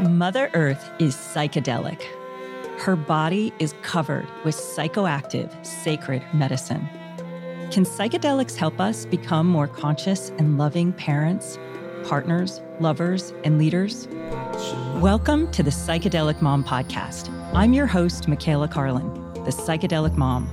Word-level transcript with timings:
Mother 0.00 0.50
Earth 0.52 0.90
is 0.98 1.16
psychedelic. 1.16 2.02
Her 2.78 2.96
body 2.96 3.50
is 3.58 3.74
covered 3.80 4.28
with 4.44 4.54
psychoactive, 4.54 5.64
sacred 5.64 6.22
medicine. 6.34 6.86
Can 7.70 7.84
psychedelics 7.86 8.56
help 8.56 8.78
us 8.78 9.06
become 9.06 9.46
more 9.46 9.66
conscious 9.66 10.32
and 10.36 10.58
loving 10.58 10.92
parents, 10.92 11.58
partners, 12.04 12.60
lovers, 12.78 13.32
and 13.42 13.56
leaders? 13.56 14.06
Welcome 14.96 15.50
to 15.52 15.62
the 15.62 15.70
Psychedelic 15.70 16.42
Mom 16.42 16.62
Podcast. 16.62 17.30
I'm 17.54 17.72
your 17.72 17.86
host, 17.86 18.28
Michaela 18.28 18.68
Carlin, 18.68 19.10
the 19.32 19.50
Psychedelic 19.50 20.14
Mom, 20.18 20.46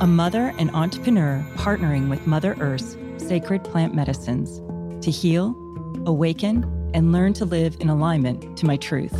a 0.00 0.06
mother 0.06 0.54
and 0.58 0.70
entrepreneur 0.70 1.44
partnering 1.56 2.08
with 2.08 2.26
Mother 2.26 2.56
Earth's 2.60 2.96
sacred 3.18 3.62
plant 3.62 3.94
medicines 3.94 4.62
to 5.04 5.10
heal, 5.10 5.54
awaken, 6.06 6.64
and 6.96 7.12
learn 7.12 7.34
to 7.34 7.44
live 7.44 7.76
in 7.80 7.90
alignment 7.90 8.56
to 8.56 8.64
my 8.64 8.76
truth. 8.78 9.12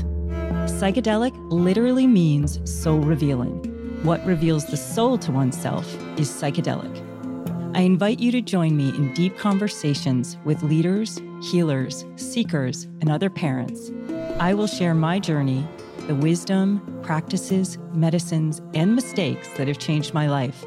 Psychedelic 0.65 1.35
literally 1.53 2.07
means 2.07 2.59
soul 2.69 3.01
revealing. 3.01 3.53
What 4.03 4.25
reveals 4.25 4.65
the 4.65 4.79
soul 4.79 5.19
to 5.19 5.31
oneself 5.31 5.87
is 6.19 6.31
psychedelic. 6.31 7.03
I 7.77 7.83
invite 7.83 8.19
you 8.19 8.33
to 8.33 8.41
join 8.41 8.79
me 8.79 8.89
in 8.89 9.13
deep 9.13 9.37
conversations 9.37 10.39
with 10.43 10.63
leaders, 10.63 11.21
healers, 11.43 12.07
seekers, 12.17 12.85
and 13.03 13.11
other 13.11 13.29
parents. 13.29 13.93
I 14.41 14.55
will 14.55 14.67
share 14.67 14.95
my 14.95 15.19
journey, 15.19 15.69
the 16.07 16.15
wisdom, 16.15 17.01
practices, 17.03 17.77
medicines, 17.93 18.63
and 18.73 18.95
mistakes 18.95 19.49
that 19.59 19.69
have 19.69 19.79
changed 19.79 20.15
my 20.15 20.29
life, 20.29 20.65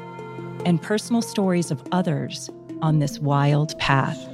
and 0.64 0.80
personal 0.80 1.22
stories 1.22 1.72
of 1.72 1.82
others 1.90 2.50
on 2.82 3.00
this 3.00 3.18
wild 3.18 3.76
path. 3.80 4.28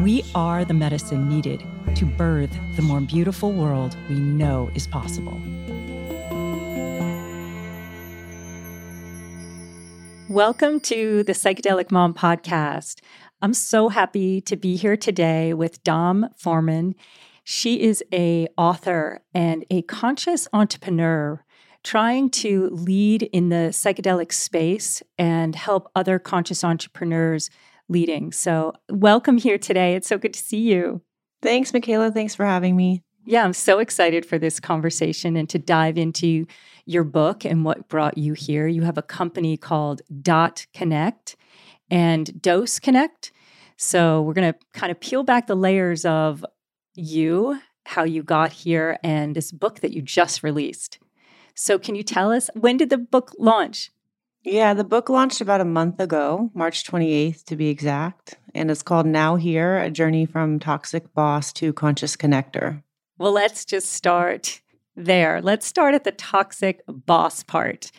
We 0.00 0.24
are 0.34 0.64
the 0.64 0.72
medicine 0.72 1.28
needed 1.28 1.62
to 1.94 2.04
birth 2.04 2.56
the 2.76 2.82
more 2.82 3.00
beautiful 3.00 3.52
world 3.52 3.96
we 4.08 4.16
know 4.16 4.70
is 4.74 4.86
possible. 4.86 5.40
Welcome 10.28 10.78
to 10.80 11.24
the 11.24 11.32
Psychedelic 11.32 11.90
Mom 11.90 12.14
podcast. 12.14 13.00
I'm 13.42 13.52
so 13.54 13.88
happy 13.88 14.40
to 14.42 14.54
be 14.54 14.76
here 14.76 14.96
today 14.96 15.54
with 15.54 15.82
Dom 15.82 16.28
Farnan. 16.40 16.94
She 17.42 17.80
is 17.80 18.04
a 18.12 18.46
author 18.56 19.22
and 19.34 19.64
a 19.70 19.82
conscious 19.82 20.46
entrepreneur 20.52 21.44
trying 21.82 22.30
to 22.30 22.68
lead 22.70 23.24
in 23.24 23.48
the 23.48 23.70
psychedelic 23.72 24.32
space 24.32 25.02
and 25.18 25.56
help 25.56 25.90
other 25.96 26.18
conscious 26.18 26.62
entrepreneurs 26.62 27.50
leading. 27.88 28.30
So, 28.30 28.74
welcome 28.88 29.38
here 29.38 29.58
today. 29.58 29.94
It's 29.94 30.08
so 30.08 30.18
good 30.18 30.34
to 30.34 30.40
see 30.40 30.60
you. 30.60 31.02
Thanks, 31.42 31.72
Michaela. 31.72 32.10
Thanks 32.10 32.34
for 32.34 32.44
having 32.44 32.76
me. 32.76 33.02
Yeah, 33.24 33.44
I'm 33.44 33.52
so 33.52 33.78
excited 33.78 34.24
for 34.26 34.38
this 34.38 34.60
conversation 34.60 35.36
and 35.36 35.48
to 35.50 35.58
dive 35.58 35.98
into 35.98 36.46
your 36.86 37.04
book 37.04 37.44
and 37.44 37.64
what 37.64 37.88
brought 37.88 38.18
you 38.18 38.32
here. 38.32 38.66
You 38.66 38.82
have 38.82 38.98
a 38.98 39.02
company 39.02 39.56
called 39.56 40.02
Dot 40.22 40.66
Connect 40.74 41.36
and 41.90 42.40
Dose 42.40 42.78
Connect. 42.78 43.32
So, 43.76 44.20
we're 44.22 44.34
going 44.34 44.52
to 44.52 44.58
kind 44.74 44.90
of 44.90 45.00
peel 45.00 45.22
back 45.22 45.46
the 45.46 45.54
layers 45.54 46.04
of 46.04 46.44
you, 46.94 47.60
how 47.86 48.04
you 48.04 48.22
got 48.22 48.52
here, 48.52 48.98
and 49.02 49.34
this 49.34 49.52
book 49.52 49.80
that 49.80 49.92
you 49.92 50.02
just 50.02 50.42
released. 50.42 50.98
So, 51.54 51.78
can 51.78 51.94
you 51.94 52.02
tell 52.02 52.30
us 52.32 52.50
when 52.54 52.76
did 52.76 52.90
the 52.90 52.98
book 52.98 53.32
launch? 53.38 53.90
Yeah, 54.42 54.72
the 54.72 54.84
book 54.84 55.10
launched 55.10 55.42
about 55.42 55.60
a 55.60 55.66
month 55.66 56.00
ago, 56.00 56.50
March 56.54 56.84
28th 56.84 57.44
to 57.44 57.56
be 57.56 57.68
exact. 57.68 58.36
And 58.54 58.70
it's 58.70 58.82
called 58.82 59.04
Now 59.04 59.36
Here 59.36 59.76
A 59.76 59.90
Journey 59.90 60.24
from 60.24 60.58
Toxic 60.58 61.12
Boss 61.12 61.52
to 61.54 61.74
Conscious 61.74 62.16
Connector. 62.16 62.82
Well, 63.18 63.32
let's 63.32 63.66
just 63.66 63.92
start 63.92 64.62
there. 64.96 65.42
Let's 65.42 65.66
start 65.66 65.94
at 65.94 66.04
the 66.04 66.12
toxic 66.12 66.80
boss 66.88 67.42
part. 67.42 67.90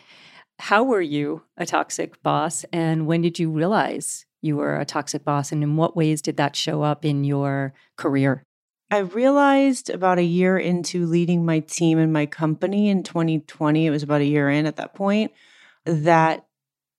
How 0.58 0.82
were 0.82 1.00
you 1.00 1.44
a 1.56 1.64
toxic 1.64 2.20
boss? 2.24 2.64
And 2.72 3.06
when 3.06 3.22
did 3.22 3.38
you 3.38 3.48
realize 3.48 4.26
you 4.40 4.56
were 4.56 4.80
a 4.80 4.84
toxic 4.84 5.24
boss? 5.24 5.52
And 5.52 5.62
in 5.62 5.76
what 5.76 5.96
ways 5.96 6.20
did 6.20 6.38
that 6.38 6.56
show 6.56 6.82
up 6.82 7.04
in 7.04 7.22
your 7.22 7.72
career? 7.96 8.42
I 8.90 8.98
realized 8.98 9.90
about 9.90 10.18
a 10.18 10.24
year 10.24 10.58
into 10.58 11.06
leading 11.06 11.46
my 11.46 11.60
team 11.60 11.98
and 11.98 12.12
my 12.12 12.26
company 12.26 12.88
in 12.88 13.04
2020, 13.04 13.86
it 13.86 13.90
was 13.90 14.02
about 14.02 14.20
a 14.20 14.26
year 14.26 14.50
in 14.50 14.66
at 14.66 14.74
that 14.76 14.94
point 14.94 15.30
that 15.84 16.46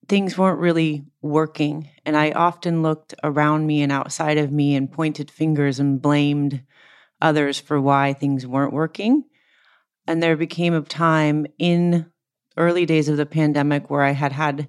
things 0.08 0.36
weren't 0.36 0.60
really 0.60 1.04
working. 1.22 1.88
And 2.04 2.16
I 2.16 2.32
often 2.32 2.82
looked 2.82 3.14
around 3.22 3.66
me 3.66 3.82
and 3.82 3.90
outside 3.90 4.38
of 4.38 4.52
me 4.52 4.74
and 4.76 4.92
pointed 4.92 5.30
fingers 5.30 5.80
and 5.80 6.00
blamed 6.00 6.62
others 7.20 7.58
for 7.58 7.80
why 7.80 8.12
things 8.12 8.46
weren't 8.46 8.72
working. 8.72 9.24
And 10.06 10.22
there 10.22 10.36
became 10.36 10.74
a 10.74 10.82
time 10.82 11.46
in 11.58 12.06
early 12.56 12.86
days 12.86 13.08
of 13.08 13.16
the 13.16 13.26
pandemic 13.26 13.88
where 13.88 14.02
I 14.02 14.10
had 14.10 14.32
had 14.32 14.68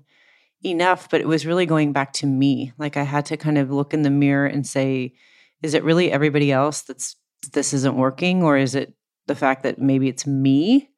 enough, 0.63 1.09
but 1.09 1.21
it 1.21 1.27
was 1.27 1.45
really 1.45 1.65
going 1.65 1.91
back 1.91 2.13
to 2.13 2.25
me. 2.25 2.71
Like 2.77 2.97
I 2.97 3.03
had 3.03 3.25
to 3.27 3.37
kind 3.37 3.57
of 3.57 3.71
look 3.71 3.93
in 3.93 4.01
the 4.01 4.09
mirror 4.09 4.47
and 4.47 4.65
say, 4.65 5.13
is 5.61 5.73
it 5.73 5.83
really 5.83 6.11
everybody 6.11 6.51
else 6.51 6.81
that's 6.81 7.15
this 7.51 7.73
isn't 7.73 7.97
working? 7.97 8.41
Or 8.41 8.57
is 8.57 8.73
it 8.73 8.93
the 9.27 9.35
fact 9.35 9.63
that 9.63 9.79
maybe 9.79 10.07
it's 10.07 10.25
me? 10.25 10.89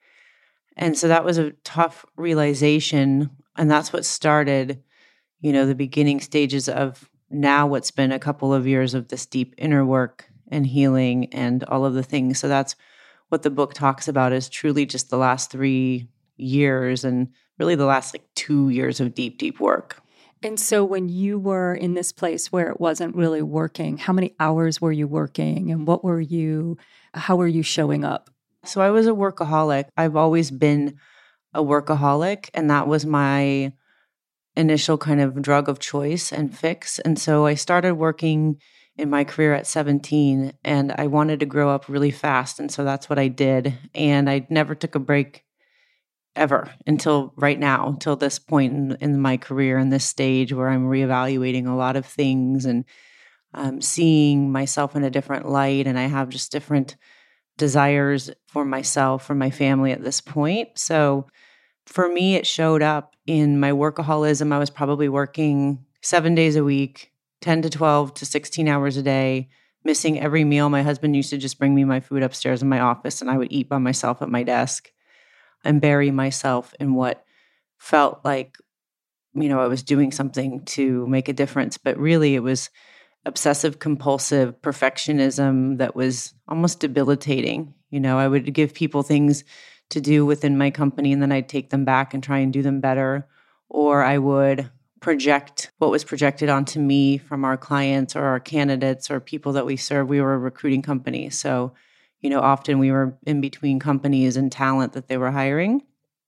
And 0.77 0.97
so 0.97 1.07
that 1.07 1.25
was 1.25 1.37
a 1.37 1.51
tough 1.63 2.05
realization. 2.15 3.31
And 3.57 3.69
that's 3.69 3.91
what 3.91 4.05
started, 4.05 4.83
you 5.41 5.51
know, 5.51 5.65
the 5.65 5.75
beginning 5.75 6.21
stages 6.21 6.69
of 6.69 7.09
now 7.29 7.67
what's 7.67 7.91
been 7.91 8.11
a 8.11 8.19
couple 8.19 8.53
of 8.53 8.67
years 8.67 8.93
of 8.93 9.09
this 9.09 9.25
deep 9.25 9.55
inner 9.57 9.83
work 9.83 10.29
and 10.49 10.65
healing 10.65 11.33
and 11.33 11.63
all 11.65 11.83
of 11.83 11.93
the 11.93 12.03
things. 12.03 12.39
So 12.39 12.47
that's 12.47 12.75
what 13.29 13.43
the 13.43 13.49
book 13.49 13.73
talks 13.73 14.07
about 14.07 14.31
is 14.31 14.47
truly 14.47 14.85
just 14.85 15.09
the 15.09 15.17
last 15.17 15.51
three 15.51 16.07
years 16.37 17.03
and 17.03 17.29
really 17.57 17.75
the 17.75 17.85
last 17.85 18.13
like 18.13 18.23
two 18.35 18.69
years 18.69 18.99
of 18.99 19.13
deep, 19.13 19.37
deep 19.37 19.59
work. 19.59 20.01
And 20.43 20.59
so 20.59 20.85
when 20.85 21.09
you 21.09 21.39
were 21.39 21.73
in 21.73 21.95
this 21.95 22.11
place 22.11 22.51
where 22.51 22.69
it 22.69 22.79
wasn't 22.79 23.15
really 23.15 23.41
working, 23.41 23.97
how 23.97 24.13
many 24.13 24.35
hours 24.39 24.79
were 24.79 24.91
you 24.91 25.07
working 25.07 25.71
and 25.71 25.87
what 25.87 26.03
were 26.03 26.21
you, 26.21 26.77
how 27.15 27.35
were 27.35 27.47
you 27.47 27.63
showing 27.63 28.05
up? 28.05 28.29
So 28.65 28.81
I 28.81 28.89
was 28.89 29.07
a 29.07 29.11
workaholic. 29.11 29.85
I've 29.95 30.15
always 30.15 30.51
been 30.51 30.97
a 31.53 31.63
workaholic, 31.63 32.49
and 32.53 32.69
that 32.69 32.87
was 32.87 33.05
my 33.05 33.73
initial 34.55 34.97
kind 34.97 35.21
of 35.21 35.41
drug 35.41 35.69
of 35.69 35.79
choice 35.79 36.33
and 36.33 36.57
fix. 36.57 36.99
And 36.99 37.17
so 37.17 37.45
I 37.45 37.53
started 37.53 37.95
working 37.95 38.59
in 38.97 39.09
my 39.09 39.23
career 39.23 39.53
at 39.53 39.67
17 39.67 40.53
and 40.63 40.91
I 40.97 41.05
wanted 41.05 41.39
to 41.39 41.45
grow 41.45 41.69
up 41.69 41.87
really 41.87 42.09
fast. 42.09 42.59
And 42.59 42.71
so 42.71 42.83
that's 42.83 43.09
what 43.09 43.19
I 43.19 43.27
did. 43.27 43.77
And 43.93 44.27
I 44.27 44.47
never 44.49 44.73
took 44.73 44.95
a 44.95 44.99
break 44.99 45.43
ever 46.35 46.71
until 46.85 47.33
right 47.35 47.59
now, 47.59 47.87
until 47.87 48.15
this 48.15 48.39
point 48.39 48.73
in, 48.73 48.97
in 48.99 49.21
my 49.21 49.37
career 49.37 49.77
and 49.77 49.93
this 49.93 50.05
stage 50.05 50.51
where 50.51 50.69
I'm 50.69 50.87
reevaluating 50.87 51.67
a 51.67 51.75
lot 51.75 51.95
of 51.95 52.05
things 52.05 52.65
and 52.65 52.85
um, 53.53 53.81
seeing 53.81 54.51
myself 54.51 54.95
in 54.95 55.03
a 55.03 55.11
different 55.11 55.47
light. 55.47 55.87
And 55.87 55.97
I 55.97 56.07
have 56.07 56.29
just 56.29 56.51
different 56.51 56.95
desires 57.57 58.29
for 58.47 58.63
myself, 58.63 59.25
for 59.25 59.35
my 59.35 59.49
family 59.49 59.91
at 59.91 60.03
this 60.03 60.21
point. 60.21 60.69
So 60.75 61.27
for 61.85 62.07
me, 62.09 62.35
it 62.35 62.45
showed 62.45 62.81
up 62.81 63.15
in 63.25 63.59
my 63.59 63.71
workaholism. 63.71 64.51
I 64.53 64.59
was 64.59 64.69
probably 64.69 65.09
working 65.09 65.85
seven 66.01 66.35
days 66.35 66.55
a 66.55 66.63
week, 66.63 67.11
10 67.41 67.63
to 67.63 67.69
12 67.69 68.13
to 68.15 68.25
16 68.25 68.67
hours 68.67 68.97
a 68.97 69.01
day, 69.01 69.49
missing 69.83 70.19
every 70.19 70.43
meal. 70.43 70.69
My 70.69 70.83
husband 70.83 71.15
used 71.15 71.29
to 71.31 71.37
just 71.37 71.59
bring 71.59 71.73
me 71.73 71.83
my 71.83 71.99
food 71.99 72.23
upstairs 72.23 72.61
in 72.61 72.69
my 72.69 72.79
office, 72.79 73.21
and 73.21 73.31
I 73.31 73.37
would 73.37 73.51
eat 73.51 73.69
by 73.69 73.77
myself 73.77 74.21
at 74.21 74.29
my 74.29 74.43
desk 74.43 74.91
and 75.63 75.81
bury 75.81 76.11
myself 76.11 76.73
in 76.79 76.93
what 76.93 77.23
felt 77.77 78.21
like, 78.23 78.57
you 79.33 79.49
know, 79.49 79.59
I 79.59 79.67
was 79.67 79.83
doing 79.83 80.11
something 80.11 80.65
to 80.65 81.07
make 81.07 81.29
a 81.29 81.33
difference. 81.33 81.77
But 81.77 81.97
really, 81.97 82.35
it 82.35 82.43
was 82.43 82.69
obsessive 83.27 83.79
compulsive 83.79 84.59
perfectionism 84.61 85.77
that 85.77 85.95
was 85.95 86.33
almost 86.47 86.79
debilitating. 86.79 87.73
You 87.91 87.99
know, 87.99 88.17
I 88.17 88.27
would 88.27 88.53
give 88.53 88.73
people 88.73 89.03
things 89.03 89.43
to 89.89 90.01
do 90.01 90.25
within 90.25 90.57
my 90.57 90.71
company 90.71 91.11
and 91.11 91.21
then 91.21 91.31
I'd 91.31 91.49
take 91.49 91.69
them 91.69 91.85
back 91.85 92.13
and 92.13 92.23
try 92.23 92.39
and 92.39 92.51
do 92.51 92.61
them 92.61 92.79
better. 92.79 93.27
Or 93.69 94.01
I 94.01 94.17
would 94.17 94.69
project 95.01 95.71
what 95.77 95.91
was 95.91 96.03
projected 96.03 96.49
onto 96.49 96.79
me 96.79 97.17
from 97.17 97.45
our 97.45 97.57
clients 97.57 98.15
or 98.15 98.23
our 98.23 98.39
candidates 98.39 99.11
or 99.11 99.19
people 99.19 99.53
that 99.53 99.65
we 99.65 99.75
serve. 99.75 100.07
We 100.07 100.21
were 100.21 100.33
a 100.33 100.39
recruiting 100.39 100.81
company. 100.81 101.29
So, 101.29 101.73
you 102.21 102.29
know, 102.29 102.39
often 102.39 102.79
we 102.79 102.91
were 102.91 103.17
in 103.25 103.41
between 103.41 103.79
companies 103.79 104.37
and 104.37 104.51
talent 104.51 104.93
that 104.93 105.07
they 105.07 105.17
were 105.17 105.31
hiring. 105.31 105.83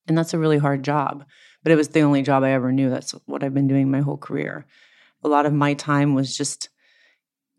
And 0.08 0.18
that's 0.18 0.34
a 0.34 0.40
really 0.40 0.58
hard 0.58 0.84
job. 0.84 1.26
But 1.64 1.72
it 1.72 1.76
was 1.76 1.90
the 1.90 2.02
only 2.02 2.24
job 2.24 2.44
I 2.44 2.52
ever 2.52 2.72
knew. 2.72 2.90
That's 2.90 3.12
what 3.26 3.44
I've 3.44 3.54
been 3.54 3.68
doing 3.68 3.90
my 3.90 4.02
whole 4.02 4.18
career. 4.18 4.66
A 5.24 5.28
lot 5.28 5.46
of 5.46 5.54
my 5.54 5.74
time 5.74 6.14
was 6.14 6.36
just 6.36 6.70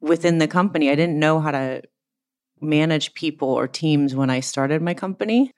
within 0.01 0.39
the 0.39 0.49
company. 0.49 0.91
I 0.91 0.95
didn't 0.95 1.19
know 1.19 1.41
how 1.41 1.51
to 1.51 1.83
manage 2.61 3.15
people 3.15 3.49
or 3.49 3.67
teams 3.67 4.15
when 4.15 4.31
I 4.31 4.41
started 4.41 4.83
my 4.83 4.95
company. 4.95 5.53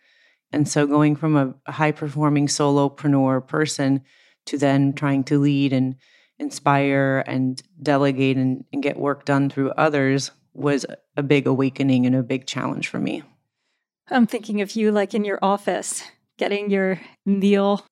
And 0.53 0.69
so 0.69 0.87
going 0.87 1.17
from 1.17 1.37
a 1.37 1.73
high 1.73 1.93
performing 1.93 2.47
solopreneur 2.47 3.47
person 3.47 4.03
to 4.47 4.59
then 4.59 4.93
trying 4.93 5.25
to 5.25 5.39
lead 5.39 5.73
and 5.73 5.97
inspire 6.39 7.25
and 7.27 7.63
delegate 7.83 8.37
and, 8.37 8.65
and, 8.73 8.83
get 8.83 8.99
work 8.99 9.25
done 9.25 9.49
through 9.49 9.71
others 9.73 10.33
was 10.55 10.85
a 11.17 11.23
big 11.23 11.47
awakening 11.47 12.05
and 12.05 12.17
a 12.17 12.23
big 12.23 12.47
challenge 12.47 12.89
for 12.89 12.99
me. 12.99 13.23
I'm 14.11 14.27
thinking 14.27 14.61
of 14.61 14.75
you 14.75 14.91
like 14.91 15.15
in 15.15 15.25
your 15.25 15.39
office, 15.41 16.03
getting 16.39 16.71
your 16.71 17.01
meal 17.25 17.87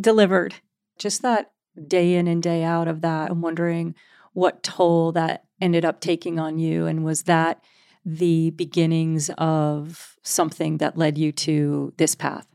delivered. 0.00 0.54
Just 0.98 1.22
that 1.22 1.50
day 1.86 2.14
in 2.14 2.26
and 2.28 2.42
day 2.42 2.62
out 2.62 2.88
of 2.88 3.00
that. 3.02 3.30
I'm 3.30 3.42
wondering 3.42 3.94
what 4.32 4.62
toll 4.62 5.12
that 5.12 5.44
ended 5.60 5.84
up 5.84 6.00
taking 6.00 6.38
on 6.38 6.58
you. 6.58 6.86
And 6.86 7.04
was 7.04 7.24
that 7.24 7.62
the 8.04 8.50
beginnings 8.50 9.30
of 9.38 10.16
something 10.22 10.78
that 10.78 10.96
led 10.96 11.18
you 11.18 11.32
to 11.32 11.92
this 11.96 12.14
path? 12.14 12.46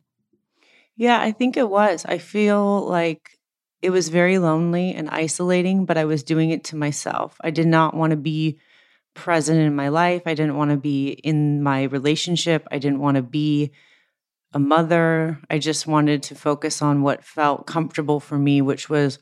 Yeah, 0.96 1.20
I 1.20 1.32
think 1.32 1.58
it 1.58 1.70
was. 1.70 2.06
I 2.06 2.18
feel 2.18 2.82
like 2.88 3.40
it 3.82 3.90
was 3.90 4.10
very 4.10 4.38
lonely 4.38 4.94
and 4.94 5.10
isolating, 5.10 5.86
but 5.86 5.98
I 5.98 6.06
was 6.06 6.24
doing 6.24 6.52
it 6.52 6.64
to 6.66 6.76
myself. 6.76 7.36
I 7.42 7.50
did 7.50 7.68
not 7.68 7.96
want 7.96 8.12
to 8.12 8.18
be 8.18 8.60
present 9.14 9.60
in 9.60 9.76
my 9.76 9.90
life. 9.90 10.24
I 10.26 10.34
didn't 10.34 10.58
want 10.58 10.72
to 10.72 10.78
be 10.78 11.10
in 11.10 11.62
my 11.62 11.84
relationship. 11.84 12.68
I 12.72 12.78
didn't 12.78 13.00
want 13.00 13.16
to 13.18 13.24
be 13.24 13.72
a 14.54 14.60
mother. 14.60 15.40
I 15.50 15.58
just 15.60 15.88
wanted 15.88 16.24
to 16.24 16.36
focus 16.36 16.82
on 16.82 17.02
what 17.02 17.24
felt 17.24 17.68
comfortable 17.68 18.20
for 18.20 18.38
me, 18.38 18.62
which 18.62 18.90
was 18.90 19.20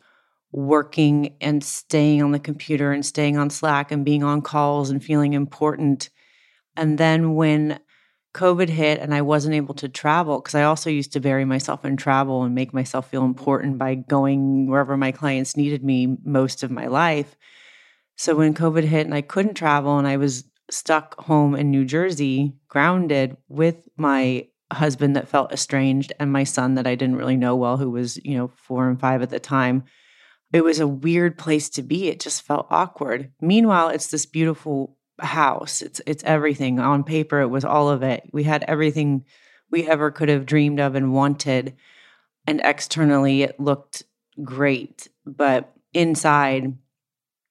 working 0.51 1.35
and 1.39 1.63
staying 1.63 2.21
on 2.21 2.31
the 2.31 2.39
computer 2.39 2.91
and 2.91 3.05
staying 3.05 3.37
on 3.37 3.49
Slack 3.49 3.91
and 3.91 4.03
being 4.03 4.23
on 4.23 4.41
calls 4.41 4.89
and 4.89 5.03
feeling 5.03 5.33
important. 5.33 6.09
And 6.75 6.97
then 6.97 7.35
when 7.35 7.79
COVID 8.33 8.69
hit 8.69 8.99
and 8.99 9.13
I 9.13 9.21
wasn't 9.21 9.55
able 9.55 9.73
to 9.75 9.89
travel, 9.89 10.39
because 10.39 10.55
I 10.55 10.63
also 10.63 10.89
used 10.89 11.13
to 11.13 11.19
bury 11.19 11.45
myself 11.45 11.83
in 11.83 11.97
travel 11.97 12.43
and 12.43 12.55
make 12.55 12.73
myself 12.73 13.09
feel 13.09 13.23
important 13.23 13.77
by 13.77 13.95
going 13.95 14.67
wherever 14.67 14.95
my 14.95 15.11
clients 15.11 15.57
needed 15.57 15.83
me 15.83 16.17
most 16.23 16.63
of 16.63 16.71
my 16.71 16.87
life. 16.87 17.35
So 18.15 18.35
when 18.35 18.53
COVID 18.53 18.83
hit 18.83 19.05
and 19.05 19.15
I 19.15 19.21
couldn't 19.21 19.55
travel 19.55 19.97
and 19.97 20.07
I 20.07 20.17
was 20.17 20.45
stuck 20.69 21.19
home 21.19 21.55
in 21.55 21.71
New 21.71 21.83
Jersey, 21.83 22.53
grounded 22.69 23.35
with 23.49 23.89
my 23.97 24.47
husband 24.71 25.15
that 25.17 25.27
felt 25.27 25.51
estranged 25.51 26.13
and 26.19 26.31
my 26.31 26.45
son 26.45 26.75
that 26.75 26.87
I 26.87 26.95
didn't 26.95 27.17
really 27.17 27.35
know 27.35 27.55
well, 27.57 27.77
who 27.77 27.89
was, 27.89 28.17
you 28.23 28.37
know, 28.37 28.47
four 28.47 28.89
and 28.89 28.99
five 28.99 29.21
at 29.21 29.29
the 29.29 29.39
time. 29.39 29.83
It 30.53 30.63
was 30.63 30.79
a 30.79 30.87
weird 30.87 31.37
place 31.37 31.69
to 31.71 31.81
be. 31.81 32.09
It 32.09 32.19
just 32.19 32.41
felt 32.41 32.67
awkward. 32.69 33.31
Meanwhile, 33.39 33.89
it's 33.89 34.07
this 34.07 34.25
beautiful 34.25 34.97
house. 35.19 35.81
It's 35.81 36.01
it's 36.05 36.23
everything. 36.23 36.79
On 36.79 37.03
paper, 37.03 37.39
it 37.39 37.47
was 37.47 37.63
all 37.63 37.89
of 37.89 38.03
it. 38.03 38.23
We 38.33 38.43
had 38.43 38.63
everything 38.67 39.25
we 39.69 39.87
ever 39.87 40.11
could 40.11 40.29
have 40.29 40.45
dreamed 40.45 40.79
of 40.79 40.95
and 40.95 41.13
wanted. 41.13 41.75
And 42.45 42.61
externally 42.63 43.43
it 43.43 43.59
looked 43.59 44.03
great. 44.43 45.07
But 45.25 45.73
inside, 45.93 46.77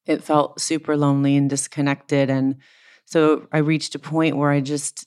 it 0.06 0.23
felt 0.23 0.61
super 0.61 0.97
lonely 0.97 1.37
and 1.37 1.49
disconnected. 1.49 2.29
And 2.29 2.56
so 3.05 3.49
I 3.52 3.58
reached 3.58 3.94
a 3.94 3.99
point 3.99 4.37
where 4.37 4.50
I 4.50 4.61
just 4.61 5.06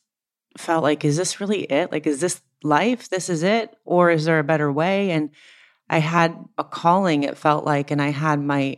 felt 0.57 0.83
like, 0.83 1.03
is 1.05 1.17
this 1.17 1.39
really 1.39 1.63
it? 1.63 1.91
Like, 1.91 2.07
is 2.07 2.21
this 2.21 2.41
life? 2.63 3.09
This 3.09 3.29
is 3.29 3.43
it? 3.43 3.75
Or 3.85 4.09
is 4.09 4.25
there 4.25 4.39
a 4.39 4.43
better 4.43 4.71
way? 4.71 5.11
And 5.11 5.31
I 5.89 5.99
had 5.99 6.35
a 6.57 6.63
calling, 6.63 7.23
it 7.23 7.37
felt 7.37 7.65
like, 7.65 7.91
and 7.91 8.01
I 8.01 8.09
had 8.09 8.41
my 8.41 8.77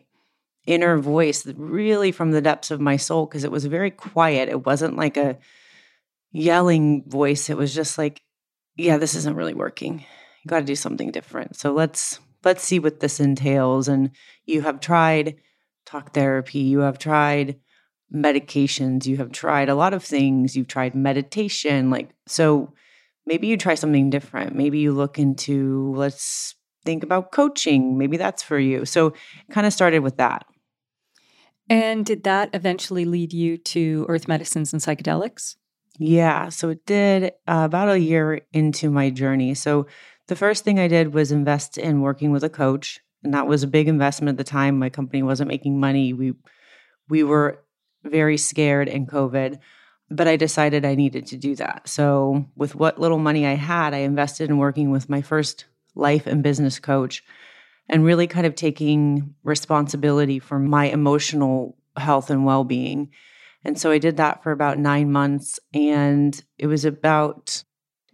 inner 0.66 0.98
voice 0.98 1.46
really 1.46 2.12
from 2.12 2.32
the 2.32 2.42
depths 2.42 2.72
of 2.72 2.82
my 2.82 2.98
soul 2.98 3.26
because 3.26 3.44
it 3.44 3.52
was 3.52 3.66
very 3.66 3.92
quiet. 3.92 4.50
It 4.50 4.66
wasn't 4.66 4.98
like 4.98 5.18
a 5.18 5.38
yelling 6.32 7.04
voice. 7.08 7.50
It 7.50 7.58
was 7.58 7.74
just 7.74 7.98
like, 7.98 8.22
yeah, 8.76 8.98
this 8.98 9.16
isn't 9.16 9.36
really 9.36 9.54
working. 9.54 10.00
You 10.44 10.50
got 10.50 10.60
to 10.60 10.66
do 10.66 10.76
something 10.76 11.12
different. 11.12 11.56
So 11.56 11.72
let's 11.74 12.20
let's 12.44 12.64
see 12.64 12.78
what 12.80 13.00
this 13.00 13.20
entails 13.20 13.88
and 13.88 14.12
you 14.46 14.62
have 14.62 14.80
tried 14.80 15.38
talk 15.86 16.14
therapy, 16.14 16.60
you 16.60 16.80
have 16.80 17.00
tried 17.00 17.60
medications, 18.14 19.08
you 19.08 19.18
have 19.18 19.32
tried 19.32 19.68
a 19.68 19.76
lot 19.76 19.94
of 19.94 20.04
things, 20.04 20.56
you've 20.56 20.68
tried 20.68 20.94
meditation 20.94 21.90
like 21.90 22.10
so 22.28 22.74
maybe 23.26 23.48
you 23.48 23.58
try 23.58 23.76
something 23.76 24.10
different. 24.10 24.56
Maybe 24.56 24.80
you 24.80 24.92
look 24.94 25.18
into 25.18 25.94
let's 25.96 26.56
think 26.86 27.04
about 27.04 27.32
coaching. 27.32 27.98
Maybe 27.98 28.18
that's 28.18 28.44
for 28.44 28.60
you. 28.60 28.86
So 28.86 29.14
kind 29.52 29.68
of 29.68 29.74
started 29.74 30.00
with 30.00 30.18
that. 30.18 30.46
And 31.70 32.06
did 32.06 32.24
that 32.24 32.52
eventually 32.54 33.06
lead 33.06 33.34
you 33.34 33.58
to 33.58 34.06
earth 34.08 34.28
medicines 34.28 34.72
and 34.72 34.82
psychedelics? 34.82 35.56
Yeah, 35.98 36.50
so 36.50 36.70
it 36.70 36.86
did 36.86 37.34
uh, 37.48 37.64
about 37.64 37.90
a 37.90 38.00
year 38.00 38.42
into 38.54 38.90
my 38.92 39.10
journey. 39.10 39.54
So 39.54 39.88
the 40.28 40.36
first 40.36 40.64
thing 40.64 40.80
I 40.80 40.88
did 40.88 41.14
was 41.14 41.32
invest 41.32 41.78
in 41.78 42.02
working 42.02 42.32
with 42.32 42.44
a 42.44 42.50
coach, 42.50 43.00
and 43.24 43.34
that 43.34 43.48
was 43.48 43.64
a 43.64 43.68
big 43.68 43.88
investment 43.88 44.30
at 44.30 44.38
the 44.38 44.50
time. 44.50 44.78
My 44.78 44.90
company 44.90 45.24
wasn't 45.24 45.48
making 45.48 45.80
money. 45.80 46.14
We 46.14 46.34
we 47.08 47.24
were 47.24 47.64
very 48.04 48.38
scared 48.38 48.88
in 48.88 49.08
COVID, 49.08 49.60
but 50.10 50.28
I 50.28 50.36
decided 50.36 50.86
I 50.86 50.96
needed 50.96 51.28
to 51.28 51.38
do 51.38 51.56
that. 51.56 51.88
So 51.88 52.46
with 52.56 52.76
what 52.76 53.00
little 53.00 53.20
money 53.20 53.46
I 53.46 53.54
had, 53.54 53.94
I 53.94 54.00
invested 54.00 54.50
in 54.50 54.58
working 54.58 54.92
with 54.92 55.10
my 55.10 55.22
first 55.22 55.66
life 55.96 56.28
and 56.28 56.44
business 56.44 56.80
coach 56.80 57.24
and 57.90 58.04
really 58.04 58.28
kind 58.28 58.46
of 58.46 58.56
taking 58.56 59.36
responsibility 59.44 60.40
for 60.40 60.60
my 60.60 60.86
emotional 60.86 61.78
health 61.98 62.30
and 62.30 62.46
well 62.46 62.64
being. 62.64 63.12
And 63.64 63.80
so 63.80 63.92
I 63.92 63.98
did 63.98 64.18
that 64.18 64.44
for 64.44 64.52
about 64.52 64.78
nine 64.78 65.12
months. 65.12 65.60
And 65.74 66.40
it 66.58 66.68
was 66.68 66.86
about 66.86 67.64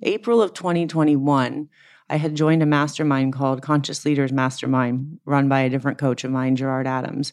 April 0.01 0.41
of 0.41 0.53
2021. 0.53 1.69
I 2.09 2.15
had 2.15 2.35
joined 2.35 2.63
a 2.63 2.65
mastermind 2.65 3.33
called 3.33 3.61
Conscious 3.61 4.05
Leaders 4.05 4.33
Mastermind, 4.33 5.19
run 5.25 5.47
by 5.47 5.61
a 5.61 5.69
different 5.69 5.97
coach 5.97 6.23
of 6.23 6.31
mine, 6.31 6.55
Gerard 6.55 6.87
Adams. 6.87 7.31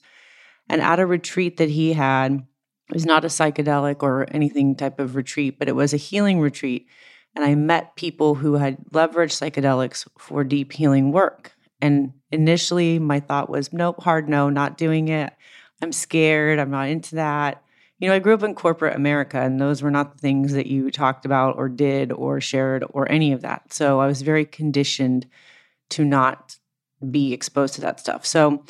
And 0.69 0.81
at 0.81 1.01
a 1.01 1.07
retreat 1.07 1.57
that 1.57 1.71
he 1.71 1.95
had, 1.95 2.35
it 2.89 2.95
was 2.95 3.07
not 3.07 3.25
a 3.25 3.29
psychedelic 3.29 4.03
or 4.03 4.27
anything 4.31 4.77
type 4.77 5.01
of 5.01 5.17
retreat, 5.17 5.59
but 5.59 5.69
it 5.69 5.75
was 5.75 5.93
a 5.93 5.99
healing 5.99 6.41
retreat. 6.41 6.87
And 7.39 7.47
I 7.47 7.55
met 7.55 7.95
people 7.95 8.35
who 8.35 8.55
had 8.55 8.79
leveraged 8.93 9.39
psychedelics 9.39 10.09
for 10.19 10.43
deep 10.43 10.73
healing 10.73 11.13
work. 11.13 11.53
And 11.81 12.13
initially, 12.33 12.99
my 12.99 13.21
thought 13.21 13.49
was, 13.49 13.73
nope, 13.73 14.03
hard 14.03 14.29
no, 14.29 14.51
not 14.51 14.77
doing 14.77 15.07
it. 15.07 15.33
I'm 15.81 15.93
scared. 15.93 16.59
I'm 16.59 16.73
not 16.73 16.89
into 16.89 17.15
that. 17.15 17.63
You 18.01 18.09
know, 18.09 18.15
I 18.17 18.19
grew 18.19 18.35
up 18.35 18.43
in 18.43 18.57
corporate 18.57 18.97
America, 18.97 19.41
and 19.41 19.61
those 19.61 19.83
were 19.83 19.91
not 19.93 20.15
the 20.15 20.19
things 20.19 20.53
that 20.55 20.67
you 20.67 20.91
talked 20.91 21.25
about 21.25 21.57
or 21.57 21.69
did 21.69 22.11
or 22.11 22.41
shared 22.41 22.85
or 22.91 23.09
any 23.09 23.31
of 23.31 23.43
that. 23.43 23.73
So 23.73 24.01
I 24.01 24.09
was 24.09 24.23
very 24.23 24.45
conditioned 24.45 25.25
to 25.91 26.05
not 26.05 26.57
be 27.09 27.33
exposed 27.33 27.75
to 27.75 27.81
that 27.83 28.01
stuff. 28.01 28.27
So, 28.27 28.65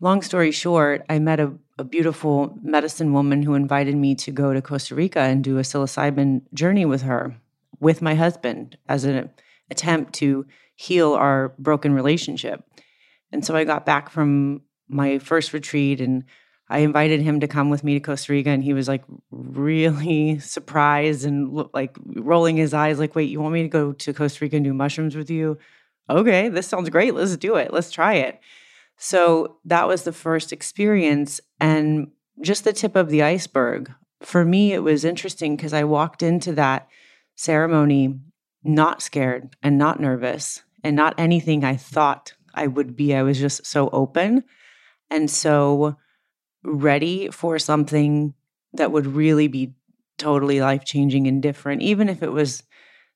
long 0.00 0.22
story 0.22 0.50
short, 0.50 1.06
I 1.08 1.20
met 1.20 1.38
a, 1.38 1.52
a 1.78 1.84
beautiful 1.84 2.58
medicine 2.64 3.12
woman 3.12 3.44
who 3.44 3.54
invited 3.54 3.94
me 3.94 4.16
to 4.16 4.32
go 4.32 4.52
to 4.52 4.60
Costa 4.60 4.96
Rica 4.96 5.20
and 5.20 5.44
do 5.44 5.58
a 5.58 5.62
psilocybin 5.62 6.42
journey 6.52 6.84
with 6.84 7.02
her, 7.02 7.36
with 7.82 8.00
my 8.00 8.14
husband, 8.14 8.78
as 8.88 9.02
an 9.02 9.28
attempt 9.68 10.12
to 10.12 10.46
heal 10.76 11.14
our 11.14 11.52
broken 11.58 11.92
relationship. 11.92 12.62
And 13.32 13.44
so 13.44 13.56
I 13.56 13.64
got 13.64 13.84
back 13.84 14.08
from 14.08 14.62
my 14.88 15.18
first 15.18 15.52
retreat 15.52 16.00
and 16.00 16.22
I 16.70 16.78
invited 16.78 17.22
him 17.22 17.40
to 17.40 17.48
come 17.48 17.70
with 17.70 17.82
me 17.82 17.94
to 17.94 18.00
Costa 18.00 18.32
Rica 18.32 18.50
and 18.50 18.62
he 18.62 18.72
was 18.72 18.86
like 18.86 19.02
really 19.32 20.38
surprised 20.38 21.26
and 21.26 21.66
like 21.74 21.98
rolling 22.14 22.56
his 22.56 22.72
eyes 22.72 23.00
like 23.00 23.16
wait 23.16 23.30
you 23.30 23.40
want 23.40 23.52
me 23.52 23.62
to 23.62 23.68
go 23.68 23.92
to 23.92 24.14
Costa 24.14 24.44
Rica 24.44 24.56
and 24.56 24.64
do 24.64 24.72
mushrooms 24.72 25.16
with 25.16 25.28
you? 25.28 25.58
Okay, 26.08 26.48
this 26.48 26.68
sounds 26.68 26.88
great. 26.88 27.14
Let's 27.14 27.36
do 27.36 27.56
it. 27.56 27.72
Let's 27.72 27.90
try 27.90 28.14
it. 28.14 28.38
So 28.96 29.56
that 29.64 29.88
was 29.88 30.04
the 30.04 30.12
first 30.12 30.52
experience 30.52 31.40
and 31.58 32.12
just 32.42 32.62
the 32.62 32.72
tip 32.72 32.94
of 32.94 33.08
the 33.08 33.24
iceberg. 33.24 33.92
For 34.20 34.44
me 34.44 34.72
it 34.72 34.84
was 34.84 35.04
interesting 35.04 35.56
because 35.56 35.72
I 35.72 35.82
walked 35.82 36.22
into 36.22 36.52
that 36.52 36.86
ceremony 37.42 38.20
not 38.62 39.02
scared 39.02 39.56
and 39.64 39.76
not 39.76 39.98
nervous 39.98 40.62
and 40.84 40.94
not 40.94 41.14
anything 41.18 41.64
I 41.64 41.76
thought 41.76 42.34
I 42.54 42.68
would 42.68 42.94
be. 42.94 43.14
I 43.14 43.22
was 43.22 43.40
just 43.40 43.66
so 43.66 43.88
open 43.90 44.44
and 45.10 45.28
so 45.28 45.96
ready 46.62 47.28
for 47.30 47.58
something 47.58 48.34
that 48.74 48.92
would 48.92 49.06
really 49.06 49.48
be 49.48 49.74
totally 50.18 50.60
life 50.60 50.84
changing 50.84 51.26
and 51.26 51.42
different, 51.42 51.82
even 51.82 52.08
if 52.08 52.22
it 52.22 52.30
was 52.30 52.62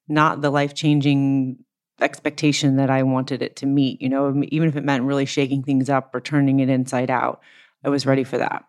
not 0.09 0.40
the 0.40 0.50
life 0.50 0.75
changing 0.75 1.59
expectation 2.00 2.76
that 2.76 2.90
I 2.90 3.04
wanted 3.04 3.42
it 3.42 3.54
to 3.56 3.66
meet. 3.66 4.02
You 4.02 4.09
know, 4.09 4.42
even 4.49 4.68
if 4.68 4.75
it 4.75 4.85
meant 4.85 5.04
really 5.04 5.26
shaking 5.26 5.62
things 5.62 5.88
up 5.88 6.12
or 6.12 6.21
turning 6.21 6.59
it 6.59 6.68
inside 6.68 7.11
out, 7.11 7.40
I 7.85 7.90
was 7.90 8.06
ready 8.06 8.25
for 8.25 8.38
that. 8.38 8.64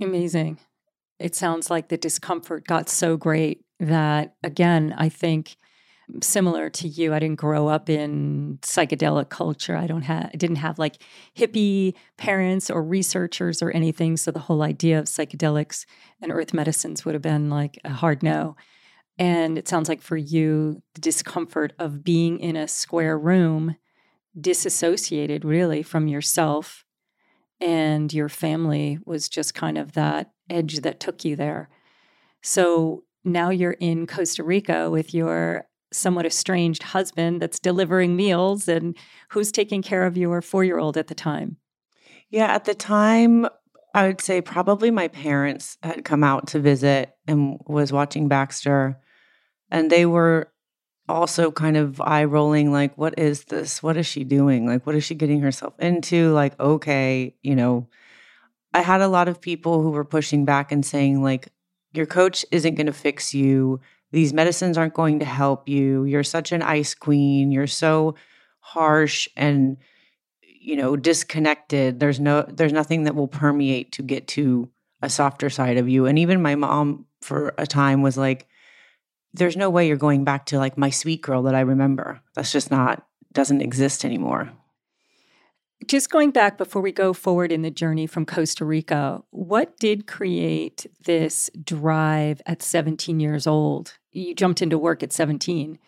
Amazing. 0.00 0.58
It 1.18 1.34
sounds 1.34 1.70
like 1.70 1.88
the 1.88 1.96
discomfort 1.96 2.66
got 2.68 2.88
so 2.88 3.16
great 3.16 3.65
that, 3.80 4.36
again, 4.42 4.94
I 4.96 5.08
think 5.08 5.56
similar 6.22 6.70
to 6.70 6.88
you. 6.88 7.12
I 7.12 7.18
didn't 7.18 7.40
grow 7.40 7.66
up 7.66 7.90
in 7.90 8.58
psychedelic 8.62 9.28
culture. 9.28 9.76
I 9.76 9.86
don't 9.86 10.02
have 10.02 10.30
I 10.32 10.36
didn't 10.36 10.56
have 10.56 10.78
like 10.78 11.02
hippie 11.36 11.94
parents 12.16 12.70
or 12.70 12.82
researchers 12.82 13.60
or 13.60 13.70
anything. 13.72 14.16
So 14.16 14.30
the 14.30 14.38
whole 14.38 14.62
idea 14.62 14.98
of 14.98 15.06
psychedelics 15.06 15.84
and 16.22 16.30
earth 16.30 16.54
medicines 16.54 17.04
would 17.04 17.14
have 17.14 17.22
been 17.22 17.50
like 17.50 17.78
a 17.84 17.90
hard 17.90 18.22
no. 18.22 18.56
And 19.18 19.56
it 19.58 19.66
sounds 19.66 19.88
like 19.88 20.02
for 20.02 20.16
you, 20.16 20.82
the 20.94 21.00
discomfort 21.00 21.72
of 21.78 22.04
being 22.04 22.38
in 22.38 22.54
a 22.54 22.68
square 22.68 23.18
room, 23.18 23.76
disassociated 24.38 25.44
really 25.44 25.82
from 25.82 26.06
yourself 26.06 26.84
and 27.60 28.12
your 28.12 28.28
family 28.28 28.98
was 29.06 29.28
just 29.28 29.54
kind 29.54 29.78
of 29.78 29.92
that 29.92 30.30
edge 30.50 30.80
that 30.80 31.00
took 31.00 31.24
you 31.24 31.36
there. 31.36 31.70
So 32.42 33.04
now 33.26 33.50
you're 33.50 33.72
in 33.72 34.06
Costa 34.06 34.42
Rica 34.42 34.90
with 34.90 35.12
your 35.12 35.66
somewhat 35.92 36.26
estranged 36.26 36.82
husband 36.82 37.40
that's 37.40 37.58
delivering 37.58 38.16
meals 38.16 38.68
and 38.68 38.96
who's 39.30 39.52
taking 39.52 39.82
care 39.82 40.04
of 40.04 40.16
your 40.16 40.42
four 40.42 40.64
year 40.64 40.78
old 40.78 40.96
at 40.96 41.08
the 41.08 41.14
time? 41.14 41.56
Yeah, 42.30 42.46
at 42.46 42.64
the 42.64 42.74
time, 42.74 43.46
I 43.94 44.08
would 44.08 44.20
say 44.20 44.40
probably 44.40 44.90
my 44.90 45.08
parents 45.08 45.78
had 45.82 46.04
come 46.04 46.22
out 46.22 46.48
to 46.48 46.60
visit 46.60 47.14
and 47.26 47.58
was 47.66 47.92
watching 47.92 48.28
Baxter. 48.28 48.98
And 49.70 49.90
they 49.90 50.06
were 50.06 50.52
also 51.08 51.50
kind 51.50 51.76
of 51.76 52.00
eye 52.00 52.24
rolling, 52.24 52.72
like, 52.72 52.96
what 52.98 53.18
is 53.18 53.44
this? 53.44 53.82
What 53.82 53.96
is 53.96 54.06
she 54.06 54.24
doing? 54.24 54.66
Like, 54.66 54.86
what 54.86 54.96
is 54.96 55.04
she 55.04 55.14
getting 55.14 55.40
herself 55.40 55.74
into? 55.78 56.32
Like, 56.32 56.58
okay, 56.58 57.34
you 57.42 57.54
know, 57.54 57.88
I 58.74 58.82
had 58.82 59.00
a 59.00 59.08
lot 59.08 59.28
of 59.28 59.40
people 59.40 59.82
who 59.82 59.90
were 59.90 60.04
pushing 60.04 60.44
back 60.44 60.72
and 60.72 60.84
saying, 60.84 61.22
like, 61.22 61.48
your 61.96 62.06
coach 62.06 62.44
isn't 62.50 62.74
going 62.74 62.86
to 62.86 62.92
fix 62.92 63.34
you. 63.34 63.80
These 64.12 64.32
medicines 64.32 64.78
aren't 64.78 64.94
going 64.94 65.18
to 65.20 65.24
help 65.24 65.68
you. 65.68 66.04
You're 66.04 66.24
such 66.24 66.52
an 66.52 66.62
ice 66.62 66.94
queen. 66.94 67.50
You're 67.50 67.66
so 67.66 68.14
harsh 68.60 69.28
and 69.36 69.76
you 70.42 70.76
know 70.76 70.96
disconnected. 70.96 72.00
There's 72.00 72.20
no 72.20 72.42
there's 72.42 72.72
nothing 72.72 73.04
that 73.04 73.14
will 73.14 73.28
permeate 73.28 73.92
to 73.92 74.02
get 74.02 74.26
to 74.28 74.68
a 75.02 75.08
softer 75.08 75.50
side 75.50 75.76
of 75.76 75.88
you. 75.88 76.06
And 76.06 76.18
even 76.18 76.42
my 76.42 76.54
mom 76.54 77.06
for 77.20 77.54
a 77.58 77.66
time 77.66 78.02
was 78.02 78.16
like 78.16 78.46
there's 79.34 79.56
no 79.56 79.68
way 79.70 79.86
you're 79.86 79.96
going 79.96 80.24
back 80.24 80.46
to 80.46 80.58
like 80.58 80.78
my 80.78 80.90
sweet 80.90 81.20
girl 81.22 81.42
that 81.42 81.54
I 81.54 81.60
remember. 81.60 82.20
That's 82.34 82.52
just 82.52 82.70
not 82.70 83.06
doesn't 83.32 83.60
exist 83.60 84.04
anymore. 84.04 84.50
Just 85.84 86.10
going 86.10 86.30
back 86.30 86.56
before 86.56 86.80
we 86.80 86.90
go 86.90 87.12
forward 87.12 87.52
in 87.52 87.62
the 87.62 87.70
journey 87.70 88.06
from 88.06 88.24
Costa 88.24 88.64
Rica, 88.64 89.22
what 89.30 89.76
did 89.78 90.06
create 90.06 90.86
this 91.04 91.50
drive 91.62 92.40
at 92.46 92.62
17 92.62 93.20
years 93.20 93.46
old? 93.46 93.98
You 94.10 94.34
jumped 94.34 94.62
into 94.62 94.78
work 94.78 95.02
at 95.02 95.12
17. 95.12 95.78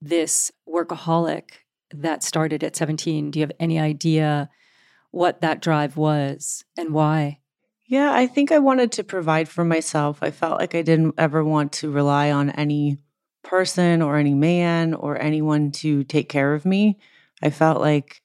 This 0.00 0.52
workaholic 0.68 1.52
that 1.92 2.22
started 2.22 2.62
at 2.62 2.76
17, 2.76 3.30
do 3.30 3.38
you 3.38 3.42
have 3.42 3.52
any 3.58 3.78
idea 3.78 4.50
what 5.10 5.40
that 5.40 5.62
drive 5.62 5.96
was 5.96 6.64
and 6.76 6.92
why? 6.92 7.40
Yeah, 7.86 8.12
I 8.12 8.26
think 8.26 8.52
I 8.52 8.58
wanted 8.58 8.92
to 8.92 9.04
provide 9.04 9.48
for 9.48 9.64
myself. 9.64 10.18
I 10.22 10.30
felt 10.30 10.60
like 10.60 10.74
I 10.74 10.82
didn't 10.82 11.14
ever 11.18 11.42
want 11.42 11.72
to 11.72 11.90
rely 11.90 12.30
on 12.30 12.50
any 12.50 12.98
person 13.42 14.02
or 14.02 14.16
any 14.16 14.34
man 14.34 14.94
or 14.94 15.20
anyone 15.20 15.72
to 15.72 16.04
take 16.04 16.28
care 16.28 16.54
of 16.54 16.64
me. 16.64 16.98
I 17.42 17.50
felt 17.50 17.80
like 17.80 18.22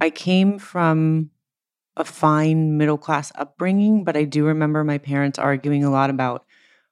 I 0.00 0.10
came 0.10 0.58
from 0.58 1.30
a 1.96 2.04
fine 2.04 2.76
middle 2.76 2.98
class 2.98 3.32
upbringing, 3.34 4.04
but 4.04 4.16
I 4.16 4.24
do 4.24 4.44
remember 4.44 4.84
my 4.84 4.98
parents 4.98 5.38
arguing 5.38 5.84
a 5.84 5.90
lot 5.90 6.10
about 6.10 6.44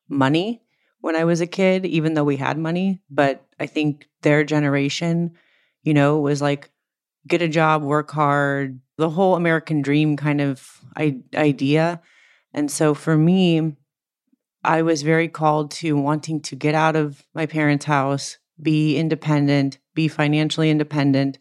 money 0.09 0.63
when 1.01 1.15
I 1.15 1.25
was 1.25 1.41
a 1.41 1.47
kid, 1.47 1.85
even 1.85 2.15
though 2.15 2.25
we 2.25 2.37
had 2.37 2.57
money. 2.57 3.01
But 3.11 3.45
I 3.61 3.67
think 3.67 4.09
their 4.23 4.45
generation, 4.45 5.33
you 5.83 5.93
know, 5.93 6.19
was 6.19 6.41
like 6.41 6.71
get 7.27 7.43
a 7.43 7.49
job, 7.49 7.83
work 7.83 8.11
hard, 8.11 8.81
the 8.97 9.11
whole 9.11 9.35
American 9.35 9.83
dream 9.83 10.17
kind 10.17 10.41
of 10.41 10.81
idea. 10.97 12.01
And 12.53 12.71
so 12.71 12.95
for 12.95 13.17
me, 13.17 13.77
I 14.63 14.83
was 14.83 15.03
very 15.03 15.29
called 15.29 15.71
to 15.73 15.97
wanting 15.97 16.41
to 16.43 16.57
get 16.57 16.75
out 16.75 16.97
of 16.97 17.25
my 17.35 17.45
parents' 17.47 17.85
house, 17.85 18.39
be 18.61 18.97
independent, 18.97 19.79
be 19.95 20.09
financially 20.09 20.71
independent, 20.71 21.39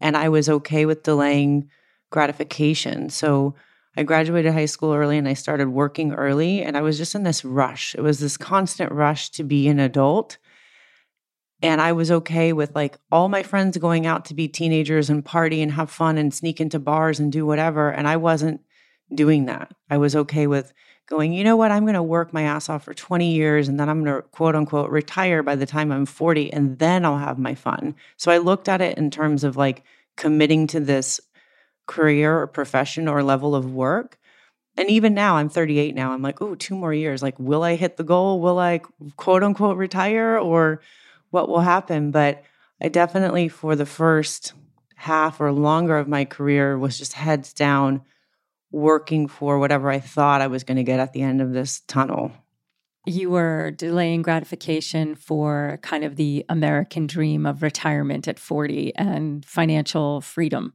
and 0.00 0.16
I 0.16 0.28
was 0.28 0.48
okay 0.48 0.86
with 0.86 1.02
delaying 1.02 1.70
gratification. 2.10 3.10
So 3.10 3.54
I 3.96 4.02
graduated 4.02 4.52
high 4.52 4.66
school 4.66 4.92
early 4.92 5.16
and 5.16 5.28
I 5.28 5.34
started 5.34 5.68
working 5.68 6.12
early. 6.12 6.62
And 6.62 6.76
I 6.76 6.82
was 6.82 6.98
just 6.98 7.14
in 7.14 7.22
this 7.22 7.44
rush. 7.44 7.94
It 7.94 8.02
was 8.02 8.18
this 8.18 8.36
constant 8.36 8.92
rush 8.92 9.30
to 9.30 9.44
be 9.44 9.68
an 9.68 9.80
adult. 9.80 10.38
And 11.62 11.80
I 11.80 11.92
was 11.92 12.10
okay 12.10 12.52
with 12.52 12.74
like 12.74 12.98
all 13.10 13.28
my 13.28 13.42
friends 13.42 13.78
going 13.78 14.06
out 14.06 14.26
to 14.26 14.34
be 14.34 14.48
teenagers 14.48 15.08
and 15.08 15.24
party 15.24 15.62
and 15.62 15.72
have 15.72 15.90
fun 15.90 16.18
and 16.18 16.32
sneak 16.32 16.60
into 16.60 16.78
bars 16.78 17.18
and 17.18 17.32
do 17.32 17.46
whatever. 17.46 17.90
And 17.90 18.06
I 18.06 18.18
wasn't 18.18 18.60
doing 19.14 19.46
that. 19.46 19.72
I 19.88 19.96
was 19.96 20.14
okay 20.14 20.46
with 20.46 20.74
going, 21.06 21.32
you 21.32 21.44
know 21.44 21.56
what, 21.56 21.70
I'm 21.70 21.84
going 21.84 21.94
to 21.94 22.02
work 22.02 22.32
my 22.32 22.42
ass 22.42 22.68
off 22.68 22.84
for 22.84 22.94
20 22.94 23.32
years 23.32 23.68
and 23.68 23.78
then 23.78 23.88
I'm 23.88 24.04
going 24.04 24.16
to 24.16 24.22
quote 24.28 24.56
unquote 24.56 24.90
retire 24.90 25.42
by 25.42 25.54
the 25.54 25.66
time 25.66 25.92
I'm 25.92 26.06
40 26.06 26.52
and 26.52 26.78
then 26.78 27.04
I'll 27.04 27.18
have 27.18 27.38
my 27.38 27.54
fun. 27.54 27.94
So 28.16 28.32
I 28.32 28.38
looked 28.38 28.68
at 28.68 28.80
it 28.80 28.98
in 28.98 29.10
terms 29.10 29.44
of 29.44 29.56
like 29.56 29.84
committing 30.16 30.66
to 30.68 30.80
this 30.80 31.20
career 31.86 32.40
or 32.40 32.46
profession 32.46 33.08
or 33.08 33.22
level 33.22 33.54
of 33.54 33.72
work. 33.72 34.18
And 34.76 34.90
even 34.90 35.14
now, 35.14 35.36
I'm 35.36 35.48
38 35.48 35.94
now. 35.94 36.12
I'm 36.12 36.20
like, 36.20 36.42
oh, 36.42 36.54
two 36.54 36.74
more 36.74 36.92
years. 36.92 37.22
Like, 37.22 37.38
will 37.38 37.62
I 37.62 37.76
hit 37.76 37.96
the 37.96 38.04
goal? 38.04 38.40
Will 38.40 38.58
I 38.58 38.80
quote 39.16 39.42
unquote 39.42 39.78
retire 39.78 40.38
or 40.38 40.82
what 41.30 41.48
will 41.48 41.60
happen? 41.60 42.10
But 42.10 42.42
I 42.82 42.88
definitely, 42.88 43.48
for 43.48 43.74
the 43.74 43.86
first 43.86 44.52
half 44.96 45.40
or 45.40 45.50
longer 45.52 45.96
of 45.96 46.08
my 46.08 46.26
career, 46.26 46.78
was 46.78 46.98
just 46.98 47.14
heads 47.14 47.54
down 47.54 48.02
working 48.76 49.26
for 49.26 49.58
whatever 49.58 49.90
I 49.90 49.98
thought 49.98 50.42
I 50.42 50.48
was 50.48 50.62
going 50.62 50.76
to 50.76 50.82
get 50.82 51.00
at 51.00 51.14
the 51.14 51.22
end 51.22 51.40
of 51.40 51.54
this 51.54 51.80
tunnel. 51.86 52.30
You 53.06 53.30
were 53.30 53.70
delaying 53.70 54.20
gratification 54.20 55.14
for 55.14 55.78
kind 55.80 56.04
of 56.04 56.16
the 56.16 56.44
American 56.50 57.06
dream 57.06 57.46
of 57.46 57.62
retirement 57.62 58.28
at 58.28 58.38
40 58.38 58.94
and 58.96 59.44
financial 59.46 60.20
freedom 60.20 60.74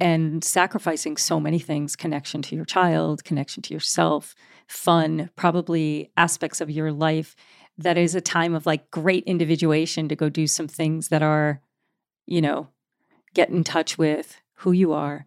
and 0.00 0.42
sacrificing 0.42 1.16
so 1.16 1.38
many 1.38 1.60
things 1.60 1.94
connection 1.94 2.42
to 2.42 2.56
your 2.56 2.64
child, 2.64 3.22
connection 3.22 3.62
to 3.64 3.74
yourself, 3.74 4.34
fun, 4.66 5.30
probably 5.36 6.10
aspects 6.16 6.60
of 6.60 6.70
your 6.70 6.90
life 6.90 7.36
that 7.76 7.96
is 7.96 8.16
a 8.16 8.20
time 8.20 8.54
of 8.54 8.66
like 8.66 8.90
great 8.90 9.22
individuation 9.24 10.08
to 10.08 10.16
go 10.16 10.28
do 10.28 10.48
some 10.48 10.66
things 10.66 11.08
that 11.08 11.22
are, 11.22 11.60
you 12.26 12.40
know, 12.40 12.68
get 13.34 13.48
in 13.50 13.62
touch 13.62 13.96
with 13.96 14.40
who 14.54 14.72
you 14.72 14.92
are 14.92 15.24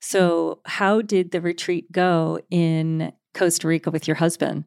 so, 0.00 0.60
how 0.64 1.02
did 1.02 1.30
the 1.30 1.40
retreat 1.40 1.92
go 1.92 2.40
in 2.50 3.12
Costa 3.34 3.68
Rica 3.68 3.90
with 3.90 4.08
your 4.08 4.16
husband? 4.16 4.64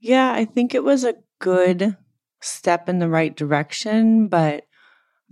Yeah, 0.00 0.32
I 0.32 0.44
think 0.44 0.74
it 0.74 0.84
was 0.84 1.04
a 1.04 1.16
good 1.40 1.96
step 2.40 2.88
in 2.88 3.00
the 3.00 3.08
right 3.08 3.36
direction, 3.36 4.28
but 4.28 4.64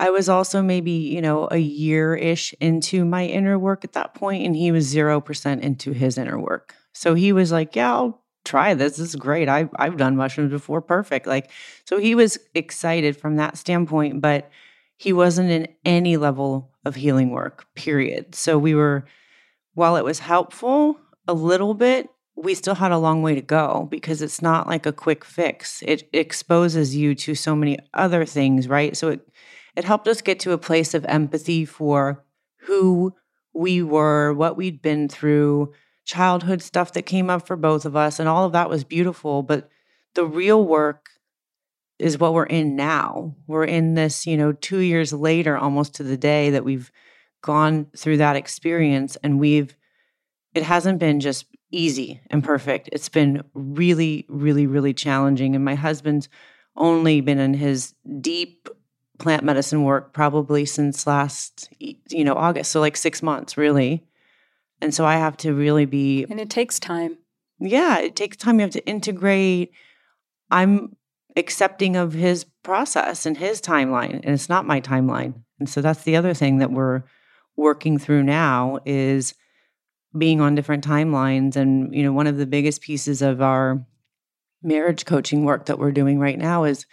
I 0.00 0.10
was 0.10 0.28
also 0.28 0.60
maybe, 0.62 0.90
you 0.90 1.22
know, 1.22 1.48
a 1.50 1.58
year 1.58 2.14
ish 2.14 2.54
into 2.60 3.04
my 3.04 3.26
inner 3.26 3.58
work 3.58 3.84
at 3.84 3.92
that 3.92 4.14
point, 4.14 4.44
and 4.44 4.54
he 4.54 4.72
was 4.72 4.92
0% 4.92 5.60
into 5.60 5.92
his 5.92 6.18
inner 6.18 6.38
work. 6.38 6.74
So 6.92 7.14
he 7.14 7.32
was 7.32 7.52
like, 7.52 7.76
Yeah, 7.76 7.94
I'll 7.94 8.24
try 8.44 8.74
this. 8.74 8.96
This 8.96 9.10
is 9.10 9.16
great. 9.16 9.48
I, 9.48 9.68
I've 9.76 9.96
done 9.96 10.16
mushrooms 10.16 10.50
before. 10.50 10.82
Perfect. 10.82 11.26
Like, 11.26 11.50
so 11.84 11.98
he 11.98 12.14
was 12.14 12.38
excited 12.54 13.16
from 13.16 13.36
that 13.36 13.56
standpoint, 13.56 14.20
but 14.20 14.50
he 14.96 15.12
wasn't 15.12 15.50
in 15.50 15.68
any 15.84 16.16
level 16.16 16.72
of 16.84 16.96
healing 16.96 17.30
work, 17.30 17.66
period. 17.74 18.34
So 18.34 18.58
we 18.58 18.74
were 18.74 19.04
while 19.78 19.94
it 19.94 20.04
was 20.04 20.18
helpful 20.18 20.98
a 21.28 21.32
little 21.32 21.72
bit, 21.72 22.10
we 22.34 22.52
still 22.52 22.74
had 22.74 22.90
a 22.90 22.98
long 22.98 23.22
way 23.22 23.36
to 23.36 23.40
go 23.40 23.86
because 23.90 24.20
it's 24.20 24.42
not 24.42 24.66
like 24.66 24.86
a 24.86 24.92
quick 24.92 25.24
fix. 25.24 25.82
It 25.86 26.08
exposes 26.12 26.96
you 26.96 27.14
to 27.14 27.36
so 27.36 27.54
many 27.54 27.78
other 27.94 28.24
things, 28.24 28.66
right? 28.68 28.96
So 28.96 29.10
it 29.10 29.20
it 29.76 29.84
helped 29.84 30.08
us 30.08 30.20
get 30.20 30.40
to 30.40 30.52
a 30.52 30.58
place 30.58 30.94
of 30.94 31.04
empathy 31.04 31.64
for 31.64 32.24
who 32.62 33.14
we 33.54 33.80
were, 33.80 34.34
what 34.34 34.56
we'd 34.56 34.82
been 34.82 35.08
through, 35.08 35.72
childhood 36.04 36.60
stuff 36.60 36.92
that 36.94 37.02
came 37.02 37.30
up 37.30 37.46
for 37.46 37.54
both 37.54 37.84
of 37.84 37.94
us, 37.94 38.18
and 38.18 38.28
all 38.28 38.44
of 38.44 38.52
that 38.52 38.68
was 38.68 38.82
beautiful. 38.82 39.44
But 39.44 39.70
the 40.14 40.26
real 40.26 40.64
work 40.64 41.06
is 42.00 42.18
what 42.18 42.34
we're 42.34 42.46
in 42.46 42.74
now. 42.74 43.36
We're 43.46 43.64
in 43.64 43.94
this, 43.94 44.26
you 44.26 44.36
know, 44.36 44.50
two 44.50 44.78
years 44.78 45.12
later, 45.12 45.56
almost 45.56 45.94
to 45.94 46.02
the 46.02 46.16
day 46.16 46.50
that 46.50 46.64
we've 46.64 46.90
gone 47.42 47.86
through 47.96 48.16
that 48.18 48.36
experience 48.36 49.16
and 49.22 49.38
we've 49.38 49.76
it 50.54 50.62
hasn't 50.62 50.98
been 50.98 51.20
just 51.20 51.46
easy 51.70 52.20
and 52.30 52.42
perfect. 52.42 52.88
It's 52.92 53.08
been 53.08 53.44
really, 53.54 54.24
really, 54.28 54.66
really 54.66 54.94
challenging. 54.94 55.54
And 55.54 55.64
my 55.64 55.74
husband's 55.74 56.28
only 56.76 57.20
been 57.20 57.38
in 57.38 57.54
his 57.54 57.94
deep 58.20 58.68
plant 59.18 59.44
medicine 59.44 59.84
work 59.84 60.12
probably 60.12 60.64
since 60.64 61.06
last, 61.06 61.68
you 61.78 62.24
know, 62.24 62.34
August. 62.34 62.70
So 62.70 62.80
like 62.80 62.96
six 62.96 63.22
months, 63.22 63.56
really. 63.56 64.04
And 64.80 64.94
so 64.94 65.04
I 65.04 65.16
have 65.16 65.36
to 65.38 65.52
really 65.52 65.84
be. 65.84 66.24
And 66.30 66.40
it 66.40 66.50
takes 66.50 66.78
time. 66.78 67.18
Yeah, 67.58 67.98
it 67.98 68.14
takes 68.14 68.36
time. 68.36 68.58
You 68.58 68.62
have 68.62 68.70
to 68.70 68.86
integrate. 68.86 69.72
I'm 70.50 70.96
accepting 71.36 71.96
of 71.96 72.12
his 72.12 72.44
process 72.62 73.26
and 73.26 73.36
his 73.36 73.60
timeline, 73.60 74.20
and 74.22 74.34
it's 74.34 74.48
not 74.48 74.66
my 74.66 74.80
timeline. 74.80 75.34
And 75.58 75.68
so 75.68 75.80
that's 75.80 76.04
the 76.04 76.16
other 76.16 76.34
thing 76.34 76.58
that 76.58 76.70
we're 76.70 77.02
working 77.58 77.98
through 77.98 78.22
now 78.22 78.78
is 78.86 79.34
being 80.16 80.40
on 80.40 80.54
different 80.54 80.82
timelines 80.82 81.56
and 81.56 81.94
you 81.94 82.02
know 82.02 82.12
one 82.12 82.26
of 82.26 82.38
the 82.38 82.46
biggest 82.46 82.80
pieces 82.80 83.20
of 83.20 83.42
our 83.42 83.84
marriage 84.62 85.04
coaching 85.04 85.44
work 85.44 85.66
that 85.66 85.78
we're 85.78 85.92
doing 85.92 86.18
right 86.18 86.38
now 86.38 86.64
is 86.64 86.86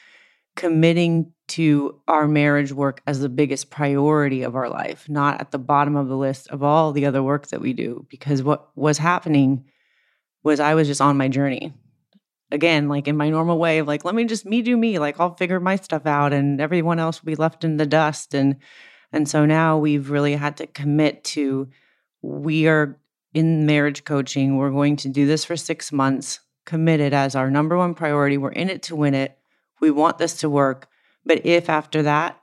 committing 0.57 1.31
to 1.47 2.01
our 2.07 2.27
marriage 2.27 2.71
work 2.71 3.01
as 3.07 3.19
the 3.19 3.29
biggest 3.29 3.69
priority 3.69 4.43
of 4.43 4.55
our 4.55 4.69
life 4.69 5.07
not 5.07 5.39
at 5.39 5.51
the 5.51 5.59
bottom 5.59 5.95
of 5.95 6.09
the 6.09 6.17
list 6.17 6.49
of 6.49 6.61
all 6.61 6.91
the 6.91 7.05
other 7.05 7.23
work 7.23 7.47
that 7.47 7.61
we 7.61 7.71
do 7.71 8.05
because 8.09 8.43
what 8.43 8.69
was 8.75 8.97
happening 8.97 9.63
was 10.43 10.59
I 10.59 10.73
was 10.73 10.87
just 10.87 11.01
on 11.01 11.17
my 11.17 11.27
journey 11.27 11.73
again, 12.51 12.87
like 12.87 13.07
in 13.07 13.17
my 13.17 13.29
normal 13.29 13.57
way 13.57 13.79
of 13.79 13.87
like, 13.87 14.05
let 14.05 14.15
me 14.15 14.25
just 14.25 14.45
me 14.45 14.61
do 14.61 14.75
me. 14.75 14.99
Like 14.99 15.19
I'll 15.19 15.35
figure 15.35 15.59
my 15.59 15.75
stuff 15.75 16.05
out 16.05 16.33
and 16.33 16.59
everyone 16.59 16.99
else 16.99 17.21
will 17.21 17.27
be 17.27 17.35
left 17.35 17.63
in 17.63 17.77
the 17.77 17.85
dust. 17.85 18.33
And 18.33 18.57
and 19.15 19.29
so 19.29 19.45
now 19.45 19.77
we've 19.77 20.09
really 20.09 20.35
had 20.35 20.57
to 20.57 20.67
commit 20.67 21.23
to 21.23 21.69
we 22.21 22.67
are 22.67 22.99
in 23.33 23.65
marriage 23.65 24.03
coaching. 24.03 24.57
We're 24.57 24.71
going 24.71 24.97
to 24.97 25.09
do 25.09 25.25
this 25.25 25.45
for 25.45 25.55
six 25.55 25.93
months, 25.93 26.41
committed 26.65 27.13
as 27.13 27.33
our 27.33 27.49
number 27.49 27.77
one 27.77 27.93
priority. 27.93 28.37
We're 28.37 28.51
in 28.51 28.69
it 28.69 28.83
to 28.83 28.95
win 28.95 29.13
it. 29.13 29.37
We 29.79 29.89
want 29.89 30.17
this 30.17 30.39
to 30.39 30.49
work. 30.49 30.89
But 31.25 31.45
if 31.45 31.69
after 31.69 32.03
that 32.03 32.41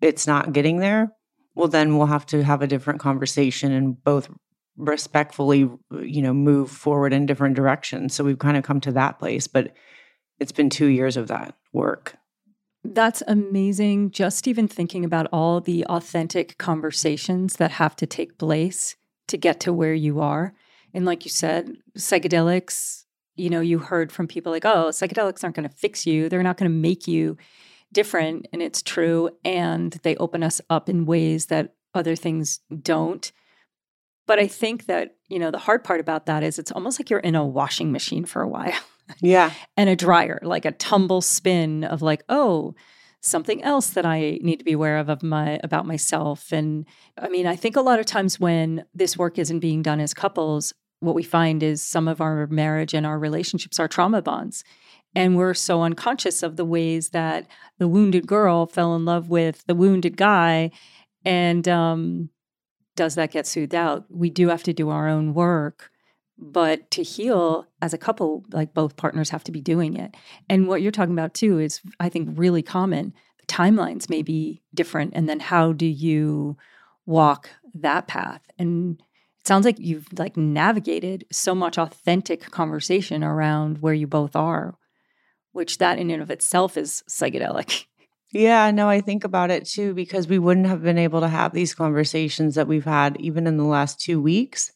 it's 0.00 0.26
not 0.26 0.52
getting 0.52 0.78
there, 0.78 1.12
well, 1.56 1.68
then 1.68 1.96
we'll 1.98 2.06
have 2.06 2.26
to 2.26 2.44
have 2.44 2.62
a 2.62 2.68
different 2.68 3.00
conversation 3.00 3.72
and 3.72 4.02
both 4.04 4.30
respectfully, 4.76 5.68
you 6.00 6.22
know, 6.22 6.32
move 6.32 6.70
forward 6.70 7.12
in 7.12 7.26
different 7.26 7.56
directions. 7.56 8.14
So 8.14 8.22
we've 8.22 8.38
kind 8.38 8.56
of 8.56 8.62
come 8.62 8.80
to 8.82 8.92
that 8.92 9.18
place, 9.18 9.48
but 9.48 9.74
it's 10.38 10.52
been 10.52 10.70
two 10.70 10.86
years 10.86 11.16
of 11.16 11.26
that 11.26 11.56
work. 11.72 12.16
That's 12.94 13.22
amazing. 13.26 14.12
Just 14.12 14.48
even 14.48 14.66
thinking 14.66 15.04
about 15.04 15.26
all 15.30 15.60
the 15.60 15.84
authentic 15.86 16.56
conversations 16.56 17.56
that 17.56 17.72
have 17.72 17.94
to 17.96 18.06
take 18.06 18.38
place 18.38 18.96
to 19.26 19.36
get 19.36 19.60
to 19.60 19.72
where 19.74 19.94
you 19.94 20.20
are. 20.20 20.54
And 20.94 21.04
like 21.04 21.24
you 21.24 21.30
said, 21.30 21.76
psychedelics, 21.98 23.04
you 23.36 23.50
know, 23.50 23.60
you 23.60 23.78
heard 23.78 24.10
from 24.10 24.26
people 24.26 24.50
like, 24.50 24.64
oh, 24.64 24.88
psychedelics 24.88 25.44
aren't 25.44 25.54
going 25.54 25.68
to 25.68 25.74
fix 25.74 26.06
you. 26.06 26.28
They're 26.28 26.42
not 26.42 26.56
going 26.56 26.70
to 26.70 26.76
make 26.76 27.06
you 27.06 27.36
different. 27.92 28.46
And 28.52 28.62
it's 28.62 28.80
true. 28.80 29.30
And 29.44 29.92
they 30.02 30.16
open 30.16 30.42
us 30.42 30.60
up 30.70 30.88
in 30.88 31.04
ways 31.04 31.46
that 31.46 31.74
other 31.94 32.16
things 32.16 32.60
don't. 32.82 33.30
But 34.28 34.38
I 34.38 34.46
think 34.46 34.86
that, 34.86 35.16
you 35.28 35.40
know, 35.40 35.50
the 35.50 35.58
hard 35.58 35.82
part 35.82 35.98
about 35.98 36.26
that 36.26 36.44
is 36.44 36.58
it's 36.58 36.70
almost 36.70 37.00
like 37.00 37.10
you're 37.10 37.18
in 37.18 37.34
a 37.34 37.44
washing 37.44 37.90
machine 37.90 38.24
for 38.24 38.42
a 38.42 38.48
while. 38.48 38.72
Yeah. 39.22 39.52
and 39.74 39.88
a 39.88 39.96
dryer, 39.96 40.38
like 40.42 40.66
a 40.66 40.70
tumble 40.72 41.22
spin 41.22 41.82
of 41.82 42.02
like, 42.02 42.24
oh, 42.28 42.74
something 43.22 43.62
else 43.62 43.88
that 43.90 44.04
I 44.04 44.38
need 44.42 44.58
to 44.58 44.66
be 44.66 44.72
aware 44.72 44.98
of 44.98 45.08
of 45.08 45.22
my 45.22 45.58
about 45.64 45.86
myself. 45.86 46.52
And 46.52 46.84
I 47.16 47.30
mean, 47.30 47.46
I 47.46 47.56
think 47.56 47.74
a 47.74 47.80
lot 47.80 47.98
of 47.98 48.04
times 48.04 48.38
when 48.38 48.84
this 48.94 49.16
work 49.16 49.38
isn't 49.38 49.60
being 49.60 49.80
done 49.80 49.98
as 49.98 50.12
couples, 50.12 50.74
what 51.00 51.14
we 51.14 51.22
find 51.22 51.62
is 51.62 51.80
some 51.80 52.06
of 52.06 52.20
our 52.20 52.46
marriage 52.48 52.92
and 52.92 53.06
our 53.06 53.18
relationships 53.18 53.80
are 53.80 53.88
trauma 53.88 54.20
bonds. 54.20 54.62
And 55.14 55.36
we're 55.36 55.54
so 55.54 55.82
unconscious 55.82 56.42
of 56.42 56.56
the 56.56 56.66
ways 56.66 57.08
that 57.10 57.46
the 57.78 57.88
wounded 57.88 58.26
girl 58.26 58.66
fell 58.66 58.94
in 58.94 59.06
love 59.06 59.30
with 59.30 59.64
the 59.66 59.74
wounded 59.74 60.18
guy. 60.18 60.70
And 61.24 61.66
um, 61.66 62.28
does 62.98 63.14
that 63.14 63.30
get 63.30 63.46
soothed 63.46 63.76
out? 63.76 64.06
We 64.10 64.28
do 64.28 64.48
have 64.48 64.64
to 64.64 64.72
do 64.72 64.90
our 64.90 65.06
own 65.06 65.32
work. 65.32 65.92
But 66.36 66.90
to 66.90 67.04
heal 67.04 67.64
as 67.80 67.94
a 67.94 67.98
couple, 67.98 68.44
like 68.50 68.74
both 68.74 68.96
partners 68.96 69.30
have 69.30 69.44
to 69.44 69.52
be 69.52 69.60
doing 69.60 69.96
it. 69.96 70.16
And 70.50 70.66
what 70.66 70.82
you're 70.82 70.90
talking 70.90 71.14
about 71.14 71.32
too 71.32 71.60
is, 71.60 71.80
I 72.00 72.08
think, 72.08 72.30
really 72.32 72.62
common. 72.62 73.14
Timelines 73.46 74.10
may 74.10 74.22
be 74.22 74.62
different. 74.74 75.12
And 75.14 75.28
then 75.28 75.38
how 75.38 75.72
do 75.72 75.86
you 75.86 76.56
walk 77.06 77.50
that 77.72 78.08
path? 78.08 78.42
And 78.58 79.00
it 79.38 79.46
sounds 79.46 79.64
like 79.64 79.78
you've 79.78 80.08
like 80.18 80.36
navigated 80.36 81.24
so 81.30 81.54
much 81.54 81.78
authentic 81.78 82.50
conversation 82.50 83.22
around 83.22 83.78
where 83.78 83.94
you 83.94 84.08
both 84.08 84.34
are, 84.34 84.76
which 85.52 85.78
that 85.78 85.98
in 85.98 86.10
and 86.10 86.20
of 86.20 86.32
itself 86.32 86.76
is 86.76 87.04
psychedelic. 87.08 87.86
Yeah, 88.30 88.70
no, 88.70 88.88
I 88.88 89.00
think 89.00 89.24
about 89.24 89.50
it 89.50 89.64
too 89.66 89.94
because 89.94 90.28
we 90.28 90.38
wouldn't 90.38 90.66
have 90.66 90.82
been 90.82 90.98
able 90.98 91.20
to 91.20 91.28
have 91.28 91.52
these 91.52 91.74
conversations 91.74 92.56
that 92.56 92.68
we've 92.68 92.84
had 92.84 93.16
even 93.20 93.46
in 93.46 93.56
the 93.56 93.64
last 93.64 94.00
two 94.00 94.20
weeks 94.20 94.70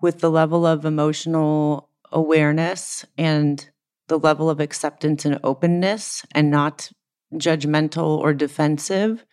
with 0.00 0.20
the 0.20 0.30
level 0.30 0.64
of 0.64 0.84
emotional 0.84 1.90
awareness 2.12 3.04
and 3.18 3.68
the 4.06 4.18
level 4.18 4.48
of 4.48 4.60
acceptance 4.60 5.24
and 5.24 5.40
openness 5.42 6.24
and 6.32 6.50
not 6.50 6.90
judgmental 7.34 8.18
or 8.18 8.32
defensive 8.32 9.24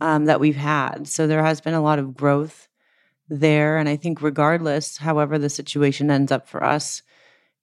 um, 0.00 0.26
that 0.26 0.38
we've 0.38 0.56
had. 0.56 1.08
So 1.08 1.26
there 1.26 1.42
has 1.42 1.60
been 1.60 1.74
a 1.74 1.82
lot 1.82 1.98
of 1.98 2.14
growth 2.14 2.68
there. 3.28 3.78
And 3.78 3.88
I 3.88 3.96
think, 3.96 4.22
regardless, 4.22 4.98
however 4.98 5.38
the 5.38 5.50
situation 5.50 6.10
ends 6.10 6.30
up 6.30 6.48
for 6.48 6.62
us 6.62 7.02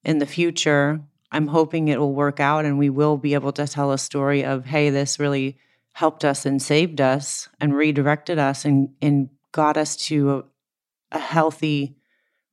in 0.04 0.18
the 0.18 0.26
future, 0.26 1.02
I'm 1.34 1.48
hoping 1.48 1.88
it 1.88 2.00
will 2.00 2.14
work 2.14 2.40
out 2.40 2.64
and 2.64 2.78
we 2.78 2.92
will 2.92 3.18
be 3.18 3.34
able 3.34 3.52
to 3.54 3.68
tell 3.68 3.92
a 3.92 3.98
story 3.98 4.46
of, 4.46 4.66
hey, 4.66 4.92
this 4.92 5.20
really 5.20 5.58
helped 5.94 6.24
us 6.24 6.46
and 6.46 6.62
saved 6.62 7.02
us 7.02 7.50
and 7.60 7.76
redirected 7.76 8.38
us 8.38 8.66
and, 8.66 8.90
and 9.02 9.30
got 9.52 9.76
us 9.76 9.96
to 9.96 10.32
a, 10.32 10.44
a 11.14 11.20
healthy 11.20 11.96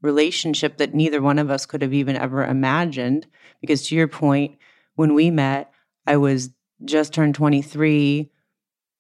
relationship 0.01 0.79
that 0.79 0.95
neither 0.95 1.21
one 1.21 1.39
of 1.39 1.51
us 1.51 1.67
could 1.67 1.83
have 1.83 1.93
even 1.93 2.17
ever 2.17 2.43
imagined. 2.43 3.27
Because 3.61 3.87
to 3.89 3.95
your 3.95 4.09
point, 4.09 4.57
when 4.95 5.13
we 5.15 5.31
met, 5.31 5.71
I 6.07 6.17
was 6.17 6.49
just 6.83 7.13
turned 7.13 7.35
23, 7.35 8.31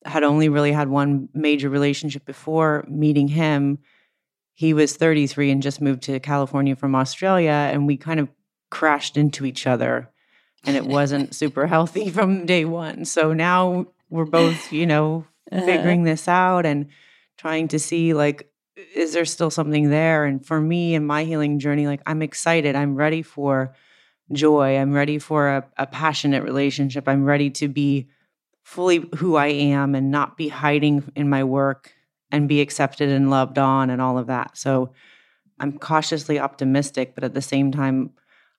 had 0.04 0.22
only 0.22 0.50
really 0.50 0.72
had 0.72 0.88
one 0.88 1.30
major 1.32 1.70
relationship 1.70 2.26
before 2.26 2.84
meeting 2.86 3.28
him. 3.28 3.78
He 4.52 4.74
was 4.74 4.94
33 4.94 5.50
and 5.50 5.62
just 5.62 5.80
moved 5.80 6.02
to 6.02 6.20
California 6.20 6.76
from 6.76 6.94
Australia. 6.94 7.50
And 7.50 7.86
we 7.86 7.96
kind 7.96 8.20
of 8.20 8.28
crashed 8.70 9.16
into 9.16 9.44
each 9.44 9.66
other 9.66 10.08
and 10.64 10.76
it 10.76 10.86
wasn't 10.86 11.34
super 11.42 11.66
healthy 11.66 12.10
from 12.10 12.46
day 12.46 12.64
one. 12.64 13.04
So 13.04 13.32
now 13.32 13.86
we're 14.08 14.24
both, 14.24 14.72
you 14.72 14.86
know, 14.86 15.26
uh-huh. 15.50 15.64
figuring 15.64 16.04
this 16.04 16.28
out 16.28 16.66
and 16.66 16.86
trying 17.36 17.68
to 17.68 17.78
see 17.78 18.14
like 18.14 18.46
is 18.94 19.12
there 19.12 19.26
still 19.26 19.50
something 19.50 19.90
there? 19.90 20.24
And 20.24 20.44
for 20.44 20.58
me 20.60 20.94
in 20.94 21.04
my 21.04 21.24
healing 21.24 21.58
journey 21.58 21.86
like 21.86 22.00
i'm 22.06 22.22
excited. 22.22 22.76
I'm 22.76 22.94
ready 22.94 23.22
for 23.22 23.74
joy. 24.32 24.78
I'm 24.78 24.92
ready 24.92 25.18
for 25.18 25.48
a, 25.48 25.66
a 25.76 25.86
passionate 25.86 26.44
relationship. 26.44 27.08
I'm 27.08 27.24
ready 27.24 27.50
to 27.50 27.68
be 27.68 28.08
fully 28.62 29.08
who 29.16 29.36
i 29.36 29.48
am 29.48 29.94
and 29.94 30.10
not 30.10 30.36
be 30.36 30.48
hiding 30.48 31.10
in 31.16 31.28
my 31.28 31.42
work 31.42 31.92
and 32.30 32.48
be 32.48 32.60
accepted 32.60 33.08
and 33.08 33.30
loved 33.30 33.58
on 33.58 33.90
and 33.90 34.00
all 34.00 34.18
of 34.18 34.28
that. 34.28 34.56
So 34.56 34.92
i'm 35.58 35.78
cautiously 35.78 36.38
optimistic 36.38 37.14
but 37.14 37.24
at 37.24 37.34
the 37.34 37.42
same 37.42 37.70
time 37.70 38.10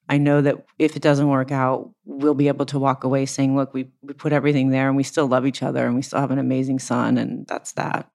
I 0.10 0.18
know 0.18 0.42
that 0.42 0.66
if 0.78 0.96
it 0.96 1.02
doesn't 1.02 1.30
work 1.30 1.52
out, 1.52 1.90
we'll 2.06 2.34
be 2.34 2.50
able 2.50 2.66
to 2.68 2.80
walk 2.80 3.04
away 3.04 3.26
saying, 3.26 3.56
look, 3.56 3.74
we, 3.74 3.88
we 4.02 4.14
put 4.14 4.34
everything 4.34 4.70
there 4.70 4.88
and 4.88 4.98
we 4.98 5.04
still 5.04 5.28
love 5.28 5.46
each 5.46 5.64
other 5.64 5.86
and 5.86 5.96
we 5.96 6.02
still 6.02 6.20
have 6.20 6.32
an 6.32 6.40
amazing 6.40 6.80
son. 6.80 7.18
And 7.18 7.48
that's 7.48 7.72
that. 7.74 8.10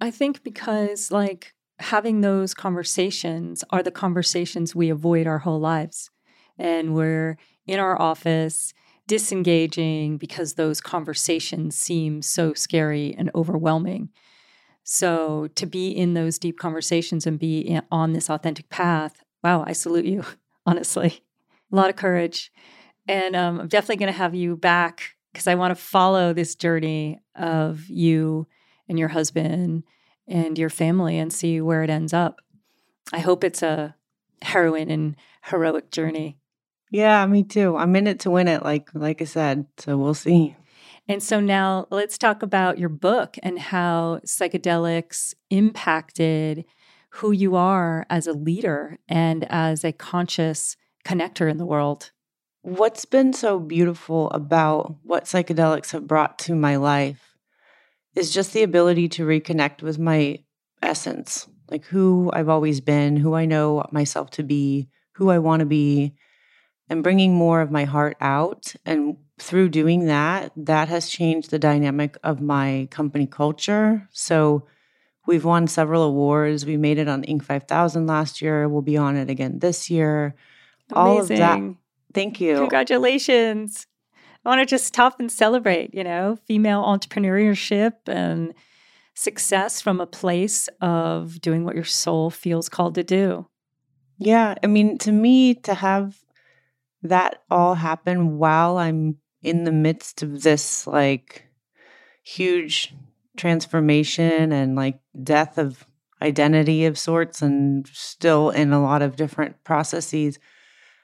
I 0.00 0.10
think 0.10 0.42
because, 0.42 1.12
like, 1.12 1.54
having 1.78 2.20
those 2.20 2.54
conversations 2.54 3.62
are 3.70 3.82
the 3.82 3.90
conversations 3.90 4.74
we 4.74 4.90
avoid 4.90 5.26
our 5.26 5.38
whole 5.38 5.60
lives. 5.60 6.10
And 6.58 6.94
we're 6.94 7.38
in 7.66 7.78
our 7.78 8.00
office 8.00 8.74
disengaging 9.06 10.16
because 10.16 10.54
those 10.54 10.80
conversations 10.80 11.76
seem 11.76 12.22
so 12.22 12.54
scary 12.54 13.14
and 13.16 13.30
overwhelming. 13.34 14.10
So, 14.84 15.48
to 15.54 15.66
be 15.66 15.90
in 15.90 16.14
those 16.14 16.38
deep 16.38 16.58
conversations 16.58 17.26
and 17.26 17.38
be 17.38 17.78
on 17.90 18.12
this 18.12 18.28
authentic 18.28 18.68
path, 18.68 19.22
wow, 19.42 19.64
I 19.66 19.72
salute 19.72 20.06
you. 20.06 20.24
honestly. 20.66 21.22
A 21.72 21.76
lot 21.76 21.90
of 21.90 21.96
courage. 21.96 22.52
And 23.08 23.34
um, 23.34 23.60
I'm 23.60 23.68
definitely 23.68 23.96
going 23.96 24.12
to 24.12 24.18
have 24.18 24.34
you 24.34 24.56
back 24.56 25.16
because 25.32 25.46
I 25.46 25.54
want 25.54 25.76
to 25.76 25.82
follow 25.82 26.32
this 26.32 26.54
journey 26.54 27.20
of 27.34 27.88
you 27.88 28.46
and 28.88 28.98
your 28.98 29.08
husband 29.08 29.84
and 30.28 30.58
your 30.58 30.70
family 30.70 31.18
and 31.18 31.32
see 31.32 31.60
where 31.60 31.82
it 31.82 31.90
ends 31.90 32.12
up. 32.12 32.40
I 33.12 33.18
hope 33.18 33.42
it's 33.42 33.62
a 33.62 33.96
heroine 34.42 34.90
and 34.90 35.16
heroic 35.44 35.90
journey. 35.90 36.38
Yeah, 36.90 37.24
me 37.26 37.42
too. 37.42 37.76
I'm 37.76 37.96
in 37.96 38.06
it 38.06 38.20
to 38.20 38.30
win 38.30 38.48
it, 38.48 38.62
like 38.62 38.90
like 38.94 39.22
I 39.22 39.24
said. 39.24 39.66
So 39.78 39.96
we'll 39.96 40.14
see. 40.14 40.56
And 41.08 41.22
so 41.22 41.40
now 41.40 41.86
let's 41.90 42.16
talk 42.16 42.42
about 42.42 42.78
your 42.78 42.88
book 42.88 43.36
and 43.42 43.58
how 43.58 44.20
psychedelics 44.24 45.34
impacted 45.50 46.64
who 47.16 47.30
you 47.30 47.56
are 47.56 48.06
as 48.08 48.26
a 48.26 48.32
leader 48.32 48.98
and 49.08 49.46
as 49.50 49.84
a 49.84 49.92
conscious 49.92 50.76
connector 51.04 51.50
in 51.50 51.58
the 51.58 51.66
world. 51.66 52.10
What's 52.62 53.04
been 53.04 53.32
so 53.32 53.58
beautiful 53.58 54.30
about 54.30 54.96
what 55.02 55.24
psychedelics 55.24 55.90
have 55.92 56.06
brought 56.06 56.38
to 56.40 56.54
my 56.54 56.76
life 56.76 57.36
is 58.14 58.32
just 58.32 58.52
the 58.52 58.62
ability 58.62 59.08
to 59.08 59.26
reconnect 59.26 59.82
with 59.82 59.98
my 59.98 60.38
essence, 60.80 61.48
like 61.70 61.84
who 61.84 62.30
I've 62.32 62.48
always 62.48 62.80
been, 62.80 63.16
who 63.16 63.34
I 63.34 63.44
know 63.44 63.84
myself 63.90 64.30
to 64.30 64.42
be, 64.42 64.88
who 65.12 65.28
I 65.30 65.38
want 65.38 65.60
to 65.60 65.66
be, 65.66 66.14
and 66.88 67.02
bringing 67.02 67.34
more 67.34 67.60
of 67.60 67.70
my 67.70 67.84
heart 67.84 68.16
out. 68.20 68.74
And 68.86 69.16
through 69.38 69.68
doing 69.68 70.06
that, 70.06 70.52
that 70.56 70.88
has 70.88 71.10
changed 71.10 71.50
the 71.50 71.58
dynamic 71.58 72.16
of 72.22 72.40
my 72.40 72.88
company 72.90 73.26
culture. 73.26 74.08
So, 74.12 74.66
We've 75.26 75.44
won 75.44 75.66
several 75.68 76.02
awards. 76.02 76.66
We 76.66 76.76
made 76.76 76.98
it 76.98 77.08
on 77.08 77.22
Inc. 77.22 77.44
5000 77.44 78.06
last 78.06 78.42
year. 78.42 78.68
We'll 78.68 78.82
be 78.82 78.96
on 78.96 79.16
it 79.16 79.30
again 79.30 79.60
this 79.60 79.88
year. 79.88 80.34
Amazing. 80.90 80.96
All 80.96 81.20
of 81.20 81.28
that. 81.28 81.74
Thank 82.12 82.40
you. 82.40 82.56
Congratulations. 82.56 83.86
I 84.44 84.48
want 84.48 84.60
to 84.60 84.66
just 84.66 84.86
stop 84.86 85.20
and 85.20 85.30
celebrate, 85.30 85.94
you 85.94 86.02
know, 86.02 86.36
female 86.46 86.82
entrepreneurship 86.82 87.92
and 88.06 88.52
success 89.14 89.80
from 89.80 90.00
a 90.00 90.06
place 90.06 90.68
of 90.80 91.40
doing 91.40 91.64
what 91.64 91.76
your 91.76 91.84
soul 91.84 92.28
feels 92.30 92.68
called 92.68 92.96
to 92.96 93.04
do. 93.04 93.46
Yeah. 94.18 94.56
I 94.62 94.66
mean, 94.66 94.98
to 94.98 95.12
me, 95.12 95.54
to 95.54 95.74
have 95.74 96.18
that 97.02 97.42
all 97.50 97.74
happen 97.74 98.38
while 98.38 98.78
I'm 98.78 99.18
in 99.42 99.64
the 99.64 99.72
midst 99.72 100.22
of 100.22 100.42
this 100.42 100.86
like 100.86 101.46
huge 102.22 102.94
transformation 103.36 104.52
and 104.52 104.76
like 104.76 105.00
death 105.22 105.58
of 105.58 105.86
identity 106.20 106.84
of 106.84 106.98
sorts 106.98 107.42
and 107.42 107.86
still 107.88 108.50
in 108.50 108.72
a 108.72 108.82
lot 108.82 109.02
of 109.02 109.16
different 109.16 109.62
processes 109.64 110.38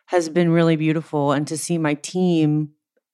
has 0.06 0.28
been 0.28 0.50
really 0.50 0.76
beautiful. 0.76 1.32
And 1.32 1.46
to 1.48 1.58
see 1.58 1.78
my 1.78 1.94
team 1.94 2.70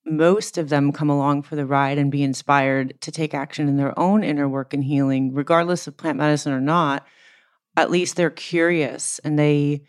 most 0.06 0.58
of 0.58 0.68
them 0.68 0.92
come 0.92 1.08
along 1.08 1.42
for 1.42 1.56
the 1.56 1.66
ride 1.66 1.98
and 1.98 2.10
be 2.10 2.22
inspired 2.22 3.00
to 3.00 3.10
take 3.10 3.34
action 3.34 3.68
in 3.68 3.76
their 3.76 3.98
own 3.98 4.22
inner 4.22 4.48
work 4.48 4.74
and 4.74 4.84
healing 4.84 5.32
regardless 5.32 5.86
of 5.86 5.96
plant 5.96 6.18
medicine 6.18 6.52
or 6.52 6.60
not 6.60 7.06
at 7.76 7.90
least 7.90 8.16
they're 8.16 8.30
curious 8.30 9.18
and 9.20 9.38
they 9.38 9.82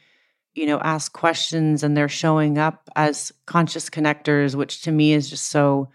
you 0.53 0.65
know 0.65 0.79
ask 0.79 1.11
questions 1.11 1.83
and 1.83 1.95
they're 1.97 2.07
showing 2.07 2.57
up 2.57 2.89
as 2.95 3.31
conscious 3.45 3.89
connectors 3.89 4.55
which 4.55 4.81
to 4.81 4.91
me 4.91 5.13
is 5.13 5.29
just 5.29 5.47
so 5.47 5.89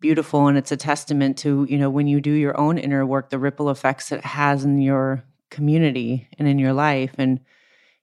beautiful 0.00 0.46
and 0.46 0.56
it's 0.56 0.72
a 0.72 0.76
testament 0.76 1.36
to 1.38 1.66
you 1.68 1.76
know 1.78 1.90
when 1.90 2.06
you 2.06 2.20
do 2.20 2.32
your 2.32 2.58
own 2.58 2.78
inner 2.78 3.04
work 3.04 3.30
the 3.30 3.38
ripple 3.38 3.70
effects 3.70 4.12
it 4.12 4.24
has 4.24 4.64
in 4.64 4.80
your 4.80 5.24
community 5.50 6.28
and 6.38 6.46
in 6.48 6.58
your 6.58 6.72
life. 6.72 7.14
And 7.18 7.40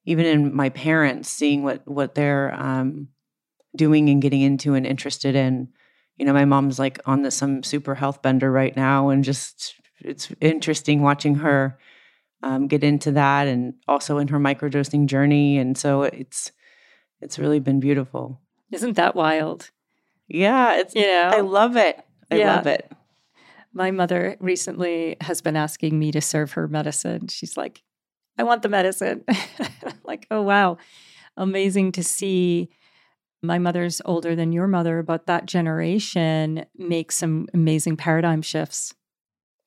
even 0.06 0.26
in 0.26 0.56
my 0.56 0.70
parents 0.70 1.30
seeing 1.30 1.64
what 1.64 1.88
what 1.88 2.16
they're 2.16 2.54
um, 2.54 3.10
doing 3.76 4.10
and 4.10 4.22
getting 4.22 4.42
into 4.42 4.74
and 4.74 4.86
interested 4.86 5.36
in 5.36 5.70
you 6.18 6.26
know 6.26 6.34
my 6.34 6.46
mom's 6.46 6.80
like 6.80 7.00
on 7.06 7.22
the, 7.24 7.32
some 7.32 7.64
super 7.64 7.96
health 7.96 8.22
bender 8.22 8.52
right 8.52 8.76
now 8.76 9.10
and 9.10 9.24
just 9.24 9.76
it's 10.00 10.32
interesting 10.42 11.02
watching 11.02 11.36
her 11.36 11.78
um, 12.44 12.68
get 12.68 12.84
into 12.84 13.12
that 13.12 13.48
and 13.48 13.74
also 13.88 14.18
in 14.18 14.28
her 14.28 14.40
microdosing 14.40 15.08
journey. 15.08 15.58
And 15.58 15.78
so 15.78 16.04
it's 16.04 16.52
it's 17.22 17.40
really 17.40 17.60
been 17.60 17.80
beautiful. 17.80 18.40
Isn't 18.72 18.94
that 18.94 19.16
wild 19.16 19.72
yeah 20.28 20.78
it's 20.80 20.96
you 20.96 21.06
know 21.06 21.30
i 21.34 21.42
love 21.42 21.76
it 21.76 22.00
i 22.32 22.36
yeah. 22.36 22.56
love 22.56 22.68
it 22.68 22.92
my 23.76 23.92
mother 23.92 24.38
recently 24.40 25.18
has 25.20 25.42
been 25.42 25.58
asking 25.58 26.00
me 26.00 26.12
to 26.14 26.22
serve 26.22 26.54
her 26.54 26.68
medicine. 26.68 27.28
She's 27.28 27.58
like, 27.58 27.84
I 28.38 28.44
want 28.44 28.62
the 28.62 28.70
medicine. 28.70 29.26
like, 30.06 30.26
oh, 30.32 30.42
wow. 30.42 30.78
Amazing 31.36 31.92
to 31.92 32.04
see. 32.04 32.70
My 33.44 33.60
mother's 33.60 34.02
older 34.06 34.34
than 34.34 34.54
your 34.54 34.66
mother, 34.66 35.04
but 35.04 35.28
that 35.28 35.46
generation 35.46 36.66
makes 36.78 37.18
some 37.18 37.48
amazing 37.54 37.98
paradigm 37.98 38.42
shifts. 38.42 38.96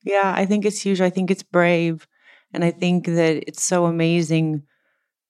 Yeah, 0.04 0.32
I 0.34 0.46
think 0.46 0.64
it's 0.64 0.80
huge. 0.80 1.02
I 1.02 1.10
think 1.10 1.30
it's 1.30 1.42
brave. 1.42 2.08
And 2.54 2.64
I 2.64 2.70
think 2.70 3.04
that 3.04 3.44
it's 3.46 3.62
so 3.62 3.84
amazing 3.84 4.62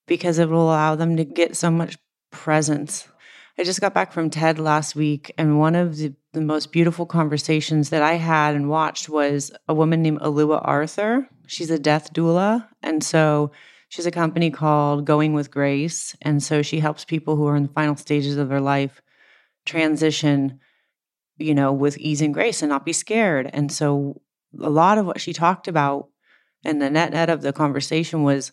because 0.06 0.38
it 0.38 0.48
will 0.48 0.62
allow 0.62 0.94
them 0.94 1.16
to 1.16 1.24
get 1.24 1.56
so 1.56 1.70
much 1.70 1.98
presence 2.30 3.08
I 3.60 3.64
just 3.64 3.80
got 3.80 3.92
back 3.92 4.12
from 4.12 4.30
TED 4.30 4.60
last 4.60 4.94
week, 4.94 5.34
and 5.36 5.58
one 5.58 5.74
of 5.74 5.96
the, 5.96 6.14
the 6.32 6.40
most 6.40 6.70
beautiful 6.70 7.06
conversations 7.06 7.90
that 7.90 8.02
I 8.02 8.12
had 8.12 8.54
and 8.54 8.68
watched 8.68 9.08
was 9.08 9.50
a 9.66 9.74
woman 9.74 10.00
named 10.00 10.20
Alua 10.20 10.60
Arthur. 10.62 11.28
She's 11.48 11.70
a 11.70 11.78
death 11.78 12.12
doula. 12.12 12.68
And 12.84 13.02
so 13.02 13.50
she's 13.88 14.06
a 14.06 14.12
company 14.12 14.52
called 14.52 15.06
Going 15.06 15.32
with 15.32 15.50
Grace. 15.50 16.14
And 16.22 16.40
so 16.40 16.62
she 16.62 16.78
helps 16.78 17.04
people 17.04 17.34
who 17.34 17.48
are 17.48 17.56
in 17.56 17.64
the 17.64 17.72
final 17.72 17.96
stages 17.96 18.36
of 18.36 18.48
their 18.48 18.60
life 18.60 19.02
transition, 19.66 20.60
you 21.36 21.52
know, 21.52 21.72
with 21.72 21.98
ease 21.98 22.20
and 22.20 22.32
grace 22.32 22.62
and 22.62 22.70
not 22.70 22.84
be 22.84 22.92
scared. 22.92 23.50
And 23.52 23.72
so 23.72 24.22
a 24.60 24.70
lot 24.70 24.98
of 24.98 25.06
what 25.06 25.20
she 25.20 25.32
talked 25.32 25.66
about 25.66 26.10
and 26.64 26.80
the 26.80 26.90
net 26.90 27.10
net 27.10 27.28
of 27.28 27.42
the 27.42 27.52
conversation 27.52 28.22
was 28.22 28.52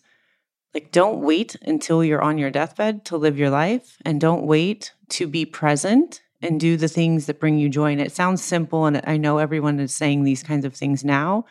like, 0.74 0.92
don't 0.92 1.20
wait 1.22 1.56
until 1.62 2.04
you're 2.04 2.20
on 2.20 2.36
your 2.36 2.50
deathbed 2.50 3.04
to 3.06 3.16
live 3.16 3.38
your 3.38 3.48
life 3.48 3.96
and 4.04 4.20
don't 4.20 4.44
wait 4.44 4.92
to 5.10 5.26
be 5.26 5.44
present 5.44 6.22
and 6.42 6.60
do 6.60 6.76
the 6.76 6.88
things 6.88 7.26
that 7.26 7.40
bring 7.40 7.58
you 7.58 7.68
joy. 7.68 7.92
And 7.92 8.00
it 8.00 8.12
sounds 8.12 8.42
simple. 8.42 8.86
And 8.86 9.00
I 9.04 9.16
know 9.16 9.38
everyone 9.38 9.80
is 9.80 9.94
saying 9.94 10.24
these 10.24 10.42
kinds 10.42 10.64
of 10.64 10.74
things 10.74 11.04
now, 11.04 11.44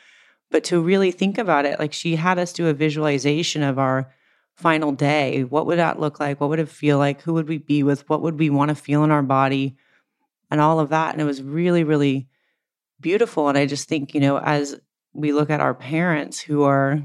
but 0.51 0.63
to 0.65 0.81
really 0.81 1.11
think 1.11 1.37
about 1.37 1.65
it, 1.65 1.79
like 1.79 1.93
she 1.93 2.15
had 2.15 2.37
us 2.37 2.53
do 2.53 2.67
a 2.67 2.73
visualization 2.73 3.63
of 3.63 3.79
our 3.79 4.11
final 4.55 4.91
day. 4.91 5.43
What 5.43 5.65
would 5.65 5.79
that 5.79 5.99
look 5.99 6.19
like? 6.19 6.39
What 6.39 6.49
would 6.49 6.59
it 6.59 6.69
feel 6.69 6.97
like? 6.97 7.21
Who 7.21 7.33
would 7.33 7.47
we 7.47 7.57
be 7.57 7.83
with? 7.83 8.07
What 8.09 8.21
would 8.21 8.39
we 8.39 8.49
want 8.49 8.69
to 8.69 8.75
feel 8.75 9.03
in 9.03 9.11
our 9.11 9.23
body? 9.23 9.75
And 10.51 10.61
all 10.61 10.79
of 10.79 10.89
that. 10.89 11.13
And 11.13 11.21
it 11.21 11.25
was 11.25 11.41
really, 11.41 11.83
really 11.83 12.27
beautiful. 13.01 13.49
And 13.49 13.57
I 13.57 13.65
just 13.65 13.89
think, 13.89 14.13
you 14.13 14.21
know, 14.21 14.37
as 14.37 14.79
we 15.13 15.33
look 15.33 15.49
at 15.49 15.59
our 15.59 15.73
parents 15.73 16.39
who 16.39 16.63
are 16.63 17.01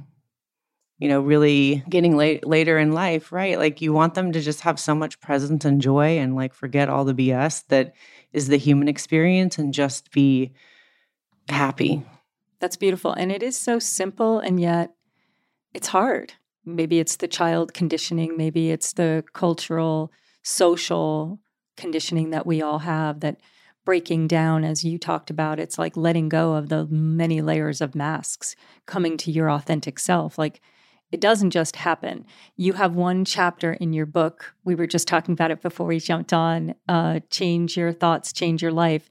you 1.01 1.09
know, 1.09 1.21
really 1.21 1.83
getting 1.89 2.15
late 2.15 2.47
later 2.47 2.79
in 2.79 2.93
life, 2.93 3.33
right? 3.33 3.59
Like 3.59 3.81
you 3.81 3.93
want 3.93 4.15
them 4.15 4.33
to 4.33 4.41
just 4.41 4.61
have 4.61 4.79
so 4.79 4.95
much 4.95 5.19
presence 5.19 5.65
and 5.65 5.81
joy 5.81 6.19
and 6.19 6.37
like 6.37 6.53
forget 6.53 6.91
all 6.91 7.07
the 7.07 7.15
BS 7.15 7.67
that 7.69 7.95
is 8.35 8.49
the 8.49 8.59
human 8.59 8.87
experience 8.87 9.59
and 9.59 9.73
just 9.73 10.13
be 10.13 10.53
happy. 11.49 12.05
That's 12.61 12.77
beautiful. 12.77 13.13
And 13.15 13.33
it 13.33 13.43
is 13.43 13.57
so 13.57 13.79
simple 13.79 14.41
and 14.41 14.61
yet 14.61 14.93
it's 15.73 15.89
hard. 15.89 16.35
Maybe 16.67 16.99
it's 16.99 17.17
the 17.17 17.29
child 17.29 17.73
conditioning, 17.73 18.37
maybe 18.37 18.71
it's 18.71 18.93
the 18.93 19.25
cultural, 19.33 20.13
social 20.43 21.41
conditioning 21.79 22.29
that 22.31 22.47
we 22.47 22.61
all 22.61 22.81
have 22.81 23.21
that 23.21 23.41
breaking 23.87 24.29
down 24.29 24.63
as 24.63 24.85
you 24.85 24.99
talked 24.99 25.31
about 25.31 25.59
it's 25.59 25.79
like 25.79 25.97
letting 25.97 26.29
go 26.29 26.53
of 26.53 26.69
the 26.69 26.87
many 26.89 27.41
layers 27.41 27.81
of 27.81 27.95
masks 27.95 28.55
coming 28.85 29.17
to 29.17 29.31
your 29.31 29.51
authentic 29.51 29.99
self 29.99 30.37
like 30.37 30.61
it 31.13 31.21
doesn't 31.21 31.51
just 31.51 31.77
happen. 31.77 32.25
You 32.57 32.75
have 32.75 32.95
one 32.95 33.25
chapter 33.25 33.73
in 33.73 33.93
your 33.93 34.07
book. 34.07 34.55
We 34.65 34.75
were 34.75 34.87
just 34.87 35.09
talking 35.09 35.33
about 35.33 35.51
it 35.51 35.61
before 35.61 35.87
we 35.87 35.99
jumped 35.99 36.33
on 36.33 36.75
uh, 36.89 37.21
change 37.31 37.77
your 37.77 37.93
thoughts, 37.93 38.33
change 38.33 38.63
your 38.63 38.73
life. 38.73 39.09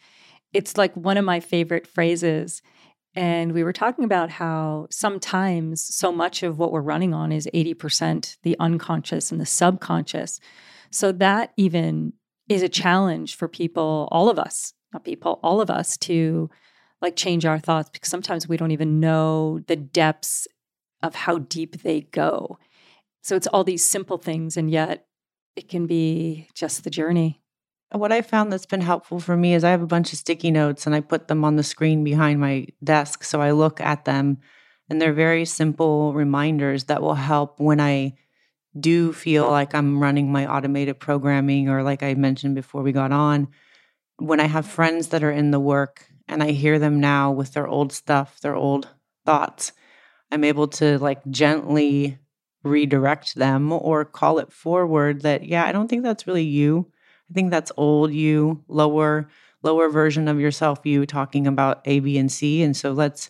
It's 0.53 0.77
like 0.77 0.95
one 0.95 1.17
of 1.17 1.25
my 1.25 1.39
favorite 1.39 1.85
phrases. 1.85 2.61
And 3.15 3.53
we 3.53 3.63
were 3.63 3.73
talking 3.73 4.05
about 4.05 4.29
how 4.29 4.87
sometimes 4.91 5.83
so 5.83 6.11
much 6.11 6.41
of 6.43 6.57
what 6.57 6.71
we're 6.71 6.81
running 6.81 7.13
on 7.13 7.31
is 7.31 7.49
80% 7.53 8.37
the 8.43 8.55
unconscious 8.59 9.31
and 9.31 9.41
the 9.41 9.45
subconscious. 9.45 10.39
So 10.91 11.11
that 11.13 11.51
even 11.57 12.13
is 12.47 12.63
a 12.63 12.69
challenge 12.69 13.35
for 13.35 13.47
people, 13.47 14.07
all 14.11 14.29
of 14.29 14.39
us, 14.39 14.73
not 14.93 15.03
people, 15.03 15.39
all 15.43 15.59
of 15.59 15.69
us 15.69 15.97
to 15.97 16.49
like 17.01 17.15
change 17.15 17.45
our 17.45 17.59
thoughts 17.59 17.89
because 17.89 18.09
sometimes 18.09 18.47
we 18.47 18.57
don't 18.57 18.71
even 18.71 18.99
know 18.99 19.59
the 19.67 19.75
depths 19.75 20.47
of 21.01 21.15
how 21.15 21.39
deep 21.39 21.81
they 21.81 22.01
go. 22.01 22.59
So 23.21 23.35
it's 23.35 23.47
all 23.47 23.63
these 23.63 23.83
simple 23.83 24.17
things, 24.17 24.57
and 24.57 24.69
yet 24.71 25.05
it 25.55 25.67
can 25.67 25.87
be 25.87 26.47
just 26.53 26.83
the 26.83 26.89
journey. 26.89 27.41
What 27.91 28.11
I 28.11 28.21
found 28.21 28.53
that's 28.53 28.67
been 28.67 28.81
helpful 28.81 29.19
for 29.19 29.35
me 29.35 29.53
is 29.55 29.63
I 29.63 29.71
have 29.71 29.81
a 29.81 29.87
bunch 29.87 30.13
of 30.13 30.19
sticky 30.19 30.51
notes 30.51 30.85
and 30.85 30.93
I 30.93 31.01
put 31.01 31.27
them 31.27 31.43
on 31.43 31.55
the 31.55 31.63
screen 31.63 32.03
behind 32.03 32.39
my 32.39 32.67
desk. 32.83 33.23
So 33.23 33.41
I 33.41 33.49
look 33.51 33.81
at 33.81 34.05
them 34.05 34.37
and 34.89 35.01
they're 35.01 35.11
very 35.11 35.43
simple 35.45 36.13
reminders 36.13 36.83
that 36.85 37.01
will 37.01 37.15
help 37.15 37.59
when 37.59 37.79
I 37.79 38.13
do 38.79 39.11
feel 39.11 39.49
like 39.49 39.73
I'm 39.73 39.99
running 39.99 40.31
my 40.31 40.45
automated 40.45 40.99
programming, 40.99 41.67
or 41.67 41.81
like 41.81 42.03
I 42.03 42.13
mentioned 42.13 42.53
before 42.53 42.83
we 42.83 42.91
got 42.91 43.11
on, 43.11 43.47
when 44.17 44.39
I 44.39 44.45
have 44.45 44.67
friends 44.67 45.07
that 45.07 45.23
are 45.23 45.31
in 45.31 45.49
the 45.49 45.59
work 45.59 46.05
and 46.27 46.43
I 46.43 46.51
hear 46.51 46.77
them 46.77 46.99
now 46.99 47.31
with 47.31 47.53
their 47.53 47.67
old 47.67 47.91
stuff, 47.91 48.39
their 48.41 48.55
old 48.55 48.87
thoughts, 49.25 49.71
I'm 50.31 50.43
able 50.43 50.67
to 50.67 50.99
like 50.99 51.25
gently 51.29 52.19
redirect 52.63 53.35
them 53.35 53.71
or 53.71 54.05
call 54.05 54.39
it 54.39 54.51
forward 54.51 55.21
that, 55.21 55.45
yeah, 55.45 55.65
I 55.65 55.71
don't 55.71 55.87
think 55.87 56.03
that's 56.03 56.27
really 56.27 56.43
you. 56.43 56.91
I 57.29 57.33
think 57.33 57.51
that's 57.51 57.71
old 57.77 58.11
you, 58.11 58.63
lower, 58.67 59.29
lower 59.63 59.89
version 59.89 60.27
of 60.27 60.39
yourself, 60.39 60.85
you 60.85 61.05
talking 61.05 61.47
about 61.47 61.81
A, 61.85 61.99
B, 61.99 62.17
and 62.17 62.31
C. 62.31 62.61
And 62.63 62.75
so 62.75 62.91
let's 62.91 63.29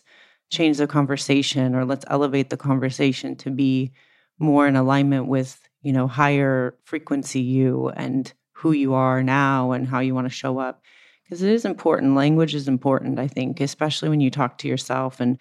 change 0.50 0.78
the 0.78 0.86
conversation 0.86 1.74
or 1.74 1.84
let's 1.84 2.04
elevate 2.08 2.50
the 2.50 2.56
conversation 2.56 3.36
to 3.36 3.50
be 3.50 3.92
more 4.38 4.66
in 4.66 4.76
alignment 4.76 5.26
with, 5.26 5.68
you 5.82 5.92
know, 5.92 6.06
higher 6.08 6.76
frequency 6.84 7.40
you 7.40 7.90
and 7.90 8.32
who 8.52 8.72
you 8.72 8.94
are 8.94 9.22
now 9.22 9.72
and 9.72 9.86
how 9.86 10.00
you 10.00 10.14
want 10.14 10.26
to 10.26 10.34
show 10.34 10.58
up. 10.58 10.82
Because 11.24 11.42
it 11.42 11.52
is 11.52 11.64
important. 11.64 12.16
Language 12.16 12.54
is 12.54 12.66
important, 12.66 13.18
I 13.18 13.28
think, 13.28 13.60
especially 13.60 14.08
when 14.08 14.20
you 14.20 14.30
talk 14.30 14.58
to 14.58 14.68
yourself 14.68 15.20
and 15.20 15.38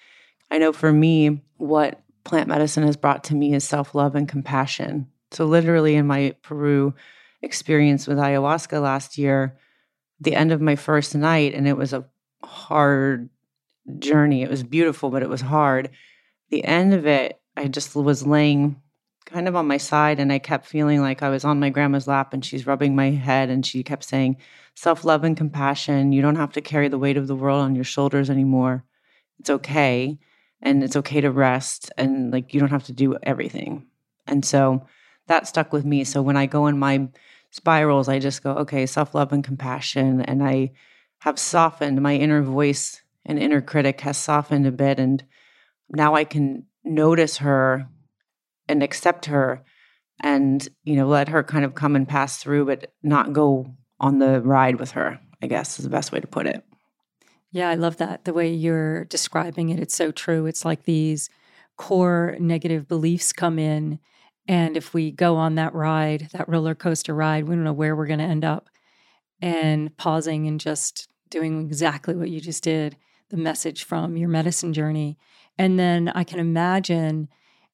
I 0.52 0.58
know 0.58 0.74
for 0.74 0.92
me, 0.92 1.42
what 1.58 2.02
plant 2.24 2.48
medicine 2.48 2.84
has 2.84 2.98
brought 2.98 3.26
to 3.26 3.36
me 3.36 3.54
is 3.54 3.64
self 3.64 3.94
love 3.96 4.16
and 4.16 4.28
compassion. 4.28 5.08
So, 5.32 5.46
literally, 5.46 5.96
in 5.96 6.08
my 6.08 6.36
Peru 6.42 6.94
experience 7.42 8.08
with 8.08 8.18
ayahuasca 8.18 8.82
last 8.82 9.18
year, 9.18 9.58
the 10.20 10.36
end 10.36 10.52
of 10.52 10.62
my 10.62 10.76
first 10.76 11.16
night, 11.16 11.54
and 11.54 11.68
it 11.68 11.78
was 11.78 11.94
a 11.94 12.06
hard 12.44 13.30
journey. 14.00 14.42
It 14.42 14.50
was 14.50 14.64
beautiful, 14.64 15.10
but 15.10 15.24
it 15.24 15.30
was 15.30 15.42
hard. 15.42 15.90
The 16.50 16.64
end 16.64 16.94
of 16.94 17.06
it, 17.06 17.40
I 17.56 17.68
just 17.68 17.96
was 17.96 18.26
laying 18.26 18.82
kind 19.26 19.48
of 19.48 19.56
on 19.56 19.68
my 19.68 19.78
side 19.78 20.20
and 20.20 20.34
I 20.34 20.40
kept 20.40 20.66
feeling 20.66 21.02
like 21.02 21.22
I 21.22 21.30
was 21.30 21.46
on 21.46 21.60
my 21.60 21.70
grandma's 21.70 22.08
lap 22.08 22.34
and 22.34 22.44
she's 22.44 22.66
rubbing 22.66 22.96
my 22.96 23.12
head 23.12 23.50
and 23.50 23.64
she 23.64 23.84
kept 23.84 24.04
saying, 24.04 24.38
self 24.76 25.06
love 25.06 25.24
and 25.24 25.38
compassion. 25.38 26.12
You 26.12 26.24
don't 26.24 26.38
have 26.38 26.54
to 26.54 26.62
carry 26.62 26.88
the 26.88 26.98
weight 26.98 27.18
of 27.18 27.28
the 27.28 27.36
world 27.36 27.62
on 27.62 27.76
your 27.76 27.84
shoulders 27.84 28.30
anymore. 28.30 28.84
It's 29.40 29.50
okay 29.52 30.18
and 30.62 30.84
it's 30.84 30.96
okay 30.96 31.22
to 31.22 31.32
rest 31.32 31.92
and 31.98 32.32
like 32.32 32.54
you 32.54 32.60
don't 32.60 32.70
have 32.70 32.86
to 32.86 32.94
do 32.94 33.18
everything. 33.24 33.86
And 34.28 34.44
so 34.44 34.86
that 35.28 35.48
stuck 35.48 35.72
with 35.72 35.86
me. 35.86 36.04
So 36.04 36.22
when 36.22 36.38
I 36.38 36.46
go 36.46 36.68
in 36.68 36.78
my 36.78 37.08
spirals, 37.52 38.10
I 38.10 38.20
just 38.20 38.44
go, 38.44 38.52
okay, 38.58 38.86
self 38.86 39.16
love 39.16 39.32
and 39.32 39.44
compassion. 39.44 40.22
And 40.22 40.44
I 40.44 40.72
have 41.20 41.40
softened 41.40 42.02
my 42.02 42.16
inner 42.16 42.42
voice 42.42 43.02
and 43.26 43.40
inner 43.40 43.62
critic 43.62 44.02
has 44.02 44.18
softened 44.18 44.66
a 44.66 44.72
bit. 44.72 45.00
And 45.00 45.24
now 45.90 46.16
I 46.16 46.24
can 46.24 46.66
notice 46.84 47.38
her 47.38 47.88
and 48.68 48.84
accept 48.84 49.26
her 49.26 49.64
and, 50.22 50.68
you 50.84 50.96
know, 50.96 51.08
let 51.08 51.30
her 51.30 51.44
kind 51.44 51.66
of 51.66 51.76
come 51.76 51.96
and 51.96 52.08
pass 52.08 52.38
through, 52.38 52.66
but 52.66 52.94
not 53.02 53.34
go 53.34 53.74
on 54.00 54.20
the 54.20 54.42
ride 54.42 54.80
with 54.80 54.92
her, 54.92 55.20
I 55.42 55.48
guess 55.48 55.80
is 55.80 55.84
the 55.84 55.90
best 55.90 56.12
way 56.12 56.20
to 56.20 56.28
put 56.28 56.48
it. 56.48 56.64
Yeah, 57.52 57.70
I 57.70 57.76
love 57.76 57.98
that. 57.98 58.26
The 58.26 58.34
way 58.34 58.54
you're 58.54 59.06
describing 59.06 59.70
it, 59.70 59.80
it's 59.80 59.96
so 59.96 60.12
true. 60.12 60.46
It's 60.46 60.66
like 60.66 60.84
these 60.84 61.30
core 61.78 62.36
negative 62.40 62.88
beliefs 62.88 63.34
come 63.34 63.58
in. 63.58 64.00
And 64.48 64.78
if 64.78 64.94
we 64.94 65.12
go 65.12 65.36
on 65.36 65.56
that 65.56 65.74
ride, 65.74 66.30
that 66.34 66.50
roller 66.50 66.76
coaster 66.76 67.14
ride, 67.14 67.48
we 67.48 67.56
don't 67.56 67.64
know 67.64 67.74
where 67.74 67.96
we're 67.96 68.08
going 68.08 68.20
to 68.20 68.26
end 68.26 68.46
up. 68.46 68.70
And 69.42 69.96
pausing 69.96 70.48
and 70.48 70.60
just 70.60 71.08
doing 71.30 71.62
exactly 71.62 72.16
what 72.16 72.30
you 72.30 72.42
just 72.42 72.64
did 72.64 72.98
the 73.30 73.38
message 73.38 73.84
from 73.84 74.18
your 74.18 74.28
medicine 74.28 74.74
journey. 74.74 75.18
And 75.58 75.80
then 75.80 76.10
I 76.10 76.24
can 76.24 76.40
imagine, 76.40 77.30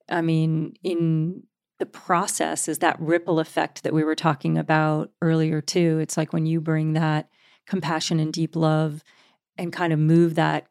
I 0.10 0.22
mean, 0.22 0.76
in 0.84 1.44
the 1.80 1.86
process 1.86 2.68
is 2.68 2.80
that 2.80 3.00
ripple 3.00 3.40
effect 3.40 3.84
that 3.84 3.94
we 3.94 4.04
were 4.04 4.16
talking 4.16 4.58
about 4.58 5.12
earlier, 5.22 5.62
too. 5.62 6.00
It's 6.00 6.18
like 6.18 6.34
when 6.34 6.46
you 6.46 6.60
bring 6.60 6.94
that 6.94 7.30
compassion 7.66 8.20
and 8.20 8.34
deep 8.34 8.56
love 8.56 9.04
and 9.58 9.74
kind 9.74 9.94
of 9.94 10.00
move 10.00 10.36
that 10.36 10.68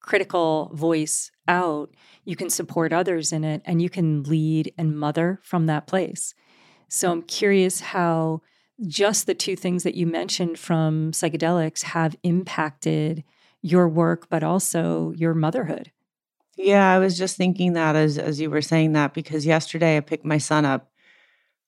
critical 0.00 0.70
voice 0.74 1.30
out, 1.46 1.94
you 2.24 2.36
can 2.36 2.50
support 2.50 2.92
others 2.92 3.32
in 3.32 3.44
it 3.44 3.62
and 3.64 3.82
you 3.82 3.90
can 3.90 4.22
lead 4.24 4.72
and 4.78 4.98
mother 4.98 5.40
from 5.42 5.66
that 5.66 5.86
place. 5.86 6.34
So 6.88 7.12
I'm 7.12 7.22
curious 7.22 7.80
how 7.80 8.42
just 8.86 9.26
the 9.26 9.34
two 9.34 9.56
things 9.56 9.82
that 9.82 9.94
you 9.94 10.06
mentioned 10.06 10.58
from 10.58 11.12
psychedelics 11.12 11.82
have 11.82 12.16
impacted 12.22 13.24
your 13.62 13.88
work, 13.88 14.28
but 14.30 14.42
also 14.42 15.12
your 15.12 15.34
motherhood. 15.34 15.92
Yeah, 16.56 16.92
I 16.92 16.98
was 16.98 17.16
just 17.16 17.36
thinking 17.36 17.74
that 17.74 17.96
as 17.96 18.18
as 18.18 18.40
you 18.40 18.50
were 18.50 18.62
saying 18.62 18.92
that 18.92 19.14
because 19.14 19.46
yesterday 19.46 19.96
I 19.96 20.00
picked 20.00 20.24
my 20.24 20.38
son 20.38 20.64
up 20.64 20.90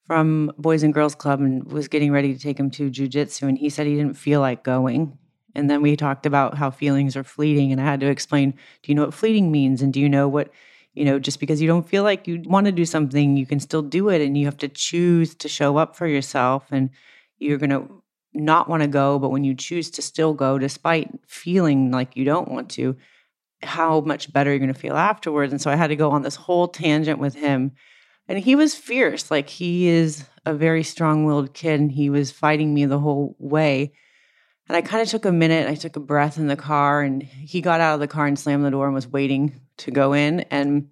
from 0.06 0.52
Boys 0.58 0.82
and 0.82 0.92
Girls 0.92 1.14
Club 1.14 1.40
and 1.40 1.64
was 1.70 1.88
getting 1.88 2.12
ready 2.12 2.34
to 2.34 2.40
take 2.40 2.58
him 2.58 2.70
to 2.72 2.90
jujitsu, 2.90 3.48
and 3.48 3.56
he 3.56 3.70
said 3.70 3.86
he 3.86 3.94
didn't 3.94 4.18
feel 4.18 4.40
like 4.40 4.64
going. 4.64 5.16
And 5.54 5.68
then 5.70 5.82
we 5.82 5.96
talked 5.96 6.26
about 6.26 6.56
how 6.56 6.70
feelings 6.70 7.16
are 7.16 7.24
fleeting, 7.24 7.72
and 7.72 7.80
I 7.80 7.84
had 7.84 8.00
to 8.00 8.06
explain: 8.06 8.52
Do 8.52 8.90
you 8.92 8.94
know 8.94 9.04
what 9.04 9.14
fleeting 9.14 9.50
means? 9.52 9.82
And 9.82 9.92
do 9.92 10.00
you 10.00 10.08
know 10.08 10.28
what 10.28 10.50
you 10.94 11.04
know? 11.04 11.18
Just 11.18 11.40
because 11.40 11.60
you 11.60 11.68
don't 11.68 11.88
feel 11.88 12.02
like 12.02 12.26
you 12.26 12.42
want 12.46 12.66
to 12.66 12.72
do 12.72 12.84
something, 12.84 13.36
you 13.36 13.46
can 13.46 13.60
still 13.60 13.82
do 13.82 14.08
it, 14.08 14.20
and 14.20 14.36
you 14.36 14.44
have 14.46 14.58
to 14.58 14.68
choose 14.68 15.34
to 15.36 15.48
show 15.48 15.76
up 15.76 15.96
for 15.96 16.06
yourself. 16.06 16.66
And 16.70 16.90
you're 17.38 17.58
going 17.58 17.70
to 17.70 18.02
not 18.34 18.68
want 18.68 18.82
to 18.82 18.88
go, 18.88 19.18
but 19.18 19.30
when 19.30 19.44
you 19.44 19.54
choose 19.54 19.90
to 19.90 20.02
still 20.02 20.32
go, 20.32 20.58
despite 20.58 21.10
feeling 21.26 21.90
like 21.90 22.16
you 22.16 22.24
don't 22.24 22.48
want 22.48 22.70
to, 22.70 22.96
how 23.62 24.00
much 24.00 24.32
better 24.32 24.50
you're 24.50 24.58
going 24.58 24.72
to 24.72 24.78
feel 24.78 24.96
afterwards. 24.96 25.52
And 25.52 25.60
so 25.60 25.70
I 25.70 25.76
had 25.76 25.88
to 25.88 25.96
go 25.96 26.10
on 26.10 26.22
this 26.22 26.36
whole 26.36 26.68
tangent 26.68 27.18
with 27.18 27.34
him. 27.34 27.72
And 28.28 28.38
he 28.38 28.54
was 28.54 28.74
fierce. 28.74 29.30
Like 29.30 29.48
he 29.48 29.88
is 29.88 30.24
a 30.46 30.54
very 30.54 30.82
strong 30.82 31.24
willed 31.24 31.54
kid 31.54 31.80
and 31.80 31.92
he 31.92 32.10
was 32.10 32.30
fighting 32.30 32.72
me 32.72 32.86
the 32.86 32.98
whole 32.98 33.36
way. 33.38 33.92
And 34.72 34.78
I 34.78 34.88
kind 34.88 35.02
of 35.02 35.08
took 35.08 35.26
a 35.26 35.32
minute. 35.32 35.68
I 35.68 35.74
took 35.74 35.96
a 35.96 36.00
breath 36.00 36.38
in 36.38 36.46
the 36.46 36.56
car 36.56 37.02
and 37.02 37.22
he 37.22 37.60
got 37.60 37.82
out 37.82 37.92
of 37.92 38.00
the 38.00 38.08
car 38.08 38.24
and 38.24 38.38
slammed 38.38 38.64
the 38.64 38.70
door 38.70 38.86
and 38.86 38.94
was 38.94 39.06
waiting 39.06 39.60
to 39.76 39.90
go 39.90 40.14
in. 40.14 40.40
And 40.50 40.70
I'm 40.70 40.90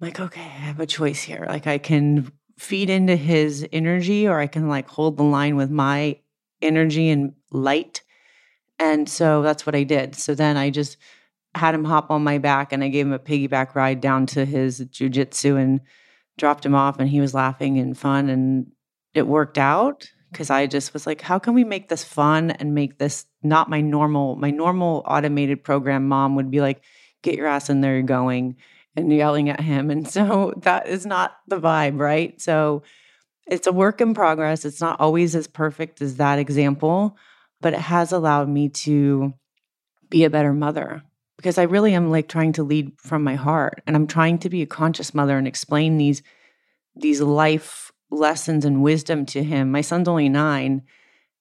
like, 0.00 0.18
okay, 0.18 0.40
I 0.40 0.64
have 0.66 0.80
a 0.80 0.86
choice 0.86 1.22
here. 1.22 1.46
Like 1.48 1.68
I 1.68 1.78
can 1.78 2.32
feed 2.58 2.90
into 2.90 3.14
his 3.14 3.64
energy 3.72 4.26
or 4.26 4.40
I 4.40 4.48
can 4.48 4.68
like 4.68 4.88
hold 4.88 5.16
the 5.16 5.22
line 5.22 5.54
with 5.54 5.70
my 5.70 6.18
energy 6.60 7.08
and 7.08 7.34
light. 7.52 8.02
And 8.80 9.08
so 9.08 9.42
that's 9.42 9.64
what 9.64 9.76
I 9.76 9.84
did. 9.84 10.16
So 10.16 10.34
then 10.34 10.56
I 10.56 10.70
just 10.70 10.96
had 11.54 11.76
him 11.76 11.84
hop 11.84 12.10
on 12.10 12.24
my 12.24 12.38
back 12.38 12.72
and 12.72 12.82
I 12.82 12.88
gave 12.88 13.06
him 13.06 13.12
a 13.12 13.20
piggyback 13.20 13.76
ride 13.76 14.00
down 14.00 14.26
to 14.26 14.44
his 14.44 14.80
jujitsu 14.80 15.56
and 15.56 15.82
dropped 16.36 16.66
him 16.66 16.74
off 16.74 16.98
and 16.98 17.08
he 17.08 17.20
was 17.20 17.32
laughing 17.32 17.78
and 17.78 17.96
fun 17.96 18.28
and 18.28 18.72
it 19.14 19.28
worked 19.28 19.56
out 19.56 20.10
because 20.30 20.50
I 20.50 20.66
just 20.66 20.92
was 20.92 21.06
like, 21.06 21.20
how 21.20 21.38
can 21.38 21.54
we 21.54 21.64
make 21.64 21.88
this 21.88 22.04
fun 22.04 22.50
and 22.50 22.74
make 22.74 22.98
this 22.98 23.26
not 23.42 23.70
my 23.70 23.80
normal, 23.80 24.36
my 24.36 24.50
normal 24.50 25.02
automated 25.06 25.64
program 25.64 26.08
mom 26.08 26.36
would 26.36 26.50
be 26.50 26.60
like, 26.60 26.82
get 27.22 27.36
your 27.36 27.46
ass 27.46 27.70
in 27.70 27.80
there, 27.80 27.94
you're 27.94 28.02
going 28.02 28.56
and 28.96 29.12
yelling 29.12 29.48
at 29.48 29.60
him. 29.60 29.90
And 29.90 30.08
so 30.08 30.54
that 30.62 30.88
is 30.88 31.06
not 31.06 31.36
the 31.46 31.60
vibe, 31.60 31.98
right? 31.98 32.40
So 32.40 32.82
it's 33.46 33.66
a 33.66 33.72
work 33.72 34.00
in 34.00 34.14
progress. 34.14 34.64
It's 34.64 34.80
not 34.80 35.00
always 35.00 35.34
as 35.34 35.46
perfect 35.46 36.02
as 36.02 36.16
that 36.16 36.38
example, 36.38 37.16
but 37.60 37.72
it 37.72 37.80
has 37.80 38.12
allowed 38.12 38.48
me 38.48 38.68
to 38.68 39.32
be 40.10 40.24
a 40.24 40.30
better 40.30 40.52
mother 40.52 41.02
because 41.36 41.56
I 41.56 41.62
really 41.62 41.94
am 41.94 42.10
like 42.10 42.28
trying 42.28 42.52
to 42.54 42.62
lead 42.62 42.92
from 42.98 43.22
my 43.22 43.36
heart 43.36 43.82
and 43.86 43.96
I'm 43.96 44.06
trying 44.06 44.38
to 44.38 44.50
be 44.50 44.62
a 44.62 44.66
conscious 44.66 45.14
mother 45.14 45.38
and 45.38 45.46
explain 45.46 45.96
these 45.96 46.22
these 46.96 47.20
life 47.20 47.92
lessons 48.10 48.64
and 48.64 48.82
wisdom 48.82 49.26
to 49.26 49.42
him. 49.42 49.70
My 49.70 49.80
son's 49.80 50.08
only 50.08 50.28
9 50.28 50.82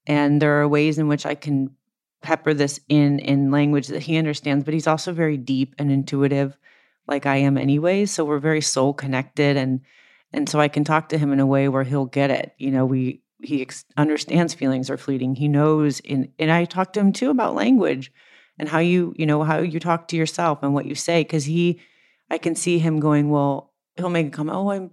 and 0.05 0.41
there 0.41 0.61
are 0.61 0.67
ways 0.67 0.97
in 0.97 1.07
which 1.07 1.25
I 1.25 1.35
can 1.35 1.71
pepper 2.21 2.53
this 2.53 2.79
in 2.89 3.19
in 3.19 3.51
language 3.51 3.87
that 3.87 4.03
he 4.03 4.17
understands, 4.17 4.63
but 4.63 4.73
he's 4.73 4.87
also 4.87 5.13
very 5.13 5.37
deep 5.37 5.75
and 5.77 5.91
intuitive 5.91 6.57
like 7.07 7.25
I 7.25 7.37
am 7.37 7.57
anyway, 7.57 8.05
so 8.05 8.25
we're 8.25 8.39
very 8.39 8.61
soul 8.61 8.93
connected 8.93 9.57
and 9.57 9.81
and 10.33 10.49
so 10.49 10.59
I 10.59 10.67
can 10.67 10.83
talk 10.83 11.09
to 11.09 11.17
him 11.17 11.31
in 11.31 11.39
a 11.39 11.45
way 11.45 11.69
where 11.69 11.83
he'll 11.83 12.05
get 12.05 12.31
it. 12.31 12.53
You 12.57 12.71
know, 12.71 12.85
we 12.85 13.21
he 13.41 13.61
ex- 13.61 13.85
understands 13.95 14.53
feelings 14.53 14.89
are 14.89 14.97
fleeting. 14.97 15.35
He 15.35 15.47
knows 15.47 15.99
in 16.01 16.31
and 16.39 16.51
I 16.51 16.65
talk 16.65 16.93
to 16.93 16.99
him 16.99 17.13
too 17.13 17.29
about 17.29 17.55
language 17.55 18.11
and 18.59 18.69
how 18.69 18.79
you 18.79 19.13
you 19.17 19.25
know 19.25 19.43
how 19.43 19.59
you 19.59 19.79
talk 19.79 20.07
to 20.07 20.15
yourself 20.15 20.59
and 20.61 20.73
what 20.73 20.85
you 20.85 20.95
say 20.95 21.21
because 21.21 21.45
he 21.45 21.79
i 22.29 22.37
can 22.37 22.55
see 22.55 22.79
him 22.79 22.99
going 22.99 23.29
well 23.29 23.73
he'll 23.95 24.09
make 24.09 24.27
a 24.27 24.31
comment 24.31 24.57
oh 24.57 24.71
i'm 24.71 24.91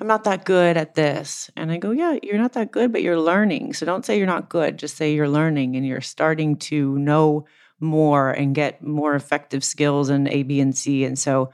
i'm 0.00 0.06
not 0.06 0.24
that 0.24 0.44
good 0.44 0.76
at 0.76 0.94
this. 0.94 1.50
And 1.56 1.70
i 1.70 1.76
go 1.76 1.90
yeah 1.90 2.18
you're 2.22 2.38
not 2.38 2.54
that 2.54 2.72
good 2.72 2.92
but 2.92 3.02
you're 3.02 3.20
learning. 3.20 3.74
So 3.74 3.86
don't 3.86 4.04
say 4.04 4.16
you're 4.18 4.26
not 4.26 4.48
good 4.48 4.78
just 4.78 4.96
say 4.96 5.12
you're 5.14 5.28
learning 5.28 5.76
and 5.76 5.86
you're 5.86 6.00
starting 6.00 6.56
to 6.56 6.98
know 6.98 7.46
more 7.78 8.30
and 8.30 8.54
get 8.54 8.82
more 8.82 9.14
effective 9.14 9.64
skills 9.64 10.10
in 10.10 10.28
a 10.28 10.42
b 10.42 10.60
and 10.60 10.76
c. 10.76 11.04
And 11.04 11.18
so 11.18 11.52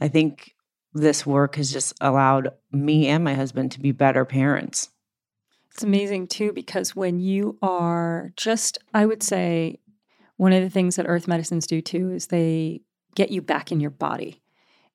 i 0.00 0.08
think 0.08 0.54
this 0.94 1.24
work 1.24 1.56
has 1.56 1.72
just 1.72 1.94
allowed 2.00 2.50
me 2.70 3.08
and 3.08 3.24
my 3.24 3.34
husband 3.34 3.72
to 3.72 3.80
be 3.80 3.92
better 3.92 4.26
parents. 4.26 4.90
It's 5.70 5.82
amazing 5.82 6.26
too 6.26 6.52
because 6.52 6.94
when 6.94 7.18
you 7.18 7.58
are 7.62 8.32
just 8.36 8.78
i 8.92 9.06
would 9.06 9.22
say 9.22 9.78
one 10.36 10.52
of 10.52 10.62
the 10.62 10.70
things 10.70 10.96
that 10.96 11.06
earth 11.08 11.28
medicines 11.28 11.66
do 11.66 11.80
too 11.80 12.10
is 12.10 12.26
they 12.26 12.82
get 13.14 13.30
you 13.30 13.40
back 13.40 13.70
in 13.70 13.80
your 13.80 13.90
body. 13.90 14.41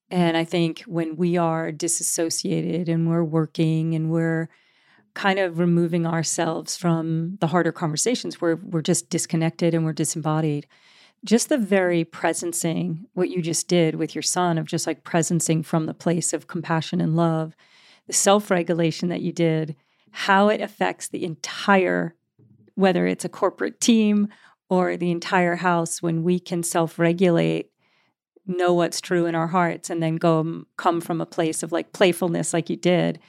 And 0.10 0.38
I 0.38 0.46
think 0.46 0.82
when 0.82 1.18
we 1.18 1.38
are 1.38 1.72
disassociated 1.72 2.88
and 2.88 3.10
we're 3.10 3.24
working 3.24 3.94
and 3.94 4.10
we're 4.10 4.50
kind 5.14 5.40
of 5.40 5.60
removing 5.60 6.06
ourselves 6.06 6.78
from 6.78 7.38
the 7.42 7.48
harder 7.48 7.72
conversations 7.72 8.40
where 8.40 8.56
we're 8.56 8.82
just 8.82 9.10
disconnected 9.10 9.74
and 9.74 9.84
we're 9.84 9.94
disembodied, 9.94 10.68
just 11.26 11.50
the 11.50 11.58
very 11.58 12.06
presencing 12.06 13.00
what 13.14 13.30
you 13.30 13.42
just 13.42 13.68
did 13.68 13.96
with 13.96 14.16
your 14.16 14.22
son 14.22 14.58
of 14.58 14.66
just 14.66 14.88
like 14.88 15.04
presencing 15.04 15.66
from 15.66 15.88
the 15.88 15.94
place 15.94 16.34
of 16.34 16.48
compassion 16.48 17.02
and 17.02 17.16
love, 17.16 17.56
the 18.06 18.14
self 18.14 18.50
regulation 18.50 19.10
that 19.10 19.22
you 19.22 19.34
did, 19.34 19.76
how 20.12 20.48
it 20.48 20.62
affects 20.62 21.08
the 21.08 21.26
entire, 21.26 22.16
whether 22.76 23.08
it's 23.08 23.26
a 23.26 23.30
corporate 23.30 23.82
team 23.82 24.30
or 24.70 24.96
the 24.96 25.12
entire 25.12 25.56
house 25.56 26.02
when 26.02 26.24
we 26.24 26.40
can 26.40 26.64
self 26.64 26.98
regulate 27.00 27.72
know 28.48 28.74
what's 28.74 29.02
true 29.02 29.26
in 29.26 29.36
our 29.36 29.48
hearts 29.48 29.90
and 29.90 30.02
then 30.02 30.16
go 30.16 30.40
um, 30.40 30.68
come 30.78 31.02
from 31.02 31.22
a 31.22 31.26
place 31.26 31.64
of 31.64 31.72
like 31.72 31.94
playfulness 31.94 32.54
like 32.54 32.70
you 32.70 32.78
did 32.78 33.20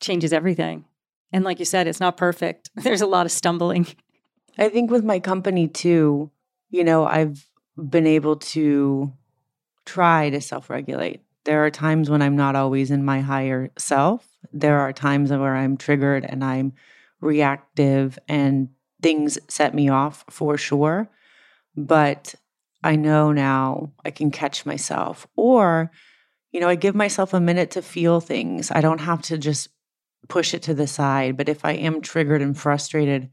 changes 0.00 0.32
everything. 0.32 0.84
And 1.32 1.44
like 1.44 1.58
you 1.58 1.64
said 1.64 1.86
it's 1.86 2.00
not 2.00 2.16
perfect. 2.16 2.70
There's 2.76 3.00
a 3.00 3.06
lot 3.06 3.26
of 3.26 3.32
stumbling. 3.32 3.86
I 4.58 4.68
think 4.68 4.90
with 4.90 5.04
my 5.04 5.18
company 5.20 5.68
too 5.68 6.30
you 6.74 6.82
know 6.82 7.06
i've 7.06 7.46
been 7.88 8.06
able 8.06 8.36
to 8.36 9.12
try 9.84 10.30
to 10.30 10.40
self-regulate. 10.40 11.20
There 11.44 11.64
are 11.64 11.70
times 11.70 12.10
when 12.10 12.22
i'm 12.22 12.36
not 12.36 12.56
always 12.56 12.90
in 12.90 13.04
my 13.04 13.20
higher 13.20 13.70
self. 13.78 14.26
There 14.52 14.80
are 14.80 14.92
times 14.92 15.30
where 15.30 15.56
i'm 15.56 15.76
triggered 15.76 16.24
and 16.24 16.42
i'm 16.44 16.72
reactive 17.20 18.18
and 18.28 18.70
things 19.02 19.38
set 19.48 19.74
me 19.74 19.88
off 19.88 20.24
for 20.30 20.56
sure. 20.56 21.08
But 21.76 22.34
I 22.84 22.96
know 22.96 23.32
now 23.32 23.92
I 24.04 24.10
can 24.10 24.30
catch 24.30 24.66
myself. 24.66 25.26
Or, 25.36 25.90
you 26.52 26.60
know, 26.60 26.68
I 26.68 26.74
give 26.74 26.94
myself 26.94 27.32
a 27.32 27.40
minute 27.40 27.72
to 27.72 27.82
feel 27.82 28.20
things. 28.20 28.70
I 28.70 28.82
don't 28.82 29.00
have 29.00 29.22
to 29.22 29.38
just 29.38 29.70
push 30.28 30.52
it 30.52 30.62
to 30.64 30.74
the 30.74 30.86
side. 30.86 31.36
But 31.38 31.48
if 31.48 31.64
I 31.64 31.72
am 31.72 32.02
triggered 32.02 32.42
and 32.42 32.56
frustrated, 32.56 33.30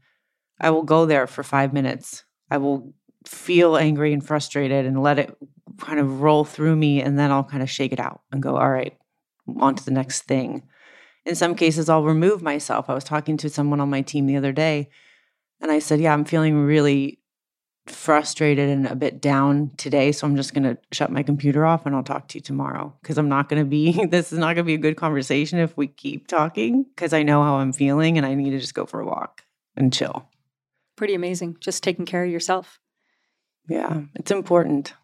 I 0.58 0.70
will 0.70 0.82
go 0.82 1.04
there 1.04 1.26
for 1.26 1.42
five 1.42 1.74
minutes. 1.74 2.24
I 2.50 2.56
will 2.56 2.94
feel 3.26 3.76
angry 3.76 4.14
and 4.14 4.26
frustrated 4.26 4.86
and 4.86 5.02
let 5.02 5.18
it 5.18 5.36
kind 5.78 6.00
of 6.00 6.22
roll 6.22 6.44
through 6.44 6.74
me. 6.74 7.02
And 7.02 7.18
then 7.18 7.30
I'll 7.30 7.44
kind 7.44 7.62
of 7.62 7.70
shake 7.70 7.92
it 7.92 8.00
out 8.00 8.22
and 8.32 8.42
go, 8.42 8.56
all 8.56 8.70
right, 8.70 8.96
on 9.60 9.74
to 9.74 9.84
the 9.84 9.90
next 9.90 10.22
thing. 10.22 10.62
in 11.26 11.34
some 11.34 11.54
cases, 11.54 11.90
I'll 11.90 12.04
remove 12.04 12.42
myself. 12.42 12.88
I 12.88 12.94
was 12.94 13.04
talking 13.04 13.36
to 13.36 13.50
someone 13.50 13.80
on 13.80 13.90
my 13.90 14.00
team 14.00 14.26
the 14.26 14.36
other 14.36 14.52
day, 14.52 14.88
and 15.60 15.70
I 15.70 15.78
said, 15.78 16.00
Yeah, 16.00 16.12
I'm 16.12 16.24
feeling 16.24 16.56
really 16.64 17.21
frustrated 17.86 18.68
and 18.68 18.86
a 18.86 18.94
bit 18.94 19.20
down 19.20 19.70
today. 19.76 20.12
So 20.12 20.26
I'm 20.26 20.36
just 20.36 20.54
going 20.54 20.62
to 20.64 20.78
shut 20.92 21.10
my 21.10 21.22
computer 21.22 21.66
off 21.66 21.84
and 21.84 21.94
I'll 21.94 22.02
talk 22.02 22.28
to 22.28 22.38
you 22.38 22.42
tomorrow 22.42 22.94
because 23.02 23.18
I'm 23.18 23.28
not 23.28 23.48
going 23.48 23.62
to 23.62 23.68
be, 23.68 24.06
this 24.10 24.32
is 24.32 24.38
not 24.38 24.54
going 24.54 24.64
to 24.64 24.64
be 24.64 24.74
a 24.74 24.78
good 24.78 24.96
conversation 24.96 25.58
if 25.58 25.76
we 25.76 25.88
keep 25.88 26.28
talking 26.28 26.84
because 26.94 27.12
I 27.12 27.22
know 27.22 27.42
how 27.42 27.56
I'm 27.56 27.72
feeling 27.72 28.16
and 28.16 28.26
I 28.26 28.34
need 28.34 28.50
to 28.50 28.60
just 28.60 28.74
go 28.74 28.86
for 28.86 29.00
a 29.00 29.06
walk 29.06 29.42
and 29.76 29.92
chill. 29.92 30.28
Pretty 30.96 31.14
amazing. 31.14 31.56
Just 31.60 31.82
taking 31.82 32.06
care 32.06 32.24
of 32.24 32.30
yourself. 32.30 32.78
Yeah, 33.68 34.02
it's 34.14 34.30
important. 34.30 34.94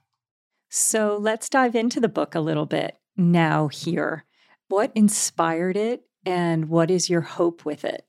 So 0.69 1.17
let's 1.21 1.49
dive 1.49 1.75
into 1.75 2.01
the 2.01 2.09
book 2.09 2.35
a 2.35 2.41
little 2.41 2.67
bit 2.67 2.97
now 3.17 3.69
here. 3.69 4.25
What 4.69 4.93
inspired 4.95 5.77
it 5.77 6.03
and 6.27 6.69
what 6.69 6.91
is 6.91 7.09
your 7.09 7.23
hope 7.23 7.65
with 7.65 7.85
it? 7.85 8.05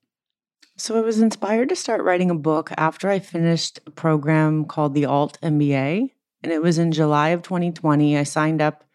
So 0.80 0.98
I 0.98 1.02
was 1.02 1.20
inspired 1.20 1.68
to 1.70 1.76
start 1.76 2.04
writing 2.04 2.32
a 2.32 2.36
book 2.36 2.72
after 2.78 3.10
I 3.10 3.20
finished 3.20 3.82
a 3.86 3.92
program 3.92 4.64
called 4.64 4.94
the 4.94 5.04
altMBA. 5.04 6.10
And 6.42 6.52
it 6.54 6.62
was 6.62 6.78
in 6.78 6.94
July 6.94 7.30
of 7.30 7.42
2020. 7.42 8.18
I 8.18 8.24
signed 8.24 8.62
up 8.62 8.86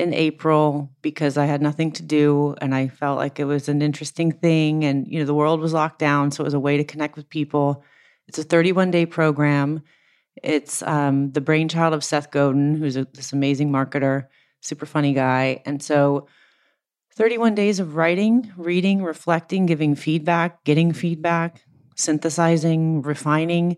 in 0.00 0.12
April 0.14 0.90
because 1.00 1.38
I 1.38 1.44
had 1.44 1.62
nothing 1.62 1.92
to 1.92 2.02
do 2.02 2.56
and 2.60 2.74
I 2.74 2.88
felt 2.88 3.18
like 3.18 3.38
it 3.38 3.44
was 3.44 3.68
an 3.68 3.82
interesting 3.82 4.32
thing. 4.32 4.82
And, 4.82 5.06
you 5.06 5.20
know, 5.20 5.24
the 5.24 5.32
world 5.32 5.60
was 5.60 5.72
locked 5.72 6.00
down. 6.00 6.32
So 6.32 6.42
it 6.42 6.46
was 6.46 6.54
a 6.54 6.60
way 6.60 6.76
to 6.76 6.82
connect 6.82 7.14
with 7.14 7.28
people. 7.28 7.84
It's 8.26 8.40
a 8.40 8.42
31 8.42 8.90
day 8.90 9.06
program. 9.06 9.84
It's 10.42 10.82
um, 10.82 11.30
the 11.30 11.40
brainchild 11.40 11.94
of 11.94 12.02
Seth 12.02 12.32
Godin, 12.32 12.74
who's 12.74 12.96
a, 12.96 13.06
this 13.14 13.32
amazing 13.32 13.70
marketer, 13.70 14.26
super 14.60 14.86
funny 14.86 15.12
guy. 15.12 15.62
And 15.66 15.80
so 15.80 16.26
31 17.14 17.54
days 17.54 17.78
of 17.78 17.94
writing, 17.94 18.52
reading, 18.56 19.02
reflecting, 19.02 19.66
giving 19.66 19.94
feedback, 19.94 20.64
getting 20.64 20.92
feedback, 20.92 21.62
synthesizing, 21.94 23.02
refining. 23.02 23.76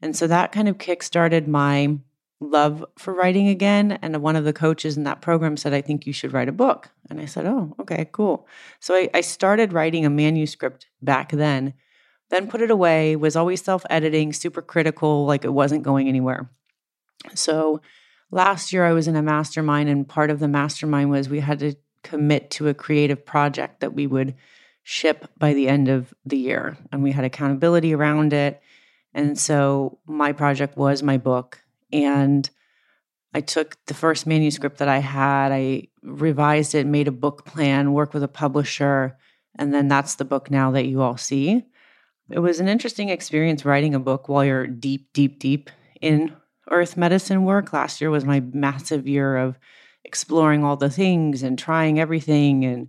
And 0.00 0.16
so 0.16 0.26
that 0.26 0.52
kind 0.52 0.68
of 0.68 0.78
kickstarted 0.78 1.46
my 1.46 1.98
love 2.40 2.84
for 2.98 3.14
writing 3.14 3.48
again. 3.48 3.98
And 4.02 4.16
one 4.22 4.36
of 4.36 4.44
the 4.44 4.52
coaches 4.52 4.96
in 4.96 5.04
that 5.04 5.20
program 5.20 5.56
said, 5.56 5.72
I 5.72 5.80
think 5.80 6.06
you 6.06 6.12
should 6.12 6.32
write 6.32 6.48
a 6.48 6.52
book. 6.52 6.90
And 7.10 7.20
I 7.20 7.24
said, 7.24 7.46
Oh, 7.46 7.74
okay, 7.80 8.08
cool. 8.12 8.46
So 8.80 8.94
I, 8.94 9.08
I 9.14 9.20
started 9.20 9.72
writing 9.72 10.04
a 10.04 10.10
manuscript 10.10 10.86
back 11.02 11.32
then, 11.32 11.74
then 12.30 12.48
put 12.48 12.60
it 12.60 12.70
away, 12.70 13.16
was 13.16 13.36
always 13.36 13.62
self 13.62 13.84
editing, 13.90 14.32
super 14.32 14.62
critical, 14.62 15.26
like 15.26 15.44
it 15.44 15.52
wasn't 15.52 15.82
going 15.82 16.08
anywhere. 16.08 16.50
So 17.34 17.80
last 18.30 18.72
year 18.72 18.84
I 18.84 18.92
was 18.92 19.08
in 19.08 19.16
a 19.16 19.22
mastermind, 19.22 19.88
and 19.88 20.08
part 20.08 20.30
of 20.30 20.38
the 20.38 20.48
mastermind 20.48 21.10
was 21.10 21.28
we 21.28 21.40
had 21.40 21.58
to 21.60 21.74
commit 22.06 22.50
to 22.52 22.68
a 22.68 22.74
creative 22.74 23.26
project 23.26 23.80
that 23.80 23.94
we 23.94 24.06
would 24.06 24.34
ship 24.84 25.28
by 25.36 25.52
the 25.52 25.68
end 25.68 25.88
of 25.88 26.14
the 26.24 26.38
year. 26.38 26.76
And 26.92 27.02
we 27.02 27.10
had 27.10 27.24
accountability 27.24 27.92
around 27.92 28.32
it. 28.32 28.62
And 29.12 29.36
so 29.36 29.98
my 30.06 30.32
project 30.32 30.76
was 30.76 31.02
my 31.02 31.18
book. 31.18 31.60
And 31.92 32.48
I 33.34 33.40
took 33.40 33.76
the 33.86 33.94
first 33.94 34.26
manuscript 34.26 34.78
that 34.78 34.88
I 34.88 34.98
had, 34.98 35.50
I 35.50 35.88
revised 36.02 36.74
it, 36.74 36.86
made 36.86 37.08
a 37.08 37.12
book 37.12 37.44
plan, 37.44 37.92
worked 37.92 38.14
with 38.14 38.22
a 38.22 38.28
publisher. 38.28 39.18
And 39.58 39.74
then 39.74 39.88
that's 39.88 40.14
the 40.14 40.24
book 40.24 40.50
now 40.50 40.70
that 40.70 40.86
you 40.86 41.02
all 41.02 41.16
see. 41.16 41.64
It 42.30 42.38
was 42.38 42.60
an 42.60 42.68
interesting 42.68 43.08
experience 43.08 43.64
writing 43.64 43.94
a 43.94 44.00
book 44.00 44.28
while 44.28 44.44
you're 44.44 44.66
deep, 44.66 45.12
deep, 45.12 45.40
deep 45.40 45.70
in 46.00 46.36
earth 46.70 46.96
medicine 46.96 47.44
work. 47.44 47.72
Last 47.72 48.00
year 48.00 48.10
was 48.10 48.24
my 48.24 48.40
massive 48.40 49.08
year 49.08 49.36
of 49.36 49.58
exploring 50.06 50.64
all 50.64 50.76
the 50.76 50.88
things 50.90 51.42
and 51.42 51.58
trying 51.58 51.98
everything 52.00 52.64
and 52.64 52.88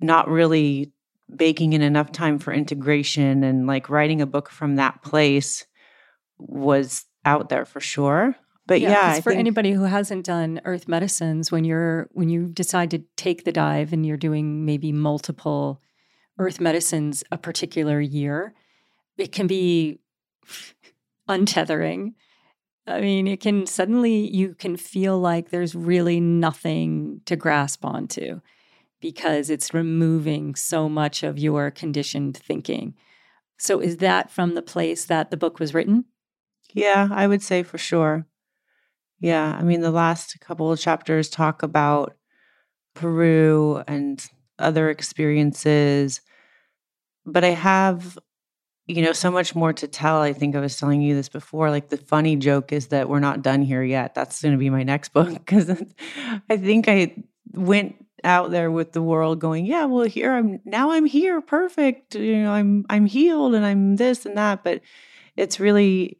not 0.00 0.28
really 0.28 0.92
baking 1.34 1.72
in 1.72 1.82
enough 1.82 2.10
time 2.10 2.38
for 2.38 2.52
integration 2.52 3.44
and 3.44 3.66
like 3.66 3.88
writing 3.88 4.20
a 4.20 4.26
book 4.26 4.50
from 4.50 4.76
that 4.76 5.02
place 5.02 5.64
was 6.38 7.04
out 7.24 7.48
there 7.48 7.64
for 7.64 7.80
sure. 7.80 8.34
But 8.66 8.80
yeah, 8.80 8.90
yeah 8.90 9.20
for 9.20 9.30
think, 9.30 9.40
anybody 9.40 9.72
who 9.72 9.84
hasn't 9.84 10.24
done 10.24 10.60
earth 10.64 10.88
medicines 10.88 11.52
when 11.52 11.64
you're 11.64 12.08
when 12.12 12.28
you 12.28 12.48
decide 12.48 12.90
to 12.92 13.02
take 13.16 13.44
the 13.44 13.52
dive 13.52 13.92
and 13.92 14.06
you're 14.06 14.16
doing 14.16 14.64
maybe 14.64 14.92
multiple 14.92 15.80
earth 16.38 16.60
medicines 16.60 17.22
a 17.30 17.36
particular 17.36 18.00
year 18.00 18.54
it 19.18 19.32
can 19.32 19.46
be 19.46 19.98
untethering 21.28 22.14
I 22.86 23.00
mean, 23.00 23.28
it 23.28 23.40
can 23.40 23.66
suddenly, 23.66 24.28
you 24.34 24.54
can 24.54 24.76
feel 24.76 25.18
like 25.18 25.50
there's 25.50 25.74
really 25.74 26.20
nothing 26.20 27.20
to 27.26 27.36
grasp 27.36 27.84
onto 27.84 28.40
because 29.00 29.50
it's 29.50 29.74
removing 29.74 30.54
so 30.54 30.88
much 30.88 31.22
of 31.22 31.38
your 31.38 31.70
conditioned 31.70 32.36
thinking. 32.36 32.94
So, 33.58 33.80
is 33.80 33.98
that 33.98 34.30
from 34.30 34.54
the 34.54 34.62
place 34.62 35.04
that 35.04 35.30
the 35.30 35.36
book 35.36 35.60
was 35.60 35.74
written? 35.74 36.06
Yeah, 36.74 37.08
I 37.12 37.26
would 37.26 37.42
say 37.42 37.62
for 37.62 37.78
sure. 37.78 38.26
Yeah. 39.20 39.56
I 39.56 39.62
mean, 39.62 39.82
the 39.82 39.92
last 39.92 40.40
couple 40.40 40.72
of 40.72 40.80
chapters 40.80 41.30
talk 41.30 41.62
about 41.62 42.16
Peru 42.94 43.82
and 43.86 44.24
other 44.58 44.90
experiences. 44.90 46.20
But 47.24 47.44
I 47.44 47.50
have 47.50 48.18
you 48.86 49.02
know, 49.02 49.12
so 49.12 49.30
much 49.30 49.54
more 49.54 49.72
to 49.72 49.86
tell. 49.86 50.20
I 50.20 50.32
think 50.32 50.56
I 50.56 50.60
was 50.60 50.76
telling 50.76 51.02
you 51.02 51.14
this 51.14 51.28
before. 51.28 51.70
Like 51.70 51.88
the 51.88 51.96
funny 51.96 52.36
joke 52.36 52.72
is 52.72 52.88
that 52.88 53.08
we're 53.08 53.20
not 53.20 53.42
done 53.42 53.62
here 53.62 53.82
yet. 53.82 54.14
That's 54.14 54.42
going 54.42 54.52
to 54.52 54.58
be 54.58 54.70
my 54.70 54.82
next 54.82 55.08
book 55.12 55.32
because 55.32 55.70
I 56.50 56.56
think 56.56 56.88
I 56.88 57.14
went 57.52 57.96
out 58.24 58.50
there 58.50 58.70
with 58.70 58.92
the 58.92 59.02
world 59.02 59.40
going, 59.40 59.66
yeah, 59.66 59.84
well, 59.84 60.04
here 60.04 60.32
I'm 60.32 60.60
now 60.64 60.92
I'm 60.92 61.06
here, 61.06 61.40
perfect. 61.40 62.14
You 62.14 62.42
know, 62.42 62.52
I'm 62.52 62.84
I'm 62.88 63.06
healed 63.06 63.54
and 63.54 63.64
I'm 63.64 63.96
this 63.96 64.26
and 64.26 64.36
that. 64.36 64.64
But 64.64 64.80
it's 65.36 65.60
really 65.60 66.18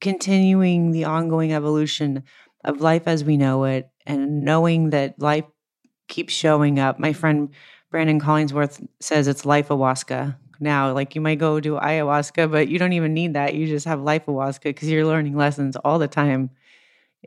continuing 0.00 0.92
the 0.92 1.04
ongoing 1.04 1.52
evolution 1.52 2.22
of 2.64 2.80
life 2.80 3.04
as 3.06 3.24
we 3.24 3.36
know 3.36 3.64
it 3.64 3.90
and 4.06 4.42
knowing 4.42 4.90
that 4.90 5.20
life 5.20 5.44
keeps 6.06 6.32
showing 6.32 6.78
up. 6.78 6.98
My 6.98 7.12
friend 7.12 7.50
Brandon 7.90 8.20
Collingsworth 8.20 8.86
says 9.00 9.26
it's 9.26 9.46
life 9.46 9.68
ayahuasca 9.68 10.36
now. 10.60 10.92
Like 10.92 11.14
you 11.14 11.20
might 11.20 11.38
go 11.38 11.60
do 11.60 11.74
ayahuasca, 11.74 12.50
but 12.50 12.68
you 12.68 12.78
don't 12.78 12.92
even 12.92 13.14
need 13.14 13.34
that. 13.34 13.54
You 13.54 13.66
just 13.66 13.86
have 13.86 14.00
life 14.00 14.26
ayahuasca 14.26 14.62
because 14.64 14.88
you're 14.90 15.06
learning 15.06 15.36
lessons 15.36 15.76
all 15.76 15.98
the 15.98 16.08
time 16.08 16.50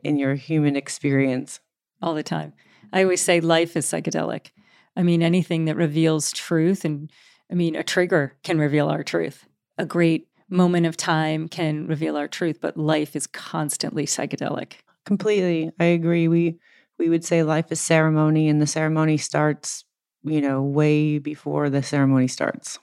in 0.02 0.18
your 0.18 0.34
human 0.34 0.76
experience. 0.76 1.60
All 2.00 2.14
the 2.14 2.22
time. 2.22 2.52
I 2.92 3.02
always 3.02 3.20
say 3.20 3.40
life 3.40 3.76
is 3.76 3.86
psychedelic. 3.86 4.50
I 4.96 5.02
mean, 5.02 5.22
anything 5.22 5.64
that 5.66 5.76
reveals 5.76 6.32
truth, 6.32 6.84
and 6.84 7.10
I 7.50 7.54
mean, 7.54 7.76
a 7.76 7.82
trigger 7.82 8.36
can 8.42 8.58
reveal 8.58 8.88
our 8.88 9.02
truth. 9.02 9.46
A 9.78 9.86
great 9.86 10.28
moment 10.48 10.84
of 10.86 10.96
time 10.96 11.48
can 11.48 11.86
reveal 11.86 12.16
our 12.16 12.28
truth, 12.28 12.58
but 12.60 12.76
life 12.76 13.16
is 13.16 13.26
constantly 13.26 14.04
psychedelic. 14.04 14.74
Completely. 15.04 15.70
I 15.80 15.84
agree. 15.86 16.28
We 16.28 16.58
we 16.98 17.08
would 17.08 17.24
say 17.24 17.42
life 17.42 17.72
is 17.72 17.80
ceremony 17.80 18.48
and 18.48 18.60
the 18.60 18.66
ceremony 18.66 19.16
starts, 19.16 19.84
you 20.22 20.40
know, 20.40 20.62
way 20.62 21.18
before 21.18 21.70
the 21.70 21.82
ceremony 21.82 22.28
starts. 22.28 22.78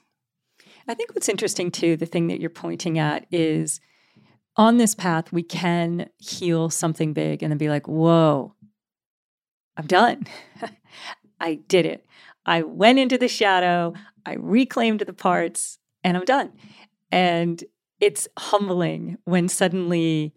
I 0.90 0.94
think 0.94 1.14
what's 1.14 1.28
interesting 1.28 1.70
too, 1.70 1.96
the 1.96 2.04
thing 2.04 2.26
that 2.26 2.40
you're 2.40 2.50
pointing 2.50 2.98
at 2.98 3.24
is 3.30 3.80
on 4.56 4.78
this 4.78 4.92
path, 4.92 5.32
we 5.32 5.44
can 5.44 6.10
heal 6.18 6.68
something 6.68 7.12
big 7.12 7.44
and 7.44 7.52
then 7.52 7.58
be 7.58 7.68
like, 7.68 7.86
whoa, 7.86 8.56
I'm 9.76 9.86
done. 9.86 10.26
I 11.40 11.54
did 11.54 11.86
it. 11.86 12.04
I 12.44 12.62
went 12.62 12.98
into 12.98 13.16
the 13.16 13.28
shadow, 13.28 13.94
I 14.26 14.34
reclaimed 14.34 15.02
the 15.02 15.12
parts, 15.12 15.78
and 16.02 16.16
I'm 16.16 16.24
done. 16.24 16.50
And 17.12 17.62
it's 18.00 18.26
humbling 18.36 19.16
when 19.26 19.48
suddenly 19.48 20.34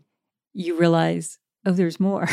you 0.53 0.77
realize, 0.77 1.39
oh, 1.65 1.71
there's 1.71 1.99
more. 1.99 2.29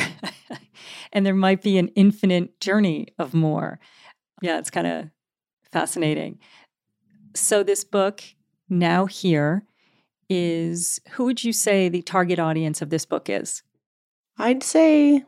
and 1.15 1.25
there 1.25 1.35
might 1.35 1.63
be 1.63 1.79
an 1.79 1.89
infinite 1.89 2.61
journey 2.61 3.09
of 3.19 3.33
more. 3.33 3.81
Yeah, 4.43 4.59
it's 4.59 4.71
kind 4.71 4.87
of 4.87 5.09
fascinating. 5.73 6.39
So, 7.35 7.63
this 7.63 7.85
book, 7.85 8.23
Now 8.69 9.07
Here, 9.07 9.65
is 10.29 11.01
who 11.13 11.25
would 11.25 11.45
you 11.45 11.53
say 11.53 11.89
the 11.89 12.03
target 12.03 12.39
audience 12.39 12.83
of 12.83 12.91
this 12.91 13.05
book 13.05 13.29
is? 13.29 13.63
I'd 14.39 14.63
say 14.63 15.25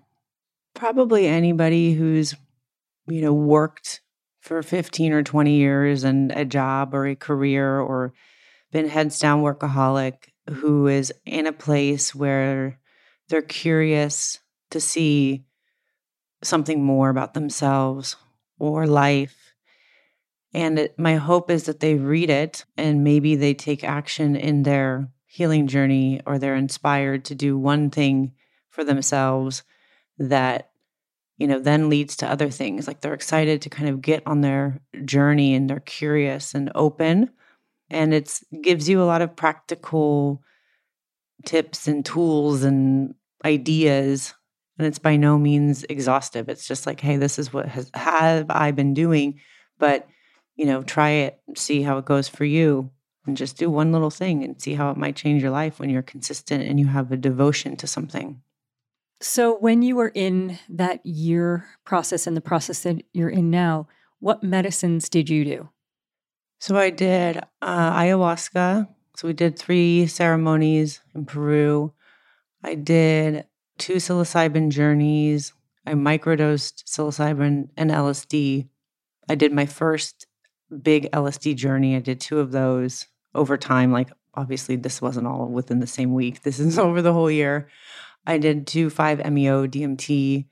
probably 0.74 1.26
anybody 1.26 1.94
who's, 1.94 2.34
you 3.06 3.20
know, 3.20 3.32
worked 3.32 4.00
for 4.40 4.62
15 4.62 5.12
or 5.12 5.22
20 5.22 5.54
years 5.54 6.02
and 6.02 6.32
a 6.32 6.44
job 6.44 6.94
or 6.94 7.06
a 7.06 7.14
career 7.14 7.78
or 7.78 8.12
been 8.72 8.88
heads 8.88 9.18
down 9.18 9.42
workaholic 9.42 10.14
who 10.50 10.88
is 10.88 11.12
in 11.24 11.46
a 11.46 11.52
place 11.52 12.14
where 12.14 12.78
they're 13.28 13.42
curious 13.42 14.38
to 14.70 14.80
see 14.80 15.44
something 16.42 16.82
more 16.82 17.10
about 17.10 17.34
themselves 17.34 18.16
or 18.58 18.86
life 18.86 19.41
and 20.52 20.78
it, 20.78 20.98
my 20.98 21.16
hope 21.16 21.50
is 21.50 21.64
that 21.64 21.80
they 21.80 21.94
read 21.94 22.30
it 22.30 22.64
and 22.76 23.04
maybe 23.04 23.36
they 23.36 23.54
take 23.54 23.84
action 23.84 24.36
in 24.36 24.62
their 24.62 25.08
healing 25.26 25.66
journey 25.66 26.20
or 26.26 26.38
they're 26.38 26.54
inspired 26.54 27.24
to 27.26 27.34
do 27.34 27.56
one 27.56 27.90
thing 27.90 28.32
for 28.70 28.84
themselves 28.84 29.62
that 30.18 30.72
you 31.42 31.48
know, 31.48 31.58
then 31.58 31.88
leads 31.88 32.16
to 32.18 32.30
other 32.30 32.50
things. 32.50 32.86
Like 32.86 33.00
they're 33.00 33.14
excited 33.14 33.62
to 33.62 33.68
kind 33.68 33.88
of 33.88 34.00
get 34.00 34.22
on 34.26 34.42
their 34.42 34.80
journey 35.04 35.54
and 35.54 35.68
they're 35.68 35.80
curious 35.80 36.54
and 36.54 36.70
open. 36.76 37.30
And 37.90 38.14
it 38.14 38.40
gives 38.60 38.88
you 38.88 39.02
a 39.02 39.04
lot 39.04 39.22
of 39.22 39.34
practical 39.34 40.40
tips 41.44 41.88
and 41.88 42.04
tools 42.04 42.62
and 42.62 43.16
ideas. 43.44 44.34
And 44.78 44.86
it's 44.86 45.00
by 45.00 45.16
no 45.16 45.36
means 45.36 45.84
exhaustive. 45.88 46.48
It's 46.48 46.68
just 46.68 46.86
like, 46.86 47.00
hey, 47.00 47.16
this 47.16 47.40
is 47.40 47.52
what 47.52 47.66
has 47.66 47.90
have 47.94 48.46
I 48.48 48.70
been 48.70 48.94
doing, 48.94 49.40
but 49.80 50.06
you 50.56 50.66
know, 50.66 50.82
try 50.82 51.10
it, 51.10 51.40
see 51.56 51.82
how 51.82 51.98
it 51.98 52.04
goes 52.04 52.28
for 52.28 52.44
you, 52.44 52.90
and 53.26 53.36
just 53.36 53.56
do 53.56 53.70
one 53.70 53.92
little 53.92 54.10
thing 54.10 54.42
and 54.42 54.60
see 54.60 54.74
how 54.74 54.90
it 54.90 54.96
might 54.96 55.16
change 55.16 55.42
your 55.42 55.50
life 55.50 55.78
when 55.78 55.90
you're 55.90 56.02
consistent 56.02 56.64
and 56.64 56.78
you 56.78 56.86
have 56.86 57.12
a 57.12 57.16
devotion 57.16 57.76
to 57.76 57.86
something. 57.86 58.42
So, 59.20 59.56
when 59.56 59.82
you 59.82 59.94
were 59.94 60.10
in 60.12 60.58
that 60.68 61.04
year 61.06 61.68
process 61.84 62.26
and 62.26 62.36
the 62.36 62.40
process 62.40 62.82
that 62.82 63.04
you're 63.12 63.30
in 63.30 63.50
now, 63.50 63.86
what 64.18 64.42
medicines 64.42 65.08
did 65.08 65.30
you 65.30 65.44
do? 65.44 65.68
So, 66.58 66.76
I 66.76 66.90
did 66.90 67.38
uh, 67.60 67.92
ayahuasca. 67.92 68.88
So, 69.16 69.28
we 69.28 69.32
did 69.32 69.56
three 69.56 70.08
ceremonies 70.08 71.00
in 71.14 71.24
Peru. 71.24 71.92
I 72.64 72.74
did 72.74 73.46
two 73.78 73.94
psilocybin 73.94 74.70
journeys. 74.70 75.52
I 75.86 75.92
microdosed 75.94 76.84
psilocybin 76.84 77.68
and 77.76 77.90
LSD. 77.92 78.68
I 79.28 79.34
did 79.36 79.52
my 79.52 79.66
first 79.66 80.26
big 80.80 81.10
LSD 81.12 81.56
journey. 81.56 81.96
I 81.96 82.00
did 82.00 82.20
two 82.20 82.40
of 82.40 82.52
those 82.52 83.06
over 83.34 83.56
time. 83.56 83.92
Like, 83.92 84.10
obviously, 84.34 84.76
this 84.76 85.02
wasn't 85.02 85.26
all 85.26 85.46
within 85.48 85.80
the 85.80 85.86
same 85.86 86.14
week, 86.14 86.42
this 86.42 86.58
is 86.58 86.78
over 86.78 87.02
the 87.02 87.12
whole 87.12 87.30
year. 87.30 87.68
I 88.26 88.38
did 88.38 88.66
two 88.66 88.88
5-MeO 88.88 89.66
DMT 89.66 90.46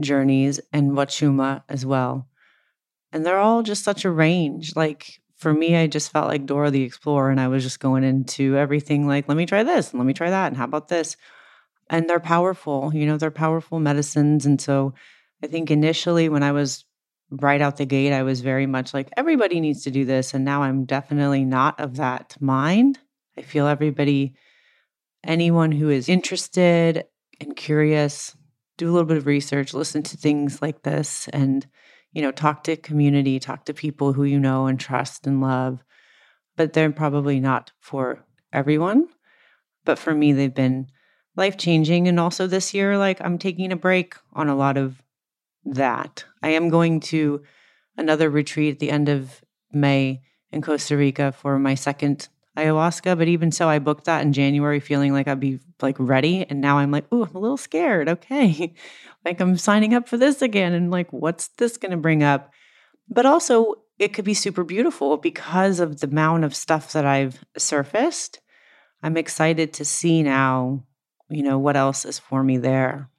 journeys 0.00 0.60
and 0.72 0.92
Wachuma 0.92 1.62
as 1.68 1.86
well. 1.86 2.28
And 3.12 3.24
they're 3.24 3.38
all 3.38 3.62
just 3.62 3.84
such 3.84 4.04
a 4.04 4.10
range. 4.10 4.74
Like 4.74 5.20
for 5.36 5.52
me, 5.52 5.76
I 5.76 5.86
just 5.86 6.10
felt 6.10 6.28
like 6.28 6.46
Dora 6.46 6.70
the 6.70 6.82
Explorer 6.82 7.30
and 7.30 7.40
I 7.40 7.48
was 7.48 7.62
just 7.62 7.80
going 7.80 8.04
into 8.04 8.56
everything 8.56 9.06
like, 9.06 9.28
let 9.28 9.36
me 9.36 9.46
try 9.46 9.62
this 9.62 9.90
and 9.90 10.00
let 10.00 10.06
me 10.06 10.14
try 10.14 10.30
that. 10.30 10.48
And 10.48 10.56
how 10.56 10.64
about 10.64 10.88
this? 10.88 11.16
And 11.90 12.08
they're 12.08 12.20
powerful, 12.20 12.90
you 12.94 13.06
know, 13.06 13.18
they're 13.18 13.30
powerful 13.30 13.78
medicines. 13.78 14.46
And 14.46 14.60
so 14.60 14.94
I 15.42 15.46
think 15.46 15.70
initially 15.70 16.28
when 16.28 16.42
I 16.42 16.52
was 16.52 16.84
right 17.40 17.60
out 17.60 17.78
the 17.78 17.86
gate, 17.86 18.12
I 18.12 18.22
was 18.22 18.40
very 18.40 18.66
much 18.66 18.92
like, 18.92 19.08
everybody 19.16 19.60
needs 19.60 19.84
to 19.84 19.90
do 19.90 20.04
this. 20.04 20.34
And 20.34 20.44
now 20.44 20.62
I'm 20.62 20.84
definitely 20.84 21.44
not 21.44 21.80
of 21.80 21.96
that 21.96 22.36
mind. 22.40 22.98
I 23.38 23.42
feel 23.42 23.66
everybody, 23.66 24.34
anyone 25.24 25.72
who 25.72 25.88
is 25.88 26.08
interested 26.08 27.04
and 27.40 27.56
curious, 27.56 28.36
do 28.76 28.90
a 28.90 28.92
little 28.92 29.06
bit 29.06 29.16
of 29.16 29.26
research, 29.26 29.72
listen 29.72 30.02
to 30.02 30.16
things 30.16 30.60
like 30.60 30.82
this, 30.82 31.28
and 31.32 31.66
you 32.12 32.20
know, 32.20 32.30
talk 32.30 32.64
to 32.64 32.76
community, 32.76 33.38
talk 33.38 33.64
to 33.64 33.74
people 33.74 34.12
who 34.12 34.24
you 34.24 34.38
know 34.38 34.66
and 34.66 34.78
trust 34.78 35.26
and 35.26 35.40
love. 35.40 35.82
But 36.56 36.74
they're 36.74 36.92
probably 36.92 37.40
not 37.40 37.72
for 37.80 38.24
everyone. 38.52 39.08
But 39.86 39.98
for 39.98 40.14
me, 40.14 40.32
they've 40.32 40.54
been 40.54 40.88
life 41.36 41.56
changing. 41.56 42.08
And 42.08 42.20
also 42.20 42.46
this 42.46 42.74
year, 42.74 42.98
like 42.98 43.18
I'm 43.22 43.38
taking 43.38 43.72
a 43.72 43.76
break 43.76 44.14
on 44.34 44.48
a 44.48 44.54
lot 44.54 44.76
of 44.76 45.02
that. 45.64 46.24
I 46.42 46.50
am 46.50 46.68
going 46.68 47.00
to 47.00 47.42
another 47.96 48.30
retreat 48.30 48.74
at 48.74 48.78
the 48.80 48.90
end 48.90 49.08
of 49.08 49.42
May 49.72 50.22
in 50.50 50.62
Costa 50.62 50.96
Rica 50.96 51.32
for 51.32 51.58
my 51.58 51.74
second 51.74 52.28
ayahuasca. 52.56 53.16
But 53.16 53.28
even 53.28 53.50
so, 53.52 53.68
I 53.68 53.78
booked 53.78 54.04
that 54.04 54.22
in 54.22 54.32
January 54.32 54.80
feeling 54.80 55.12
like 55.12 55.28
I'd 55.28 55.40
be 55.40 55.60
like 55.80 55.96
ready. 55.98 56.44
And 56.48 56.60
now 56.60 56.78
I'm 56.78 56.90
like, 56.90 57.06
oh, 57.10 57.24
I'm 57.24 57.34
a 57.34 57.38
little 57.38 57.56
scared. 57.56 58.08
Okay. 58.08 58.74
like 59.24 59.40
I'm 59.40 59.56
signing 59.56 59.94
up 59.94 60.08
for 60.08 60.16
this 60.16 60.42
again. 60.42 60.72
And 60.72 60.90
like, 60.90 61.12
what's 61.12 61.48
this 61.58 61.76
going 61.76 61.92
to 61.92 61.96
bring 61.96 62.22
up? 62.22 62.52
But 63.08 63.26
also, 63.26 63.76
it 63.98 64.14
could 64.14 64.24
be 64.24 64.34
super 64.34 64.64
beautiful 64.64 65.16
because 65.16 65.80
of 65.80 66.00
the 66.00 66.06
amount 66.06 66.44
of 66.44 66.56
stuff 66.56 66.92
that 66.92 67.06
I've 67.06 67.44
surfaced. 67.56 68.40
I'm 69.02 69.16
excited 69.16 69.72
to 69.74 69.84
see 69.84 70.22
now, 70.22 70.84
you 71.28 71.42
know, 71.42 71.58
what 71.58 71.76
else 71.76 72.04
is 72.04 72.18
for 72.18 72.42
me 72.42 72.58
there. 72.58 73.10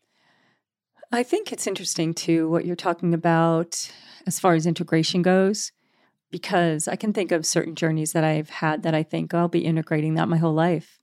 I 1.14 1.24
think 1.24 1.52
it's 1.52 1.68
interesting 1.68 2.16
too 2.16 2.50
what 2.50 2.66
you're 2.66 2.76
talking 2.76 3.14
about 3.14 3.92
as 4.26 4.40
far 4.40 4.56
as 4.56 4.66
integration 4.66 5.22
goes 5.22 5.72
because 6.32 6.88
I 6.88 6.96
can 6.96 7.14
think 7.14 7.32
of 7.32 7.46
certain 7.46 7.76
journeys 7.76 8.14
that 8.14 8.24
I've 8.24 8.50
had 8.50 8.82
that 8.82 8.96
I 8.96 9.04
think 9.04 9.34
oh, 9.34 9.40
I'll 9.40 9.48
be 9.48 9.64
integrating 9.64 10.16
that 10.16 10.28
my 10.28 10.38
whole 10.38 10.54
life. 10.54 11.00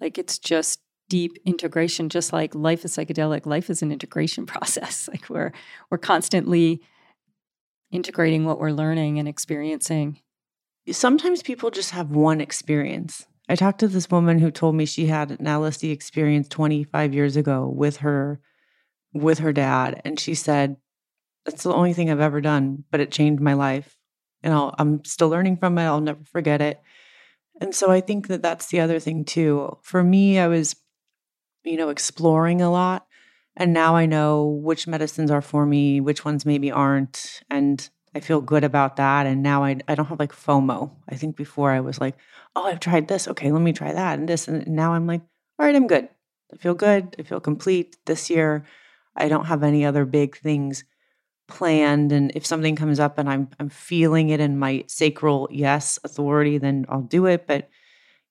Like 0.00 0.16
it's 0.16 0.38
just 0.38 0.80
deep 1.08 1.38
integration, 1.44 2.08
just 2.08 2.32
like 2.32 2.54
life 2.54 2.84
is 2.84 2.96
psychedelic. 2.96 3.44
Life 3.44 3.68
is 3.68 3.82
an 3.82 3.90
integration 3.90 4.46
process. 4.52 5.08
Like 5.08 5.28
we're 5.28 5.52
we're 5.90 5.98
constantly 5.98 6.80
integrating 7.90 8.44
what 8.44 8.60
we're 8.60 8.70
learning 8.70 9.18
and 9.18 9.28
experiencing. 9.28 10.20
Sometimes 10.90 11.42
people 11.42 11.70
just 11.70 11.90
have 11.90 12.10
one 12.10 12.40
experience. 12.40 13.26
I 13.48 13.56
talked 13.56 13.80
to 13.80 13.88
this 13.88 14.08
woman 14.08 14.38
who 14.38 14.52
told 14.52 14.76
me 14.76 14.86
she 14.86 15.06
had 15.06 15.32
an 15.32 15.46
LSD 15.46 15.90
experience 15.92 16.48
25 16.48 17.12
years 17.12 17.36
ago 17.36 17.66
with 17.66 17.98
her 17.98 18.40
with 19.12 19.38
her 19.38 19.52
dad 19.52 20.00
and 20.04 20.18
she 20.18 20.34
said 20.34 20.76
that's 21.44 21.64
the 21.64 21.72
only 21.72 21.92
thing 21.92 22.10
I've 22.10 22.20
ever 22.20 22.40
done, 22.40 22.84
but 22.90 23.00
it 23.00 23.10
changed 23.10 23.42
my 23.42 23.54
life 23.54 23.96
and 24.42 24.52
I'll, 24.52 24.74
I'm 24.78 25.04
still 25.04 25.28
learning 25.28 25.56
from 25.56 25.78
it. 25.78 25.84
I'll 25.84 26.00
never 26.00 26.24
forget 26.24 26.60
it. 26.60 26.80
And 27.60 27.74
so 27.74 27.90
I 27.90 28.00
think 28.00 28.28
that 28.28 28.42
that's 28.42 28.66
the 28.66 28.80
other 28.80 28.98
thing 28.98 29.24
too. 29.24 29.76
For 29.82 30.02
me, 30.02 30.38
I 30.38 30.48
was, 30.48 30.76
you 31.64 31.76
know, 31.76 31.90
exploring 31.90 32.60
a 32.60 32.70
lot. 32.70 33.06
And 33.56 33.72
now 33.72 33.94
I 33.96 34.06
know 34.06 34.46
which 34.46 34.86
medicines 34.86 35.30
are 35.30 35.42
for 35.42 35.66
me, 35.66 36.00
which 36.00 36.24
ones 36.24 36.46
maybe 36.46 36.70
aren't. 36.70 37.42
And 37.50 37.86
I 38.14 38.20
feel 38.20 38.40
good 38.40 38.64
about 38.64 38.96
that. 38.96 39.26
And 39.26 39.42
now 39.42 39.64
I, 39.64 39.78
I 39.86 39.94
don't 39.94 40.06
have 40.06 40.18
like 40.18 40.32
FOMO. 40.32 40.90
I 41.08 41.16
think 41.16 41.36
before 41.36 41.70
I 41.70 41.80
was 41.80 42.00
like, 42.00 42.16
oh, 42.56 42.64
I've 42.64 42.80
tried 42.80 43.08
this. 43.08 43.28
Okay, 43.28 43.52
let 43.52 43.62
me 43.62 43.72
try 43.72 43.92
that 43.92 44.18
and 44.18 44.28
this. 44.28 44.48
And 44.48 44.66
now 44.68 44.94
I'm 44.94 45.06
like, 45.06 45.20
all 45.58 45.66
right, 45.66 45.76
I'm 45.76 45.86
good. 45.86 46.08
I 46.52 46.56
feel 46.56 46.74
good. 46.74 47.14
I 47.18 47.22
feel 47.22 47.40
complete 47.40 47.96
this 48.06 48.30
year. 48.30 48.64
I 49.16 49.28
don't 49.28 49.46
have 49.46 49.62
any 49.62 49.84
other 49.84 50.04
big 50.04 50.36
things 50.36 50.84
planned 51.48 52.12
and 52.12 52.32
if 52.34 52.46
something 52.46 52.76
comes 52.76 52.98
up 52.98 53.18
and 53.18 53.28
I'm 53.28 53.48
I'm 53.60 53.68
feeling 53.68 54.30
it 54.30 54.40
in 54.40 54.58
my 54.58 54.84
sacral 54.86 55.48
yes 55.50 55.98
authority 56.04 56.56
then 56.56 56.86
I'll 56.88 57.02
do 57.02 57.26
it 57.26 57.46
but 57.46 57.68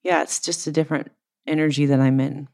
yeah 0.01 0.23
it's 0.23 0.39
just 0.39 0.65
a 0.65 0.71
different 0.71 1.11
energy 1.45 1.86
that 1.86 1.99
I'm 1.99 2.19
in. 2.19 2.47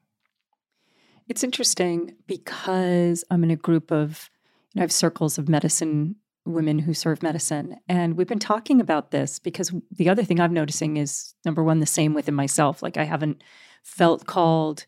It's 1.30 1.44
interesting 1.44 2.16
because 2.26 3.24
I'm 3.30 3.44
in 3.44 3.52
a 3.52 3.56
group 3.56 3.92
of 3.92 4.30
you 4.74 4.80
know, 4.80 4.82
I 4.82 4.84
have 4.84 4.92
circles 4.92 5.38
of 5.38 5.48
medicine 5.48 6.16
women 6.46 6.80
who 6.80 6.94
serve 6.94 7.24
medicine 7.24 7.78
and 7.88 8.18
we've 8.18 8.28
been 8.28 8.40
talking 8.40 8.82
about 8.82 9.12
this 9.12 9.38
because 9.40 9.74
the 9.92 10.10
other 10.10 10.24
thing 10.24 10.40
I'm 10.40 10.54
noticing 10.54 10.98
is 10.98 11.34
number 11.46 11.64
one 11.64 11.80
the 11.80 11.86
same 11.86 12.14
within 12.14 12.36
myself 12.36 12.82
like 12.82 12.98
I 12.98 13.04
haven't 13.04 13.44
felt 13.84 14.26
called 14.26 14.86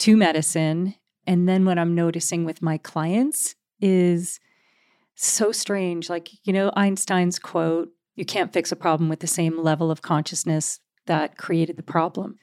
to 0.00 0.16
medicine 0.16 0.94
and 1.28 1.46
then 1.46 1.66
what 1.66 1.78
I'm 1.78 1.94
noticing 1.94 2.46
with 2.46 2.62
my 2.62 2.78
clients 2.78 3.54
is 3.80 4.40
so 5.14 5.52
strange. 5.52 6.08
Like, 6.08 6.30
you 6.44 6.54
know, 6.54 6.72
Einstein's 6.74 7.38
quote, 7.38 7.90
you 8.16 8.24
can't 8.24 8.52
fix 8.52 8.72
a 8.72 8.76
problem 8.76 9.10
with 9.10 9.20
the 9.20 9.26
same 9.26 9.62
level 9.62 9.90
of 9.90 10.00
consciousness 10.00 10.80
that 11.04 11.36
created 11.36 11.76
the 11.76 11.82
problem. 11.82 12.38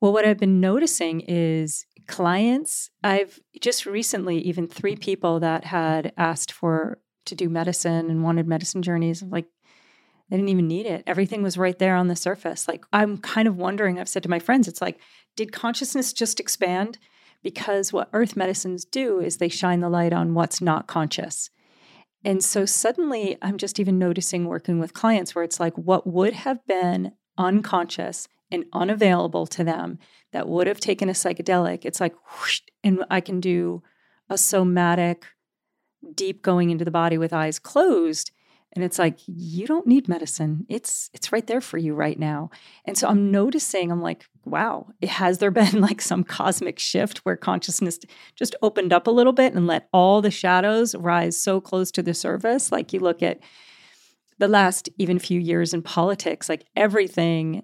Well, 0.00 0.14
what 0.14 0.24
I've 0.24 0.38
been 0.38 0.60
noticing 0.60 1.20
is 1.20 1.84
clients, 2.06 2.90
I've 3.04 3.38
just 3.60 3.84
recently, 3.84 4.38
even 4.38 4.66
three 4.66 4.96
people 4.96 5.38
that 5.40 5.64
had 5.64 6.12
asked 6.16 6.52
for 6.52 6.98
to 7.26 7.34
do 7.34 7.50
medicine 7.50 8.08
and 8.08 8.22
wanted 8.22 8.48
medicine 8.48 8.80
journeys, 8.80 9.22
like 9.22 9.46
they 10.30 10.36
didn't 10.36 10.48
even 10.48 10.68
need 10.68 10.86
it. 10.86 11.04
Everything 11.06 11.42
was 11.42 11.58
right 11.58 11.78
there 11.78 11.96
on 11.96 12.08
the 12.08 12.16
surface. 12.16 12.66
Like, 12.66 12.84
I'm 12.94 13.18
kind 13.18 13.46
of 13.46 13.58
wondering, 13.58 13.98
I've 13.98 14.08
said 14.08 14.22
to 14.22 14.30
my 14.30 14.38
friends, 14.38 14.68
it's 14.68 14.80
like, 14.80 14.98
did 15.36 15.52
consciousness 15.52 16.14
just 16.14 16.40
expand? 16.40 16.98
Because 17.42 17.92
what 17.92 18.08
earth 18.12 18.36
medicines 18.36 18.84
do 18.84 19.20
is 19.20 19.36
they 19.36 19.48
shine 19.48 19.80
the 19.80 19.88
light 19.88 20.12
on 20.12 20.34
what's 20.34 20.60
not 20.60 20.86
conscious. 20.86 21.50
And 22.24 22.42
so 22.42 22.64
suddenly 22.66 23.36
I'm 23.40 23.56
just 23.56 23.78
even 23.78 23.98
noticing 23.98 24.46
working 24.46 24.80
with 24.80 24.94
clients 24.94 25.34
where 25.34 25.44
it's 25.44 25.60
like 25.60 25.76
what 25.76 26.06
would 26.06 26.32
have 26.32 26.66
been 26.66 27.12
unconscious 27.38 28.26
and 28.50 28.64
unavailable 28.72 29.46
to 29.46 29.64
them 29.64 29.98
that 30.32 30.48
would 30.48 30.66
have 30.66 30.80
taken 30.80 31.08
a 31.08 31.12
psychedelic, 31.12 31.84
it's 31.84 32.00
like, 32.00 32.14
whoosh, 32.30 32.60
and 32.82 33.04
I 33.10 33.20
can 33.20 33.40
do 33.40 33.82
a 34.28 34.38
somatic, 34.38 35.26
deep 36.14 36.42
going 36.42 36.70
into 36.70 36.84
the 36.84 36.90
body 36.90 37.18
with 37.18 37.32
eyes 37.32 37.58
closed 37.58 38.30
and 38.74 38.84
it's 38.84 38.98
like 38.98 39.18
you 39.26 39.66
don't 39.66 39.86
need 39.86 40.08
medicine. 40.08 40.66
It's 40.68 41.08
it's 41.14 41.32
right 41.32 41.46
there 41.46 41.60
for 41.60 41.78
you 41.78 41.94
right 41.94 42.18
now. 42.18 42.50
And 42.84 42.96
so 42.96 43.08
i'm 43.08 43.30
noticing 43.30 43.90
i'm 43.90 44.02
like 44.02 44.26
wow 44.44 44.88
has 45.02 45.38
there 45.38 45.50
been 45.62 45.80
like 45.80 46.00
some 46.00 46.24
cosmic 46.24 46.78
shift 46.78 47.18
where 47.18 47.36
consciousness 47.36 47.98
just 48.34 48.54
opened 48.62 48.92
up 48.92 49.06
a 49.06 49.10
little 49.10 49.32
bit 49.32 49.54
and 49.54 49.66
let 49.66 49.88
all 49.92 50.20
the 50.20 50.30
shadows 50.30 50.94
rise 50.94 51.40
so 51.40 51.60
close 51.60 51.90
to 51.92 52.02
the 52.02 52.14
surface. 52.14 52.70
Like 52.72 52.92
you 52.92 53.00
look 53.00 53.22
at 53.22 53.40
the 54.38 54.48
last 54.48 54.88
even 54.98 55.18
few 55.18 55.40
years 55.40 55.72
in 55.72 55.82
politics 55.82 56.48
like 56.48 56.66
everything 56.76 57.62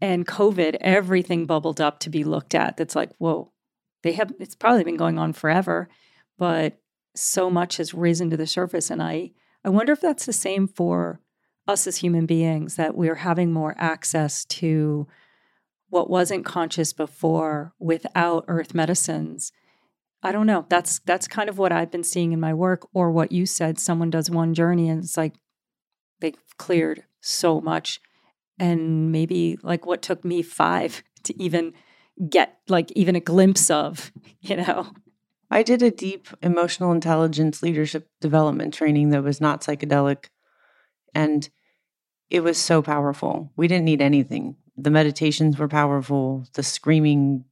and 0.00 0.26
covid 0.26 0.76
everything 0.80 1.46
bubbled 1.46 1.80
up 1.80 2.00
to 2.00 2.10
be 2.10 2.24
looked 2.24 2.54
at 2.54 2.76
that's 2.76 2.96
like 2.96 3.12
whoa 3.18 3.52
they 4.02 4.12
have 4.12 4.32
it's 4.40 4.56
probably 4.56 4.82
been 4.82 4.96
going 4.96 5.18
on 5.18 5.32
forever 5.32 5.88
but 6.38 6.78
so 7.18 7.50
much 7.50 7.76
has 7.76 7.92
risen 7.92 8.30
to 8.30 8.36
the 8.36 8.46
surface. 8.46 8.90
And 8.90 9.02
I, 9.02 9.32
I 9.64 9.70
wonder 9.70 9.92
if 9.92 10.00
that's 10.00 10.26
the 10.26 10.32
same 10.32 10.66
for 10.66 11.20
us 11.66 11.86
as 11.86 11.98
human 11.98 12.26
beings, 12.26 12.76
that 12.76 12.96
we're 12.96 13.16
having 13.16 13.52
more 13.52 13.74
access 13.78 14.44
to 14.46 15.06
what 15.90 16.10
wasn't 16.10 16.44
conscious 16.44 16.92
before 16.92 17.72
without 17.78 18.44
earth 18.48 18.74
medicines. 18.74 19.52
I 20.22 20.32
don't 20.32 20.46
know. 20.46 20.66
That's 20.68 20.98
that's 21.00 21.28
kind 21.28 21.48
of 21.48 21.58
what 21.58 21.72
I've 21.72 21.90
been 21.90 22.04
seeing 22.04 22.32
in 22.32 22.40
my 22.40 22.52
work, 22.52 22.88
or 22.92 23.10
what 23.10 23.32
you 23.32 23.46
said. 23.46 23.78
Someone 23.78 24.10
does 24.10 24.30
one 24.30 24.54
journey 24.54 24.88
and 24.88 25.02
it's 25.04 25.16
like 25.16 25.34
they've 26.20 26.34
cleared 26.56 27.04
so 27.20 27.60
much. 27.60 28.00
And 28.58 29.12
maybe 29.12 29.56
like 29.62 29.86
what 29.86 30.02
took 30.02 30.24
me 30.24 30.42
five 30.42 31.04
to 31.24 31.40
even 31.40 31.72
get 32.28 32.58
like 32.68 32.90
even 32.92 33.14
a 33.14 33.20
glimpse 33.20 33.70
of, 33.70 34.10
you 34.40 34.56
know. 34.56 34.88
I 35.50 35.62
did 35.62 35.82
a 35.82 35.90
deep 35.90 36.28
emotional 36.42 36.92
intelligence 36.92 37.62
leadership 37.62 38.08
development 38.20 38.74
training 38.74 39.10
that 39.10 39.22
was 39.22 39.40
not 39.40 39.62
psychedelic. 39.62 40.26
And 41.14 41.48
it 42.30 42.40
was 42.40 42.58
so 42.58 42.82
powerful. 42.82 43.52
We 43.56 43.68
didn't 43.68 43.86
need 43.86 44.02
anything. 44.02 44.56
The 44.76 44.90
meditations 44.90 45.58
were 45.58 45.68
powerful. 45.68 46.44
The 46.52 46.62
screaming, 46.62 47.44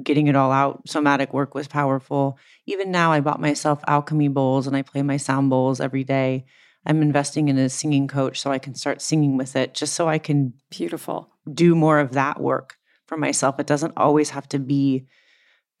getting 0.00 0.28
it 0.28 0.36
all 0.36 0.52
out, 0.52 0.88
somatic 0.88 1.34
work 1.34 1.54
was 1.54 1.66
powerful. 1.66 2.38
Even 2.66 2.90
now, 2.92 3.12
I 3.12 3.20
bought 3.20 3.40
myself 3.40 3.82
alchemy 3.86 4.28
bowls 4.28 4.66
and 4.66 4.76
I 4.76 4.82
play 4.82 5.02
my 5.02 5.16
sound 5.16 5.50
bowls 5.50 5.80
every 5.80 6.04
day. 6.04 6.44
I'm 6.86 7.02
investing 7.02 7.48
in 7.48 7.58
a 7.58 7.68
singing 7.68 8.08
coach 8.08 8.40
so 8.40 8.50
I 8.50 8.58
can 8.58 8.74
start 8.74 9.02
singing 9.02 9.36
with 9.36 9.56
it, 9.56 9.74
just 9.74 9.94
so 9.94 10.08
I 10.08 10.18
can 10.18 10.54
beautiful 10.70 11.30
do 11.52 11.74
more 11.74 11.98
of 11.98 12.12
that 12.12 12.40
work 12.40 12.76
for 13.06 13.16
myself. 13.16 13.58
It 13.58 13.66
doesn't 13.66 13.94
always 13.96 14.30
have 14.30 14.48
to 14.50 14.58
be 14.58 15.06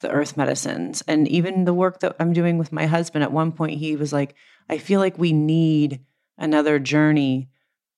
the 0.00 0.10
earth 0.10 0.36
medicines. 0.36 1.02
And 1.06 1.28
even 1.28 1.64
the 1.64 1.74
work 1.74 2.00
that 2.00 2.16
I'm 2.18 2.32
doing 2.32 2.58
with 2.58 2.72
my 2.72 2.86
husband, 2.86 3.22
at 3.22 3.32
one 3.32 3.52
point, 3.52 3.78
he 3.78 3.96
was 3.96 4.12
like, 4.12 4.34
I 4.68 4.78
feel 4.78 5.00
like 5.00 5.18
we 5.18 5.32
need 5.32 6.00
another 6.38 6.78
journey. 6.78 7.48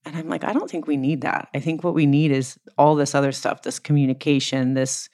And 0.04 0.16
I'm 0.16 0.28
like, 0.28 0.44
I 0.44 0.52
don't 0.52 0.70
think 0.70 0.86
we 0.86 0.96
need 0.96 1.20
that. 1.22 1.48
I 1.54 1.60
think 1.60 1.84
what 1.84 1.94
we 1.94 2.06
need 2.06 2.32
is 2.32 2.58
all 2.76 2.94
this 2.94 3.14
other 3.14 3.32
stuff 3.32 3.62
this 3.62 3.78
communication, 3.78 4.74
this 4.74 5.08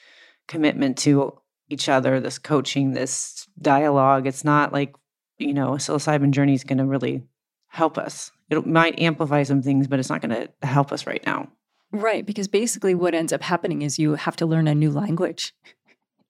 commitment 0.46 0.96
to 0.98 1.38
each 1.68 1.88
other, 1.88 2.20
this 2.20 2.38
coaching, 2.38 2.92
this 2.92 3.46
dialogue. 3.60 4.26
It's 4.26 4.44
not 4.44 4.72
like, 4.72 4.94
you 5.36 5.52
know, 5.52 5.74
a 5.74 5.76
psilocybin 5.76 6.30
journey 6.30 6.54
is 6.54 6.64
going 6.64 6.78
to 6.78 6.86
really 6.86 7.22
help 7.68 7.98
us. 7.98 8.32
It 8.48 8.66
might 8.66 8.98
amplify 8.98 9.42
some 9.42 9.60
things, 9.60 9.86
but 9.86 9.98
it's 9.98 10.08
not 10.08 10.22
going 10.22 10.34
to 10.34 10.66
help 10.66 10.90
us 10.90 11.06
right 11.06 11.24
now. 11.26 11.48
Right. 11.92 12.24
Because 12.24 12.48
basically, 12.48 12.94
what 12.94 13.14
ends 13.14 13.32
up 13.32 13.42
happening 13.42 13.82
is 13.82 13.98
you 13.98 14.14
have 14.14 14.36
to 14.36 14.46
learn 14.46 14.68
a 14.68 14.74
new 14.74 14.90
language 14.90 15.54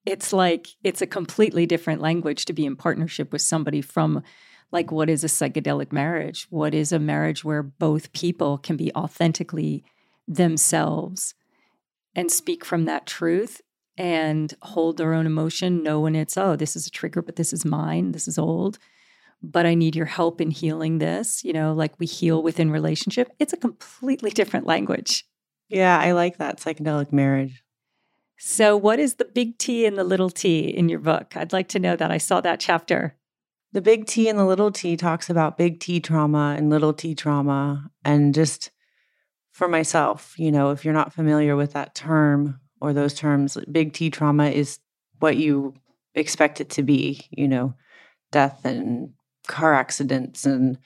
it's 0.09 0.33
like 0.33 0.69
it's 0.83 1.03
a 1.03 1.07
completely 1.07 1.67
different 1.67 2.01
language 2.01 2.47
to 2.47 2.55
be 2.55 2.65
in 2.65 2.77
partnership 2.77 3.31
with 3.31 3.43
somebody 3.43 3.83
from 3.83 4.23
like 4.73 4.91
what 4.91 5.11
is 5.11 5.23
a 5.23 5.29
psychedelic 5.29 5.93
marriage? 5.93 6.47
What 6.49 6.75
is 6.75 6.93
a 6.93 6.99
marriage 6.99 7.45
where 7.45 7.63
both 7.63 8.13
people 8.15 8.57
can 8.57 8.77
be 8.77 8.91
authentically 8.95 9.85
themselves 10.27 11.35
and 12.15 12.31
speak 12.31 12.65
from 12.65 12.87
that 12.87 13.07
truth 13.07 13.61
and 13.99 14.55
hold 14.63 14.97
their 14.97 15.13
own 15.13 15.27
emotion 15.27 15.83
know 15.83 16.01
when 16.01 16.15
it's 16.15 16.37
oh 16.37 16.55
this 16.55 16.77
is 16.77 16.87
a 16.87 16.91
trigger 16.91 17.21
but 17.21 17.37
this 17.37 17.53
is 17.53 17.65
mine 17.65 18.13
this 18.13 18.29
is 18.29 18.39
old 18.39 18.79
but 19.43 19.67
i 19.67 19.75
need 19.75 19.97
your 19.97 20.07
help 20.07 20.41
in 20.41 20.51
healing 20.51 20.99
this 20.99 21.43
you 21.43 21.53
know 21.53 21.73
like 21.73 21.99
we 21.99 22.07
heal 22.07 22.43
within 22.43 22.71
relationship. 22.71 23.31
It's 23.39 23.53
a 23.53 23.57
completely 23.57 24.31
different 24.31 24.67
language. 24.67 25.25
Yeah 25.69 25.99
i 25.99 26.13
like 26.13 26.39
that 26.39 26.61
psychedelic 26.61 27.13
marriage 27.13 27.63
so, 28.39 28.77
what 28.77 29.01
is 29.01 29.15
the 29.15 29.25
big 29.25 29.59
T 29.59 29.85
and 29.85 29.99
the 29.99 30.05
little 30.05 30.31
t 30.31 30.69
in 30.69 30.89
your 30.89 31.01
book? 31.01 31.37
I'd 31.37 31.53
like 31.53 31.69
to 31.69 31.81
know 31.81 31.97
that. 31.97 32.11
I 32.11 32.19
saw 32.19 32.41
that 32.41 32.61
chapter. 32.61 33.17
The 33.73 33.83
big 33.83 34.07
T 34.07 34.29
and 34.29 34.39
the 34.39 34.47
little 34.47 34.71
t 34.71 34.97
talks 34.97 35.29
about 35.29 35.59
big 35.59 35.81
T 35.81 36.01
trauma 36.01 36.55
and 36.57 36.71
little 36.71 36.93
t 36.93 37.15
trauma. 37.15 37.91
And 38.05 38.33
just 38.33 38.71
for 39.51 39.67
myself, 39.67 40.35
you 40.39 40.53
know, 40.53 40.71
if 40.71 40.85
you're 40.85 40.95
not 40.95 41.13
familiar 41.13 41.57
with 41.57 41.73
that 41.73 41.97
term 41.97 42.61
or 42.81 42.93
those 42.93 43.13
terms, 43.13 43.59
big 43.71 43.93
T 43.93 44.09
trauma 44.09 44.51
is 44.51 44.79
what 45.19 45.37
you 45.37 45.75
expect 46.15 46.61
it 46.61 46.71
to 46.71 46.85
be, 46.85 47.27
you 47.31 47.49
know, 47.49 47.75
death 48.31 48.65
and 48.65 49.15
car 49.49 49.75
accidents 49.75 50.47
and 50.47 50.79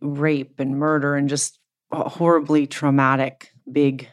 rape 0.00 0.60
and 0.60 0.78
murder 0.78 1.16
and 1.16 1.28
just 1.28 1.58
horribly 1.90 2.68
traumatic 2.68 3.50
big 3.70 4.08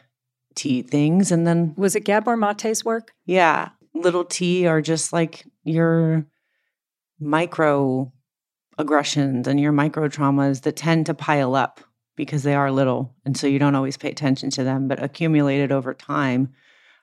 T 0.54 0.82
things. 0.82 1.32
And 1.32 1.46
then 1.46 1.74
was 1.76 1.96
it 1.96 2.04
Gabor 2.04 2.36
Maté's 2.36 2.84
work? 2.84 3.12
Yeah. 3.26 3.70
Little 3.94 4.24
T 4.24 4.66
are 4.66 4.80
just 4.80 5.12
like 5.12 5.46
your 5.62 6.26
micro 7.20 8.12
aggressions 8.78 9.46
and 9.46 9.60
your 9.60 9.72
micro 9.72 10.08
traumas 10.08 10.62
that 10.62 10.76
tend 10.76 11.06
to 11.06 11.14
pile 11.14 11.54
up 11.54 11.80
because 12.16 12.42
they 12.42 12.54
are 12.54 12.70
little. 12.70 13.14
And 13.24 13.36
so 13.36 13.46
you 13.46 13.58
don't 13.58 13.74
always 13.74 13.96
pay 13.96 14.10
attention 14.10 14.50
to 14.50 14.64
them, 14.64 14.88
but 14.88 15.02
accumulated 15.02 15.72
over 15.72 15.94
time, 15.94 16.52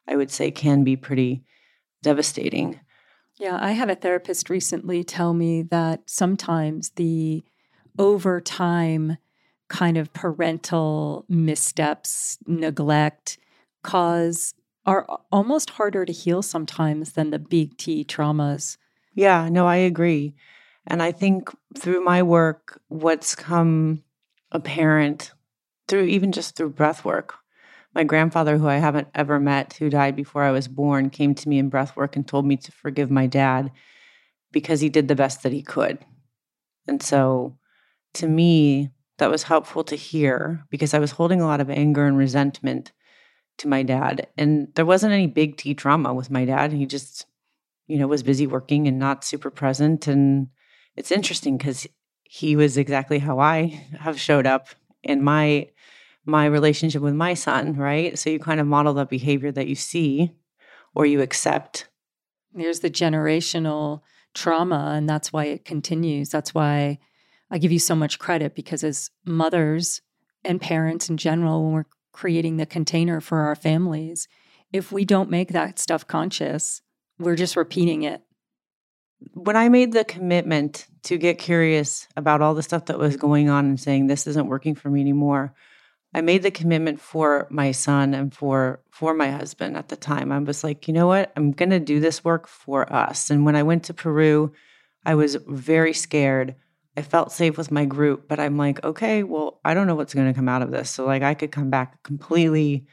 I 0.07 0.15
would 0.15 0.31
say 0.31 0.51
can 0.51 0.83
be 0.83 0.95
pretty 0.95 1.43
devastating. 2.01 2.79
Yeah, 3.39 3.57
I 3.59 3.71
had 3.71 3.89
a 3.89 3.95
therapist 3.95 4.49
recently 4.49 5.03
tell 5.03 5.33
me 5.33 5.63
that 5.63 6.01
sometimes 6.09 6.91
the 6.91 7.43
over 7.97 8.39
time 8.39 9.17
kind 9.67 9.97
of 9.97 10.13
parental 10.13 11.25
missteps, 11.29 12.37
neglect, 12.45 13.37
cause 13.83 14.53
are 14.85 15.07
almost 15.31 15.71
harder 15.71 16.05
to 16.05 16.13
heal 16.13 16.41
sometimes 16.41 17.13
than 17.13 17.29
the 17.29 17.39
big 17.39 17.77
T 17.77 18.03
traumas. 18.03 18.77
Yeah, 19.13 19.49
no, 19.49 19.67
I 19.67 19.77
agree. 19.77 20.33
And 20.87 21.03
I 21.03 21.11
think 21.11 21.49
through 21.77 22.03
my 22.03 22.23
work, 22.23 22.81
what's 22.87 23.35
come 23.35 24.03
apparent 24.51 25.33
through 25.87 26.05
even 26.05 26.31
just 26.31 26.55
through 26.55 26.69
breath 26.71 27.05
work, 27.05 27.35
my 27.93 28.03
grandfather, 28.03 28.57
who 28.57 28.67
I 28.67 28.77
haven't 28.77 29.09
ever 29.13 29.39
met, 29.39 29.73
who 29.73 29.89
died 29.89 30.15
before 30.15 30.43
I 30.43 30.51
was 30.51 30.67
born, 30.67 31.09
came 31.09 31.35
to 31.35 31.49
me 31.49 31.59
in 31.59 31.69
breath 31.69 31.95
work 31.95 32.15
and 32.15 32.27
told 32.27 32.45
me 32.45 32.57
to 32.57 32.71
forgive 32.71 33.11
my 33.11 33.27
dad 33.27 33.71
because 34.51 34.81
he 34.81 34.89
did 34.89 35.07
the 35.07 35.15
best 35.15 35.43
that 35.43 35.51
he 35.51 35.61
could. 35.61 35.99
And 36.87 37.03
so 37.03 37.57
to 38.13 38.27
me, 38.27 38.89
that 39.17 39.29
was 39.29 39.43
helpful 39.43 39.83
to 39.85 39.95
hear 39.95 40.65
because 40.69 40.93
I 40.93 40.99
was 40.99 41.11
holding 41.11 41.41
a 41.41 41.45
lot 41.45 41.61
of 41.61 41.69
anger 41.69 42.07
and 42.07 42.17
resentment 42.17 42.91
to 43.61 43.67
my 43.67 43.83
dad. 43.83 44.27
And 44.37 44.67
there 44.75 44.85
wasn't 44.85 45.13
any 45.13 45.27
big 45.27 45.57
T 45.57 45.73
trauma 45.73 46.13
with 46.13 46.29
my 46.29 46.45
dad. 46.45 46.71
He 46.71 46.85
just, 46.85 47.25
you 47.87 47.97
know, 47.97 48.07
was 48.07 48.23
busy 48.23 48.47
working 48.47 48.87
and 48.87 48.99
not 48.99 49.23
super 49.23 49.49
present. 49.49 50.07
And 50.07 50.47
it's 50.95 51.11
interesting 51.11 51.57
because 51.57 51.87
he 52.23 52.55
was 52.55 52.77
exactly 52.77 53.19
how 53.19 53.39
I 53.39 53.85
have 53.99 54.19
showed 54.19 54.45
up 54.45 54.67
in 55.03 55.23
my 55.23 55.69
my 56.23 56.45
relationship 56.45 57.01
with 57.01 57.15
my 57.15 57.33
son, 57.33 57.75
right? 57.75 58.17
So 58.17 58.29
you 58.29 58.39
kind 58.39 58.59
of 58.59 58.67
model 58.67 58.93
the 58.93 59.05
behavior 59.05 59.51
that 59.51 59.67
you 59.67 59.73
see 59.73 60.31
or 60.93 61.05
you 61.05 61.21
accept. 61.21 61.87
There's 62.53 62.81
the 62.81 62.91
generational 62.91 64.01
trauma, 64.35 64.93
and 64.95 65.09
that's 65.09 65.33
why 65.33 65.45
it 65.45 65.65
continues. 65.65 66.29
That's 66.29 66.53
why 66.53 66.99
I 67.49 67.57
give 67.57 67.71
you 67.71 67.79
so 67.79 67.95
much 67.95 68.19
credit 68.19 68.55
because 68.55 68.83
as 68.83 69.09
mothers 69.25 70.01
and 70.43 70.61
parents 70.61 71.09
in 71.09 71.17
general, 71.17 71.63
when 71.63 71.73
we're 71.73 71.85
creating 72.11 72.57
the 72.57 72.65
container 72.65 73.21
for 73.21 73.39
our 73.39 73.55
families, 73.55 74.27
if 74.71 74.91
we 74.91 75.05
don't 75.05 75.29
make 75.29 75.49
that 75.49 75.79
stuff 75.79 76.07
conscious, 76.07 76.81
we're 77.19 77.35
just 77.35 77.55
repeating 77.55 78.03
it. 78.03 78.21
When 79.33 79.55
I 79.55 79.69
made 79.69 79.91
the 79.91 80.03
commitment 80.03 80.87
to 81.03 81.17
get 81.17 81.37
curious 81.37 82.07
about 82.15 82.41
all 82.41 82.55
the 82.55 82.63
stuff 82.63 82.85
that 82.85 82.97
was 82.97 83.17
going 83.17 83.49
on 83.49 83.65
and 83.65 83.79
saying 83.79 84.07
this 84.07 84.27
isn't 84.27 84.47
working 84.47 84.75
for 84.75 84.89
me 84.89 85.01
anymore, 85.01 85.53
I 86.13 86.21
made 86.21 86.43
the 86.43 86.51
commitment 86.51 86.99
for 86.99 87.47
my 87.49 87.71
son 87.71 88.13
and 88.13 88.33
for 88.33 88.81
for 88.89 89.13
my 89.13 89.29
husband 89.29 89.77
at 89.77 89.87
the 89.89 89.95
time. 89.95 90.31
I 90.31 90.39
was 90.39 90.63
like, 90.63 90.87
you 90.87 90.93
know 90.93 91.07
what? 91.07 91.31
I'm 91.37 91.51
going 91.51 91.69
to 91.69 91.79
do 91.79 91.99
this 91.99 92.23
work 92.23 92.47
for 92.47 92.91
us. 92.91 93.29
And 93.29 93.45
when 93.45 93.55
I 93.55 93.63
went 93.63 93.85
to 93.85 93.93
Peru, 93.93 94.51
I 95.05 95.15
was 95.15 95.35
very 95.47 95.93
scared 95.93 96.55
I 96.97 97.01
felt 97.01 97.31
safe 97.31 97.57
with 97.57 97.71
my 97.71 97.85
group, 97.85 98.27
but 98.27 98.39
I'm 98.39 98.57
like, 98.57 98.83
okay, 98.83 99.23
well, 99.23 99.61
I 99.63 99.73
don't 99.73 99.87
know 99.87 99.95
what's 99.95 100.13
going 100.13 100.27
to 100.27 100.33
come 100.33 100.49
out 100.49 100.61
of 100.61 100.71
this. 100.71 100.89
So, 100.89 101.05
like, 101.05 101.23
I 101.23 101.33
could 101.33 101.51
come 101.51 101.69
back 101.69 101.95
a 101.95 101.97
completely 102.03 102.85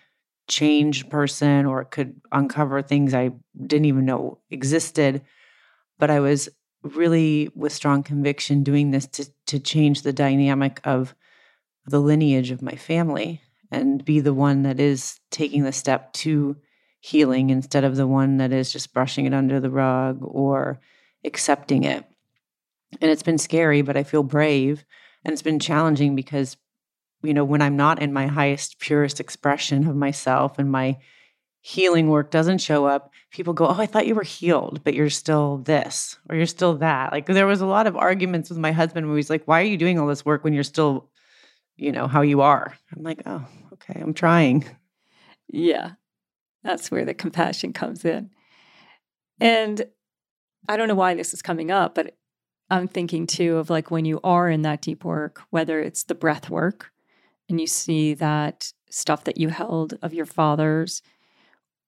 changed 0.47 1.11
person 1.11 1.67
or 1.67 1.83
it 1.83 1.91
could 1.91 2.21
uncover 2.33 2.81
things 2.81 3.13
I 3.13 3.33
didn't 3.61 3.87
even 3.87 4.05
know 4.05 4.39
existed. 4.51 5.23
But 5.99 6.11
I 6.11 6.21
was 6.21 6.49
really, 6.83 7.51
with 7.57 7.73
strong 7.73 8.05
conviction, 8.05 8.63
doing 8.63 8.93
this 8.93 9.07
to, 9.07 9.27
to 9.47 9.59
change 9.59 10.03
the 10.03 10.13
dynamic 10.13 10.81
of 10.85 11.15
the 11.87 12.01
lineage 12.01 12.53
of 12.53 12.63
my 12.63 12.77
family 12.77 13.43
and 13.71 14.05
be 14.05 14.21
the 14.21 14.35
one 14.35 14.63
that 14.63 14.79
is 14.79 15.19
taking 15.31 15.65
the 15.65 15.73
step 15.73 16.13
to 16.13 16.57
healing 17.01 17.51
instead 17.51 17.85
of 17.85 17.97
the 17.97 18.07
one 18.07 18.39
that 18.39 18.53
is 18.53 18.73
just 18.73 18.93
brushing 18.93 19.27
it 19.27 19.35
under 19.35 19.61
the 19.61 19.71
rug 19.71 20.19
or 20.23 20.81
accepting 21.25 21.85
it 21.85 22.05
and 23.01 23.11
it's 23.11 23.23
been 23.23 23.39
scary, 23.39 23.83
but 23.83 23.97
I 23.97 24.03
feel 24.03 24.23
brave. 24.23 24.85
And 25.25 25.33
it's 25.33 25.43
been 25.43 25.59
challenging 25.59 26.15
because, 26.15 26.57
you 27.23 27.35
know, 27.35 27.45
when 27.45 27.63
I'm 27.63 27.77
not 27.77 28.01
in 28.01 28.13
my 28.13 28.27
highest, 28.27 28.79
purest 28.79 29.21
expression 29.21 29.87
of 29.87 29.97
myself 29.97 30.59
and 30.59 30.71
my 30.71 30.99
healing 31.61 32.09
work 32.09 32.31
doesn't 32.31 32.59
show 32.59 32.87
up, 32.87 33.13
people 33.31 33.53
go, 33.53 33.67
Oh, 33.67 33.77
I 33.79 33.87
thought 33.87 34.07
you 34.07 34.15
were 34.15 34.23
healed, 34.23 34.83
but 34.85 34.95
you're 34.95 35.11
still 35.11 35.59
this 35.59 36.19
or 36.31 36.37
you're 36.37 36.47
still 36.47 36.77
that. 36.77 37.13
Like 37.13 37.27
there 37.27 37.47
was 37.47 37.61
a 37.61 37.67
lot 37.67 37.87
of 37.87 37.97
arguments 37.97 38.49
with 38.49 38.59
my 38.59 38.73
husband 38.73 39.07
where 39.07 39.17
he's 39.17 39.31
like, 39.31 39.45
Why 39.47 39.61
are 39.61 39.65
you 39.67 39.77
doing 39.77 39.99
all 39.99 40.07
this 40.07 40.25
work 40.25 40.45
when 40.45 40.53
you're 40.55 40.63
still, 40.63 41.11
you 41.77 41.93
know, 41.93 42.07
how 42.07 42.23
you 42.23 42.41
are? 42.41 42.77
I'm 42.97 43.03
like, 43.03 43.23
Oh, 43.27 43.45
okay, 43.75 44.01
I'm 44.01 44.15
trying. 44.15 44.65
Yeah. 45.49 45.93
That's 46.63 46.91
where 46.91 47.05
the 47.05 47.15
compassion 47.15 47.73
comes 47.73 48.05
in. 48.05 48.31
And 49.41 49.87
I 50.69 50.77
don't 50.77 50.89
know 50.89 50.95
why 50.95 51.15
this 51.15 51.33
is 51.33 51.43
coming 51.43 51.71
up, 51.71 51.95
but 51.95 52.18
I'm 52.71 52.89
thinking 52.89 53.27
too 53.27 53.57
of 53.57 53.71
like 53.71 53.91
when 53.91 54.05
you 54.05 54.21
are 54.23 54.51
in 54.51 54.63
that 54.63 54.83
deep 54.83 55.05
work, 55.05 55.43
whether 55.51 55.81
it's 55.81 56.05
the 56.05 56.15
breath 56.15 56.51
work 56.51 56.91
and 57.49 57.61
you 57.61 57.67
see 57.67 58.15
that 58.15 58.73
stuff 58.91 59.25
that 59.25 59.39
you 59.39 59.49
held 59.49 59.99
of 60.03 60.13
your 60.13 60.27
father's. 60.27 61.03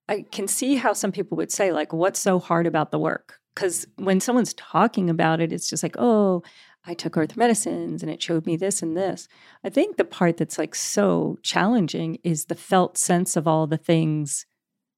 I 0.08 0.24
can 0.32 0.48
see 0.48 0.76
how 0.76 0.92
some 0.92 1.12
people 1.12 1.36
would 1.36 1.52
say, 1.52 1.72
like, 1.72 1.92
what's 1.92 2.18
so 2.18 2.38
hard 2.38 2.66
about 2.66 2.90
the 2.90 2.98
work? 2.98 3.38
Because 3.54 3.86
when 3.96 4.20
someone's 4.20 4.54
talking 4.54 5.10
about 5.10 5.40
it, 5.40 5.52
it's 5.52 5.68
just 5.68 5.82
like, 5.82 5.96
oh, 5.98 6.42
I 6.86 6.94
took 6.94 7.16
earth 7.16 7.36
medicines 7.36 8.02
and 8.02 8.10
it 8.10 8.22
showed 8.22 8.46
me 8.46 8.56
this 8.56 8.82
and 8.82 8.96
this. 8.96 9.28
I 9.62 9.68
think 9.68 9.96
the 9.96 10.04
part 10.04 10.38
that's 10.38 10.58
like 10.58 10.74
so 10.74 11.38
challenging 11.42 12.18
is 12.24 12.46
the 12.46 12.54
felt 12.54 12.96
sense 12.96 13.36
of 13.36 13.46
all 13.46 13.66
the 13.66 13.76
things 13.76 14.46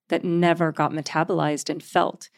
that 0.08 0.24
never 0.24 0.70
got 0.70 0.92
metabolized 0.92 1.68
and 1.68 1.82
felt. 1.82 2.30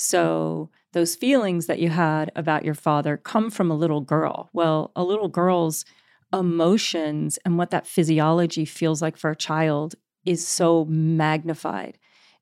So 0.00 0.70
those 0.92 1.16
feelings 1.16 1.66
that 1.66 1.80
you 1.80 1.88
had 1.88 2.30
about 2.36 2.64
your 2.64 2.74
father 2.74 3.16
come 3.16 3.50
from 3.50 3.68
a 3.68 3.76
little 3.76 4.00
girl. 4.00 4.48
Well, 4.52 4.92
a 4.94 5.02
little 5.02 5.26
girl's 5.26 5.84
emotions 6.32 7.36
and 7.44 7.58
what 7.58 7.70
that 7.70 7.84
physiology 7.84 8.64
feels 8.64 9.02
like 9.02 9.16
for 9.16 9.32
a 9.32 9.36
child 9.36 9.96
is 10.24 10.46
so 10.46 10.84
magnified. 10.84 11.98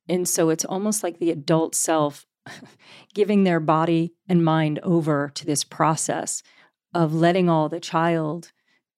And 0.06 0.28
so 0.28 0.50
it's 0.50 0.66
almost 0.66 1.02
like 1.02 1.18
the 1.18 1.30
adult 1.30 1.74
self 1.74 2.26
giving 3.14 3.44
their 3.44 3.58
body 3.58 4.12
and 4.28 4.44
mind 4.44 4.78
over 4.82 5.30
to 5.34 5.46
this 5.46 5.64
process 5.64 6.42
of 6.92 7.14
letting 7.14 7.48
all 7.48 7.70
the 7.70 7.80
child, 7.80 8.52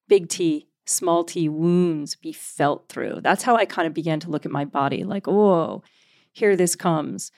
big 0.09 0.29
T, 0.29 0.67
small 0.85 1.23
t 1.23 1.49
wounds 1.49 2.17
be 2.17 2.33
felt 2.33 2.89
through. 2.89 3.21
That's 3.23 3.45
how 3.45 3.55
I 3.55 3.67
kind 3.67 3.87
of 3.87 3.95
began 3.95 4.19
to 4.21 4.31
look 4.31 4.45
at 4.45 4.51
my 4.51 4.65
body 4.65 5.05
like, 5.05 5.29
whoa, 5.29 5.85
here 6.33 6.57
this 6.57 6.75
comes. 6.75 7.31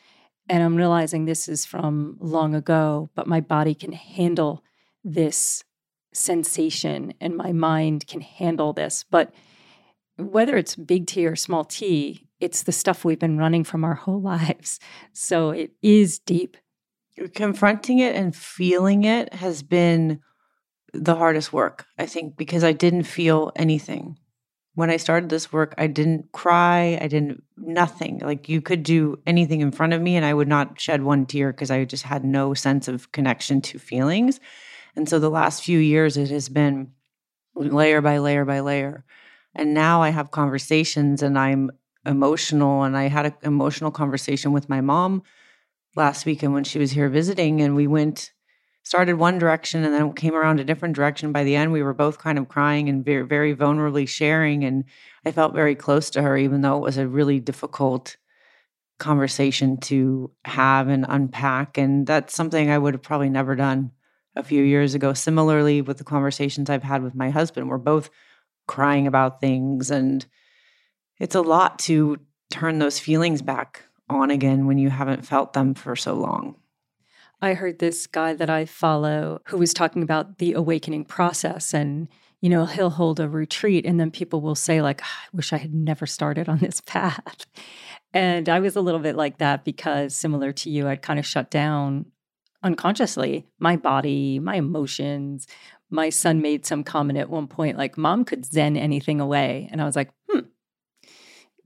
And 0.48 0.62
I'm 0.62 0.76
realizing 0.76 1.24
this 1.24 1.48
is 1.48 1.64
from 1.64 2.16
long 2.20 2.54
ago, 2.54 3.10
but 3.14 3.26
my 3.26 3.40
body 3.40 3.74
can 3.74 3.92
handle 3.92 4.64
this 5.04 5.64
sensation 6.12 7.14
and 7.20 7.36
my 7.36 7.52
mind 7.52 8.06
can 8.06 8.20
handle 8.20 8.72
this. 8.72 9.04
But 9.10 9.32
whether 10.16 10.56
it's 10.56 10.76
big 10.76 11.06
T 11.06 11.26
or 11.26 11.36
small 11.36 11.64
t, 11.64 12.26
it's 12.40 12.62
the 12.62 12.72
stuff 12.72 13.04
we've 13.04 13.18
been 13.18 13.38
running 13.38 13.64
from 13.64 13.84
our 13.84 13.94
whole 13.94 14.20
lives. 14.34 14.80
So 15.12 15.50
it 15.50 15.72
is 15.82 16.18
deep. 16.18 16.56
Confronting 17.34 17.98
it 17.98 18.16
and 18.16 18.34
feeling 18.34 19.04
it 19.04 19.34
has 19.34 19.62
been 19.62 20.20
the 20.92 21.14
hardest 21.14 21.52
work, 21.52 21.86
I 21.98 22.06
think, 22.06 22.36
because 22.36 22.64
I 22.64 22.72
didn't 22.72 23.04
feel 23.04 23.52
anything. 23.56 24.18
When 24.74 24.90
I 24.90 24.96
started 24.96 25.28
this 25.28 25.52
work, 25.52 25.74
I 25.78 25.88
didn't 25.88 26.32
cry. 26.32 26.98
I 27.00 27.08
didn't, 27.08 27.42
nothing. 27.56 28.20
Like 28.20 28.48
you 28.48 28.60
could 28.60 28.82
do 28.82 29.18
anything 29.26 29.60
in 29.60 29.72
front 29.72 29.92
of 29.92 30.00
me 30.00 30.16
and 30.16 30.24
I 30.24 30.32
would 30.32 30.48
not 30.48 30.80
shed 30.80 31.02
one 31.02 31.26
tear 31.26 31.52
because 31.52 31.70
I 31.70 31.84
just 31.84 32.04
had 32.04 32.24
no 32.24 32.54
sense 32.54 32.88
of 32.88 33.10
connection 33.12 33.60
to 33.62 33.78
feelings. 33.78 34.38
And 34.96 35.08
so 35.08 35.18
the 35.18 35.30
last 35.30 35.64
few 35.64 35.78
years, 35.78 36.16
it 36.16 36.30
has 36.30 36.48
been 36.48 36.92
layer 37.54 38.00
by 38.00 38.18
layer 38.18 38.44
by 38.44 38.60
layer. 38.60 39.04
And 39.54 39.74
now 39.74 40.02
I 40.02 40.10
have 40.10 40.30
conversations 40.30 41.22
and 41.22 41.38
I'm 41.38 41.70
emotional. 42.06 42.84
And 42.84 42.96
I 42.96 43.08
had 43.08 43.26
an 43.26 43.34
emotional 43.42 43.90
conversation 43.90 44.52
with 44.52 44.68
my 44.68 44.80
mom 44.80 45.22
last 45.96 46.24
weekend 46.24 46.54
when 46.54 46.64
she 46.64 46.78
was 46.78 46.92
here 46.92 47.08
visiting. 47.08 47.60
And 47.60 47.74
we 47.74 47.86
went, 47.86 48.32
started 48.82 49.14
one 49.14 49.38
direction 49.38 49.84
and 49.84 49.94
then 49.94 50.12
came 50.12 50.34
around 50.34 50.60
a 50.60 50.64
different 50.64 50.96
direction. 50.96 51.32
By 51.32 51.44
the 51.44 51.56
end, 51.56 51.72
we 51.72 51.82
were 51.82 51.94
both 51.94 52.18
kind 52.18 52.38
of 52.38 52.48
crying 52.48 52.88
and 52.88 53.04
very, 53.04 53.22
very 53.26 53.54
vulnerably 53.54 54.08
sharing. 54.08 54.64
And 54.64 54.84
I 55.24 55.32
felt 55.32 55.54
very 55.54 55.74
close 55.74 56.10
to 56.10 56.22
her, 56.22 56.36
even 56.36 56.62
though 56.62 56.78
it 56.78 56.82
was 56.82 56.96
a 56.96 57.06
really 57.06 57.40
difficult 57.40 58.16
conversation 58.98 59.78
to 59.78 60.30
have 60.44 60.88
and 60.88 61.06
unpack. 61.08 61.78
And 61.78 62.06
that's 62.06 62.34
something 62.34 62.70
I 62.70 62.78
would 62.78 62.94
have 62.94 63.02
probably 63.02 63.30
never 63.30 63.54
done 63.54 63.92
a 64.36 64.42
few 64.42 64.62
years 64.62 64.94
ago. 64.94 65.12
Similarly, 65.12 65.82
with 65.82 65.98
the 65.98 66.04
conversations 66.04 66.70
I've 66.70 66.82
had 66.82 67.02
with 67.02 67.14
my 67.14 67.30
husband, 67.30 67.68
we're 67.68 67.78
both 67.78 68.10
crying 68.66 69.06
about 69.06 69.40
things. 69.40 69.90
And 69.90 70.24
it's 71.18 71.34
a 71.34 71.42
lot 71.42 71.78
to 71.80 72.18
turn 72.50 72.78
those 72.78 72.98
feelings 72.98 73.42
back 73.42 73.84
on 74.08 74.30
again 74.30 74.66
when 74.66 74.78
you 74.78 74.90
haven't 74.90 75.26
felt 75.26 75.52
them 75.52 75.74
for 75.74 75.94
so 75.96 76.14
long. 76.14 76.59
I 77.42 77.54
heard 77.54 77.78
this 77.78 78.06
guy 78.06 78.34
that 78.34 78.50
I 78.50 78.66
follow 78.66 79.40
who 79.46 79.58
was 79.58 79.72
talking 79.72 80.02
about 80.02 80.38
the 80.38 80.52
awakening 80.52 81.04
process 81.06 81.72
and 81.72 82.08
you 82.40 82.48
know 82.48 82.66
he'll 82.66 82.90
hold 82.90 83.20
a 83.20 83.28
retreat 83.28 83.86
and 83.86 83.98
then 83.98 84.10
people 84.10 84.40
will 84.40 84.54
say 84.54 84.82
like 84.82 85.00
ah, 85.02 85.24
I 85.24 85.36
wish 85.36 85.52
I 85.52 85.58
had 85.58 85.74
never 85.74 86.06
started 86.06 86.48
on 86.48 86.58
this 86.58 86.80
path. 86.86 87.46
And 88.12 88.48
I 88.48 88.60
was 88.60 88.76
a 88.76 88.80
little 88.80 89.00
bit 89.00 89.16
like 89.16 89.38
that 89.38 89.64
because 89.64 90.14
similar 90.14 90.52
to 90.52 90.70
you 90.70 90.88
I'd 90.88 91.02
kind 91.02 91.18
of 91.18 91.26
shut 91.26 91.50
down 91.50 92.06
unconsciously 92.62 93.46
my 93.58 93.76
body, 93.76 94.38
my 94.38 94.56
emotions. 94.56 95.46
My 95.92 96.08
son 96.08 96.40
made 96.40 96.64
some 96.64 96.84
comment 96.84 97.18
at 97.18 97.30
one 97.30 97.48
point 97.48 97.76
like, 97.76 97.98
Mom 97.98 98.24
could 98.24 98.44
zen 98.44 98.76
anything 98.76 99.20
away. 99.20 99.68
And 99.72 99.80
I 99.82 99.84
was 99.84 99.96
like, 99.96 100.10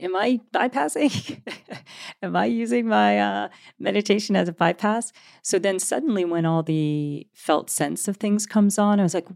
am 0.01 0.17
I 0.17 0.41
bypassing? 0.53 1.43
am 2.23 2.37
I 2.37 2.47
using 2.47 2.87
my 2.87 3.19
uh, 3.19 3.49
meditation 3.79 4.37
as 4.37 4.49
a 4.49 4.53
bypass? 4.53 5.13
So 5.43 5.59
then 5.59 5.79
suddenly, 5.79 6.25
when 6.25 6.47
all 6.47 6.63
the 6.63 7.27
felt 7.33 7.71
sense 7.71 8.09
of 8.09 8.17
things 8.17 8.47
comes 8.47 8.79
on, 8.79 9.01
I 9.01 9.03
was 9.03 9.15
like, 9.15 9.29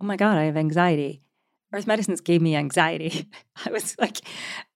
oh 0.00 0.04
my 0.04 0.16
God, 0.16 0.38
I 0.38 0.44
have 0.44 0.56
anxiety. 0.56 1.22
Earth 1.72 1.86
medicines 1.86 2.20
gave 2.20 2.40
me 2.40 2.56
anxiety. 2.56 3.28
I 3.66 3.70
was 3.70 3.96
like, 3.98 4.18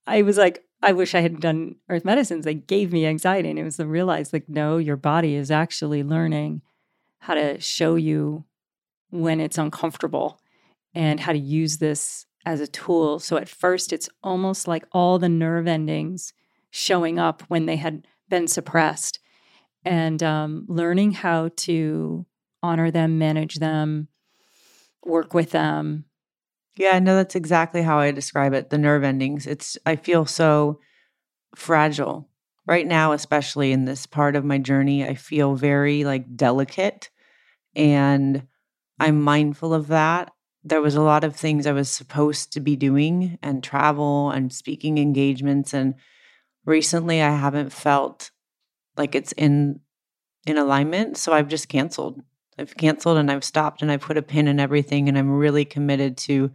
I 0.06 0.22
was 0.22 0.36
like, 0.36 0.64
I 0.82 0.92
wish 0.92 1.14
I 1.14 1.20
had 1.20 1.40
done 1.40 1.76
earth 1.88 2.04
medicines. 2.04 2.44
They 2.44 2.54
gave 2.54 2.92
me 2.92 3.06
anxiety. 3.06 3.50
And 3.50 3.58
it 3.58 3.64
was 3.64 3.76
to 3.76 3.86
realize, 3.86 4.32
like, 4.32 4.48
no, 4.48 4.78
your 4.78 4.96
body 4.96 5.34
is 5.36 5.50
actually 5.50 6.02
learning 6.02 6.62
how 7.20 7.34
to 7.34 7.60
show 7.60 7.94
you 7.94 8.44
when 9.10 9.40
it's 9.40 9.58
uncomfortable 9.58 10.40
and 10.92 11.20
how 11.20 11.32
to 11.32 11.38
use 11.38 11.78
this 11.78 12.26
as 12.44 12.60
a 12.60 12.66
tool. 12.66 13.18
So 13.18 13.36
at 13.36 13.48
first, 13.48 13.92
it's 13.92 14.08
almost 14.22 14.66
like 14.66 14.84
all 14.92 15.18
the 15.18 15.28
nerve 15.28 15.66
endings 15.66 16.32
showing 16.70 17.18
up 17.18 17.42
when 17.48 17.66
they 17.66 17.76
had 17.76 18.06
been 18.28 18.48
suppressed 18.48 19.18
and 19.84 20.22
um, 20.22 20.64
learning 20.68 21.12
how 21.12 21.50
to 21.56 22.26
honor 22.62 22.90
them, 22.90 23.18
manage 23.18 23.56
them, 23.56 24.08
work 25.04 25.34
with 25.34 25.50
them, 25.50 26.04
yeah, 26.76 26.98
no, 26.98 27.16
that's 27.16 27.34
exactly 27.34 27.82
how 27.82 27.98
I 27.98 28.10
describe 28.12 28.54
it. 28.54 28.70
The 28.70 28.78
nerve 28.78 29.04
endings. 29.04 29.46
It's 29.46 29.76
I 29.84 29.96
feel 29.96 30.24
so 30.24 30.80
fragile 31.54 32.28
right 32.66 32.86
now, 32.86 33.12
especially 33.12 33.72
in 33.72 33.84
this 33.84 34.06
part 34.06 34.36
of 34.36 34.44
my 34.44 34.58
journey. 34.58 35.04
I 35.04 35.14
feel 35.14 35.54
very 35.54 36.04
like 36.04 36.36
delicate 36.36 37.10
and 37.74 38.46
I'm 38.98 39.20
mindful 39.20 39.74
of 39.74 39.88
that. 39.88 40.32
There 40.64 40.80
was 40.80 40.94
a 40.94 41.02
lot 41.02 41.24
of 41.24 41.34
things 41.34 41.66
I 41.66 41.72
was 41.72 41.90
supposed 41.90 42.52
to 42.52 42.60
be 42.60 42.76
doing 42.76 43.38
and 43.42 43.64
travel 43.64 44.30
and 44.30 44.52
speaking 44.52 44.98
engagements 44.98 45.74
and 45.74 45.94
recently 46.64 47.20
I 47.20 47.30
haven't 47.30 47.72
felt 47.72 48.30
like 48.96 49.14
it's 49.14 49.32
in 49.32 49.80
in 50.46 50.58
alignment, 50.58 51.16
so 51.16 51.32
I've 51.32 51.48
just 51.48 51.68
canceled. 51.68 52.20
I've 52.58 52.76
canceled 52.76 53.16
and 53.18 53.30
I've 53.30 53.44
stopped 53.44 53.80
and 53.80 53.90
I've 53.90 54.00
put 54.00 54.18
a 54.18 54.22
pin 54.22 54.48
in 54.48 54.60
everything 54.60 55.08
and 55.08 55.16
I'm 55.16 55.30
really 55.30 55.64
committed 55.64 56.16
to 56.18 56.50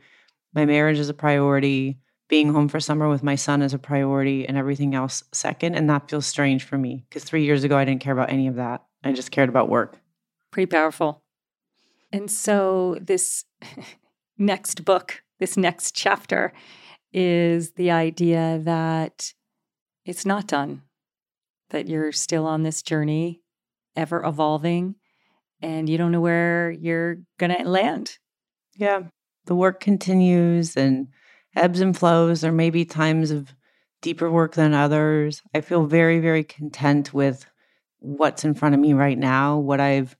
my 0.53 0.65
marriage 0.65 0.99
is 0.99 1.09
a 1.09 1.13
priority, 1.13 1.99
being 2.27 2.51
home 2.51 2.67
for 2.67 2.79
summer 2.79 3.07
with 3.09 3.23
my 3.23 3.35
son 3.35 3.61
is 3.61 3.73
a 3.73 3.79
priority 3.79 4.47
and 4.47 4.57
everything 4.57 4.93
else 4.93 5.23
second 5.31 5.75
and 5.75 5.89
that 5.89 6.09
feels 6.09 6.25
strange 6.25 6.63
for 6.63 6.77
me 6.77 7.05
because 7.09 7.23
3 7.23 7.43
years 7.43 7.63
ago 7.63 7.77
I 7.77 7.85
didn't 7.85 8.01
care 8.01 8.13
about 8.13 8.29
any 8.29 8.47
of 8.47 8.55
that. 8.55 8.83
I 9.03 9.11
just 9.13 9.31
cared 9.31 9.49
about 9.49 9.69
work. 9.69 9.97
Pretty 10.51 10.69
powerful. 10.69 11.23
And 12.11 12.29
so 12.29 12.97
this 13.01 13.45
next 14.37 14.85
book, 14.85 15.23
this 15.39 15.57
next 15.57 15.95
chapter 15.95 16.53
is 17.13 17.71
the 17.71 17.91
idea 17.91 18.59
that 18.63 19.33
it's 20.05 20.25
not 20.25 20.47
done, 20.47 20.83
that 21.69 21.87
you're 21.87 22.11
still 22.11 22.45
on 22.45 22.63
this 22.63 22.81
journey, 22.81 23.41
ever 23.95 24.23
evolving, 24.23 24.95
and 25.61 25.89
you 25.89 25.97
don't 25.97 26.11
know 26.11 26.21
where 26.21 26.71
you're 26.71 27.17
going 27.39 27.55
to 27.55 27.67
land. 27.67 28.17
Yeah. 28.75 29.03
The 29.45 29.55
work 29.55 29.79
continues 29.79 30.75
and 30.77 31.07
ebbs 31.55 31.81
and 31.81 31.97
flows. 31.97 32.41
There 32.41 32.51
may 32.51 32.69
be 32.69 32.85
times 32.85 33.31
of 33.31 33.53
deeper 34.01 34.29
work 34.29 34.53
than 34.53 34.73
others. 34.73 35.41
I 35.55 35.61
feel 35.61 35.85
very, 35.85 36.19
very 36.19 36.43
content 36.43 37.13
with 37.13 37.45
what's 37.99 38.45
in 38.45 38.53
front 38.53 38.75
of 38.75 38.81
me 38.81 38.93
right 38.93 39.17
now, 39.17 39.57
what 39.57 39.79
I've 39.79 40.15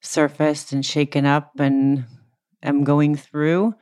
surfaced 0.00 0.72
and 0.72 0.86
shaken 0.86 1.26
up 1.26 1.58
and 1.58 2.04
am 2.62 2.84
going 2.84 3.16
through, 3.16 3.74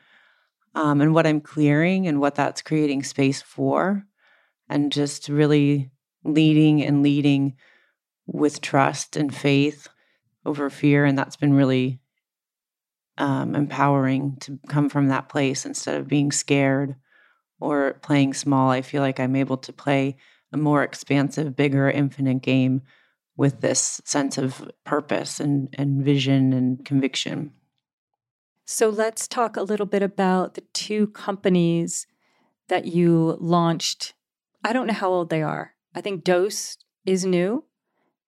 um, 0.74 1.00
and 1.00 1.14
what 1.14 1.26
I'm 1.26 1.40
clearing 1.40 2.06
and 2.06 2.20
what 2.20 2.34
that's 2.34 2.62
creating 2.62 3.02
space 3.02 3.42
for. 3.42 4.06
And 4.68 4.90
just 4.90 5.28
really 5.28 5.90
leading 6.24 6.82
and 6.82 7.02
leading 7.02 7.54
with 8.26 8.60
trust 8.60 9.16
and 9.16 9.32
faith 9.32 9.86
over 10.44 10.68
fear. 10.70 11.04
And 11.04 11.16
that's 11.16 11.36
been 11.36 11.54
really 11.54 12.00
um, 13.18 13.54
empowering 13.54 14.36
to 14.40 14.58
come 14.68 14.88
from 14.88 15.08
that 15.08 15.28
place 15.28 15.64
instead 15.64 15.96
of 15.96 16.08
being 16.08 16.32
scared 16.32 16.96
or 17.60 17.94
playing 18.02 18.34
small. 18.34 18.70
I 18.70 18.82
feel 18.82 19.02
like 19.02 19.20
I'm 19.20 19.36
able 19.36 19.56
to 19.58 19.72
play 19.72 20.16
a 20.52 20.56
more 20.56 20.82
expansive, 20.82 21.56
bigger, 21.56 21.90
infinite 21.90 22.42
game 22.42 22.82
with 23.36 23.60
this 23.60 24.00
sense 24.04 24.38
of 24.38 24.70
purpose 24.84 25.40
and, 25.40 25.68
and 25.78 26.04
vision 26.04 26.52
and 26.52 26.84
conviction. 26.84 27.52
So 28.68 28.88
let's 28.88 29.28
talk 29.28 29.56
a 29.56 29.62
little 29.62 29.86
bit 29.86 30.02
about 30.02 30.54
the 30.54 30.62
two 30.72 31.06
companies 31.08 32.08
that 32.68 32.84
you 32.84 33.36
launched. 33.40 34.14
I 34.64 34.72
don't 34.72 34.88
know 34.88 34.92
how 34.92 35.08
old 35.08 35.30
they 35.30 35.40
are. 35.40 35.74
I 35.94 36.00
think 36.00 36.24
Dose 36.24 36.76
is 37.04 37.24
new 37.24 37.64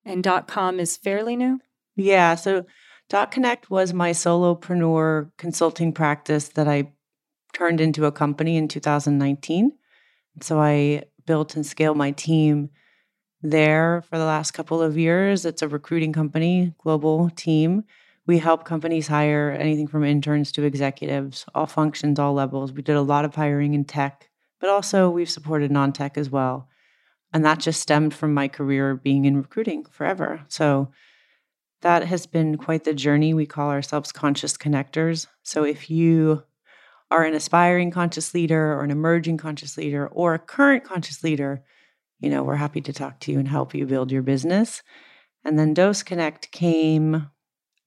and 0.05 0.25
.com 0.47 0.79
is 0.79 0.97
fairly 0.97 1.35
new. 1.35 1.59
Yeah, 1.97 2.37
so 2.37 2.67
DotConnect 3.11 3.69
was 3.69 3.93
my 3.93 4.13
solopreneur 4.13 5.33
consulting 5.39 5.93
practice 5.93 6.51
that 6.51 6.69
I 6.69 6.93
turned 7.53 7.81
into 7.81 8.05
a 8.05 8.13
company 8.13 8.57
in 8.57 8.69
2019. 8.69 9.73
So 10.41 10.61
I 10.61 11.03
built 11.27 11.57
and 11.57 11.67
scaled 11.67 11.97
my 11.97 12.13
team 12.13 12.71
there 13.43 14.05
for 14.09 14.19
the 14.19 14.25
last 14.25 14.53
couple 14.53 14.81
of 14.81 14.97
years. 14.97 15.45
It's 15.45 15.63
a 15.63 15.69
recruiting 15.69 16.13
company, 16.13 16.75
global 16.79 17.29
team. 17.31 17.83
We 18.29 18.39
help 18.39 18.65
companies 18.65 19.09
hire 19.09 19.57
anything 19.59 19.87
from 19.87 20.05
interns 20.05 20.53
to 20.53 20.63
executives, 20.63 21.47
all 21.55 21.65
functions, 21.65 22.19
all 22.19 22.35
levels. 22.35 22.75
We 22.75 22.83
did 22.83 22.95
a 22.95 23.01
lot 23.01 23.25
of 23.25 23.35
hiring 23.35 23.73
in 23.73 23.87
tech, 23.87 24.29
but 24.61 24.69
also 24.69 25.09
we've 25.09 25.31
supported 25.31 25.71
non 25.71 25.95
tech 25.95 26.19
as 26.19 26.29
well. 26.29 26.69
And 27.33 27.43
that 27.47 27.59
just 27.59 27.81
stemmed 27.81 28.13
from 28.13 28.35
my 28.35 28.47
career 28.47 28.97
being 28.97 29.25
in 29.25 29.39
recruiting 29.39 29.87
forever. 29.87 30.43
So 30.49 30.91
that 31.81 32.05
has 32.05 32.27
been 32.27 32.59
quite 32.59 32.85
the 32.85 32.93
journey. 32.93 33.33
We 33.33 33.47
call 33.47 33.71
ourselves 33.71 34.13
conscious 34.13 34.59
connectors. 34.59 35.27
So 35.43 35.65
if 35.65 35.89
you 35.89 36.43
are 37.11 37.25
an 37.25 37.33
aspiring 37.33 37.91
conscious 37.91 38.35
leader 38.35 38.75
or 38.75 38.85
an 38.85 38.91
emerging 38.91 39.39
conscious 39.39 39.79
leader 39.79 40.07
or 40.07 40.35
a 40.35 40.39
current 40.39 40.85
conscious 40.85 41.25
leader, 41.25 41.63
you 42.21 42.29
know, 42.29 42.43
we're 42.43 42.57
happy 42.57 42.83
to 42.83 42.93
talk 42.93 43.21
to 43.21 43.33
you 43.33 43.39
and 43.39 43.49
help 43.49 43.75
you 43.75 43.87
build 43.87 44.13
your 44.13 44.23
business. 44.23 44.83
And 45.47 45.59
then 45.59 45.75
DoseConnect 45.75 46.51
came 46.51 47.31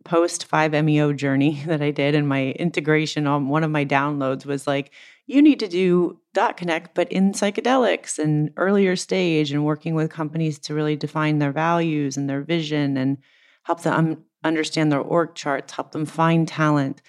post 0.03 0.49
5-MeO 0.49 1.13
journey 1.13 1.61
that 1.65 1.81
I 1.81 1.91
did 1.91 2.15
and 2.15 2.27
my 2.27 2.51
integration 2.51 3.27
on 3.27 3.49
one 3.49 3.63
of 3.63 3.71
my 3.71 3.85
downloads 3.85 4.45
was 4.45 4.67
like, 4.67 4.91
you 5.27 5.41
need 5.41 5.59
to 5.59 5.67
do 5.67 6.19
DotConnect, 6.35 6.87
but 6.93 7.11
in 7.11 7.31
psychedelics 7.31 8.19
and 8.19 8.51
earlier 8.57 8.95
stage 8.95 9.51
and 9.51 9.65
working 9.65 9.95
with 9.95 10.11
companies 10.11 10.59
to 10.59 10.73
really 10.73 10.95
define 10.95 11.39
their 11.39 11.51
values 11.51 12.17
and 12.17 12.29
their 12.29 12.41
vision 12.41 12.97
and 12.97 13.17
help 13.63 13.81
them 13.83 14.23
understand 14.43 14.91
their 14.91 14.99
org 14.99 15.35
charts, 15.35 15.73
help 15.73 15.91
them 15.91 16.05
find 16.05 16.47
talent, 16.47 17.01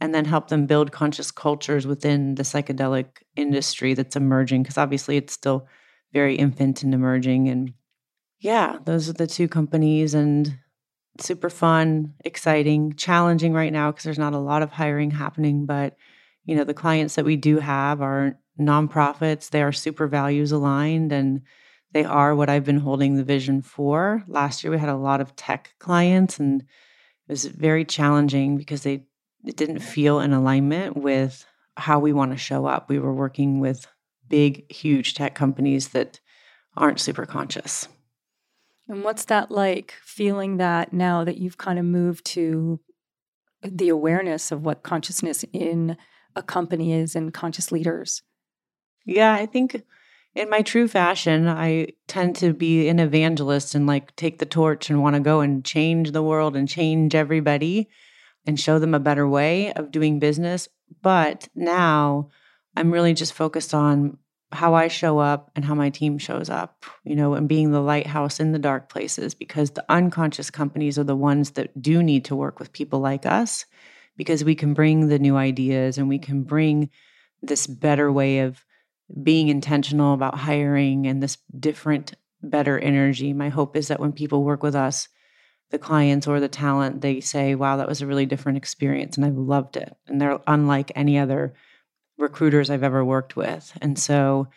and 0.00 0.14
then 0.14 0.24
help 0.24 0.48
them 0.48 0.66
build 0.66 0.92
conscious 0.92 1.30
cultures 1.30 1.86
within 1.86 2.36
the 2.36 2.42
psychedelic 2.42 3.06
industry 3.36 3.94
that's 3.94 4.16
emerging. 4.16 4.62
Because 4.62 4.78
obviously 4.78 5.16
it's 5.16 5.32
still 5.32 5.66
very 6.12 6.36
infant 6.36 6.82
and 6.82 6.94
emerging. 6.94 7.48
And 7.48 7.74
yeah, 8.38 8.78
those 8.84 9.08
are 9.08 9.14
the 9.14 9.26
two 9.26 9.48
companies 9.48 10.14
and 10.14 10.56
super 11.20 11.50
fun, 11.50 12.14
exciting, 12.24 12.94
challenging 12.94 13.52
right 13.52 13.72
now 13.72 13.90
because 13.90 14.04
there's 14.04 14.18
not 14.18 14.34
a 14.34 14.38
lot 14.38 14.62
of 14.62 14.72
hiring 14.72 15.10
happening. 15.10 15.66
But, 15.66 15.96
you 16.44 16.56
know, 16.56 16.64
the 16.64 16.74
clients 16.74 17.14
that 17.16 17.24
we 17.24 17.36
do 17.36 17.58
have 17.58 18.00
are 18.00 18.38
nonprofits, 18.60 19.50
they 19.50 19.62
are 19.62 19.72
super 19.72 20.06
values 20.06 20.52
aligned 20.52 21.12
and 21.12 21.42
they 21.92 22.04
are 22.04 22.34
what 22.34 22.50
I've 22.50 22.64
been 22.64 22.80
holding 22.80 23.14
the 23.14 23.24
vision 23.24 23.62
for. 23.62 24.24
Last 24.26 24.62
year 24.62 24.70
we 24.70 24.78
had 24.78 24.88
a 24.88 24.96
lot 24.96 25.20
of 25.20 25.34
tech 25.36 25.74
clients 25.78 26.38
and 26.38 26.62
it 26.62 27.32
was 27.32 27.44
very 27.44 27.84
challenging 27.84 28.56
because 28.56 28.82
they 28.82 29.04
it 29.44 29.56
didn't 29.56 29.78
feel 29.78 30.20
in 30.20 30.32
alignment 30.32 30.96
with 30.96 31.46
how 31.76 31.98
we 32.00 32.12
want 32.12 32.32
to 32.32 32.36
show 32.36 32.66
up. 32.66 32.88
We 32.88 32.98
were 32.98 33.14
working 33.14 33.60
with 33.60 33.86
big, 34.28 34.70
huge 34.70 35.14
tech 35.14 35.34
companies 35.34 35.88
that 35.88 36.20
aren't 36.76 37.00
super 37.00 37.24
conscious. 37.24 37.88
And 38.88 39.04
what's 39.04 39.26
that 39.26 39.50
like 39.50 39.94
feeling 40.02 40.56
that 40.56 40.92
now 40.92 41.24
that 41.24 41.38
you've 41.38 41.58
kind 41.58 41.78
of 41.78 41.84
moved 41.84 42.24
to 42.26 42.80
the 43.62 43.88
awareness 43.88 44.50
of 44.50 44.64
what 44.64 44.82
consciousness 44.82 45.44
in 45.52 45.96
a 46.34 46.42
company 46.42 46.92
is 46.92 47.14
and 47.14 47.34
conscious 47.34 47.70
leaders? 47.70 48.22
Yeah, 49.04 49.34
I 49.34 49.46
think 49.46 49.82
in 50.34 50.48
my 50.48 50.62
true 50.62 50.88
fashion, 50.88 51.48
I 51.48 51.88
tend 52.06 52.36
to 52.36 52.52
be 52.52 52.88
an 52.88 52.98
evangelist 52.98 53.74
and 53.74 53.86
like 53.86 54.14
take 54.16 54.38
the 54.38 54.46
torch 54.46 54.88
and 54.88 55.02
want 55.02 55.16
to 55.16 55.20
go 55.20 55.40
and 55.40 55.64
change 55.64 56.12
the 56.12 56.22
world 56.22 56.56
and 56.56 56.68
change 56.68 57.14
everybody 57.14 57.88
and 58.46 58.58
show 58.58 58.78
them 58.78 58.94
a 58.94 59.00
better 59.00 59.28
way 59.28 59.72
of 59.74 59.90
doing 59.90 60.18
business. 60.18 60.68
But 61.02 61.48
now 61.54 62.30
I'm 62.76 62.90
really 62.90 63.14
just 63.14 63.32
focused 63.32 63.74
on 63.74 64.18
how 64.50 64.74
I 64.74 64.88
show 64.88 65.18
up 65.18 65.50
and 65.54 65.64
how 65.64 65.74
my 65.74 65.90
team 65.90 66.16
shows 66.16 66.48
up, 66.48 66.84
you 67.04 67.14
know, 67.14 67.34
and 67.34 67.48
being 67.48 67.70
the 67.70 67.82
lighthouse 67.82 68.40
in 68.40 68.52
the 68.52 68.58
dark 68.58 68.88
places 68.88 69.34
because 69.34 69.70
the 69.70 69.84
unconscious 69.90 70.50
companies 70.50 70.98
are 70.98 71.04
the 71.04 71.16
ones 71.16 71.52
that 71.52 71.80
do 71.80 72.02
need 72.02 72.24
to 72.26 72.36
work 72.36 72.58
with 72.58 72.72
people 72.72 73.00
like 73.00 73.26
us 73.26 73.66
because 74.16 74.44
we 74.44 74.54
can 74.54 74.72
bring 74.72 75.08
the 75.08 75.18
new 75.18 75.36
ideas 75.36 75.98
and 75.98 76.08
we 76.08 76.18
can 76.18 76.42
bring 76.44 76.88
this 77.42 77.66
better 77.66 78.10
way 78.10 78.40
of 78.40 78.64
being 79.22 79.48
intentional 79.48 80.14
about 80.14 80.38
hiring 80.38 81.06
and 81.06 81.22
this 81.22 81.36
different, 81.58 82.14
better 82.42 82.78
energy. 82.78 83.32
My 83.32 83.50
hope 83.50 83.76
is 83.76 83.88
that 83.88 84.00
when 84.00 84.12
people 84.12 84.44
work 84.44 84.62
with 84.62 84.74
us, 84.74 85.08
the 85.70 85.78
clients 85.78 86.26
or 86.26 86.40
the 86.40 86.48
talent, 86.48 87.02
they 87.02 87.20
say, 87.20 87.54
wow, 87.54 87.76
that 87.76 87.88
was 87.88 88.00
a 88.00 88.06
really 88.06 88.26
different 88.26 88.56
experience 88.56 89.16
and 89.16 89.26
I've 89.26 89.36
loved 89.36 89.76
it. 89.76 89.94
And 90.06 90.20
they're 90.20 90.40
unlike 90.46 90.90
any 90.94 91.18
other 91.18 91.54
recruiters 92.18 92.68
I've 92.68 92.82
ever 92.82 93.04
worked 93.04 93.36
with. 93.36 93.72
And 93.80 93.98
so 93.98 94.48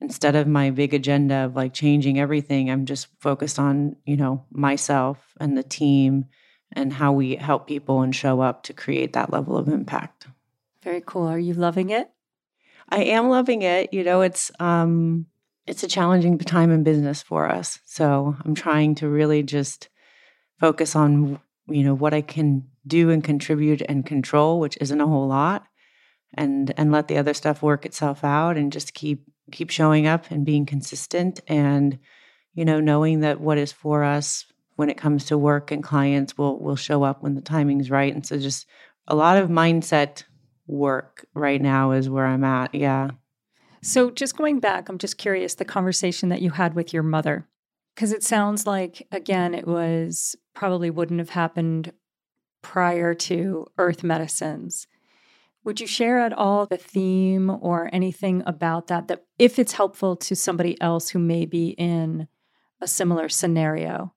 instead 0.00 0.34
of 0.34 0.46
my 0.46 0.70
big 0.70 0.94
agenda 0.94 1.44
of 1.44 1.54
like 1.54 1.74
changing 1.74 2.18
everything, 2.18 2.70
I'm 2.70 2.86
just 2.86 3.08
focused 3.20 3.58
on, 3.58 3.96
you 4.04 4.16
know, 4.16 4.44
myself 4.50 5.18
and 5.38 5.56
the 5.56 5.62
team 5.62 6.24
and 6.72 6.92
how 6.92 7.12
we 7.12 7.36
help 7.36 7.66
people 7.66 8.02
and 8.02 8.14
show 8.14 8.40
up 8.40 8.62
to 8.64 8.72
create 8.72 9.12
that 9.12 9.32
level 9.32 9.56
of 9.56 9.68
impact. 9.68 10.26
Very 10.82 11.02
cool. 11.04 11.26
Are 11.26 11.38
you 11.38 11.54
loving 11.54 11.90
it? 11.90 12.10
I 12.88 13.04
am 13.04 13.28
loving 13.28 13.62
it. 13.62 13.92
You 13.92 14.02
know, 14.02 14.22
it's 14.22 14.50
um 14.58 15.26
it's 15.66 15.82
a 15.82 15.88
challenging 15.88 16.38
time 16.38 16.70
in 16.70 16.82
business 16.82 17.22
for 17.22 17.48
us. 17.48 17.78
So 17.84 18.36
I'm 18.44 18.54
trying 18.54 18.94
to 18.96 19.08
really 19.08 19.42
just 19.42 19.88
focus 20.58 20.96
on 20.96 21.38
you 21.68 21.84
know 21.84 21.94
what 21.94 22.14
I 22.14 22.22
can 22.22 22.64
do 22.86 23.10
and 23.10 23.22
contribute 23.22 23.82
and 23.88 24.06
control, 24.06 24.58
which 24.58 24.78
isn't 24.80 25.00
a 25.00 25.06
whole 25.06 25.28
lot, 25.28 25.66
and 26.34 26.72
and 26.76 26.92
let 26.92 27.08
the 27.08 27.18
other 27.18 27.34
stuff 27.34 27.62
work 27.62 27.84
itself 27.84 28.24
out 28.24 28.56
and 28.56 28.72
just 28.72 28.94
keep 28.94 29.24
keep 29.50 29.70
showing 29.70 30.06
up 30.06 30.30
and 30.30 30.46
being 30.46 30.66
consistent 30.66 31.40
and 31.48 31.98
you 32.54 32.64
know 32.64 32.80
knowing 32.80 33.20
that 33.20 33.40
what 33.40 33.58
is 33.58 33.72
for 33.72 34.04
us 34.04 34.44
when 34.76 34.88
it 34.88 34.96
comes 34.96 35.24
to 35.24 35.36
work 35.36 35.70
and 35.70 35.82
clients 35.82 36.38
will 36.38 36.58
will 36.60 36.76
show 36.76 37.02
up 37.02 37.22
when 37.22 37.34
the 37.34 37.40
timing's 37.40 37.90
right 37.90 38.14
and 38.14 38.24
so 38.24 38.38
just 38.38 38.66
a 39.08 39.14
lot 39.14 39.36
of 39.36 39.48
mindset 39.48 40.24
work 40.66 41.26
right 41.34 41.60
now 41.60 41.90
is 41.90 42.08
where 42.08 42.26
I'm 42.26 42.44
at 42.44 42.74
yeah 42.74 43.10
so 43.82 44.10
just 44.10 44.36
going 44.36 44.60
back 44.60 44.88
I'm 44.88 44.98
just 44.98 45.18
curious 45.18 45.54
the 45.54 45.64
conversation 45.64 46.28
that 46.28 46.42
you 46.42 46.50
had 46.50 46.74
with 46.74 46.92
your 46.92 47.02
mother 47.02 47.48
because 48.00 48.12
it 48.12 48.22
sounds 48.24 48.66
like, 48.66 49.06
again, 49.12 49.54
it 49.54 49.66
was 49.66 50.34
probably 50.54 50.88
wouldn't 50.88 51.18
have 51.20 51.30
happened 51.30 51.92
prior 52.62 53.12
to 53.12 53.66
earth 53.76 54.02
medicines. 54.02 54.86
Would 55.64 55.80
you 55.80 55.86
share 55.86 56.20
at 56.20 56.32
all 56.32 56.66
the 56.66 56.78
theme 56.78 57.50
or 57.50 57.90
anything 57.92 58.42
about 58.46 58.86
that, 58.86 59.08
that 59.08 59.24
if 59.38 59.58
it's 59.58 59.72
helpful 59.72 60.16
to 60.16 60.34
somebody 60.34 60.80
else 60.80 61.10
who 61.10 61.18
may 61.18 61.44
be 61.44 61.70
in 61.70 62.28
a 62.80 62.86
similar 62.86 63.28
scenario? 63.28 64.14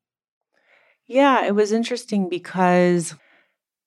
Yeah, 1.05 1.45
it 1.45 1.53
was 1.53 1.73
interesting 1.73 2.29
because 2.29 3.15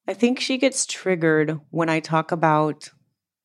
I 0.07 0.13
think 0.13 0.39
she 0.39 0.59
gets 0.59 0.85
triggered 0.85 1.59
when 1.71 1.89
I 1.89 2.01
talk 2.01 2.31
about 2.31 2.91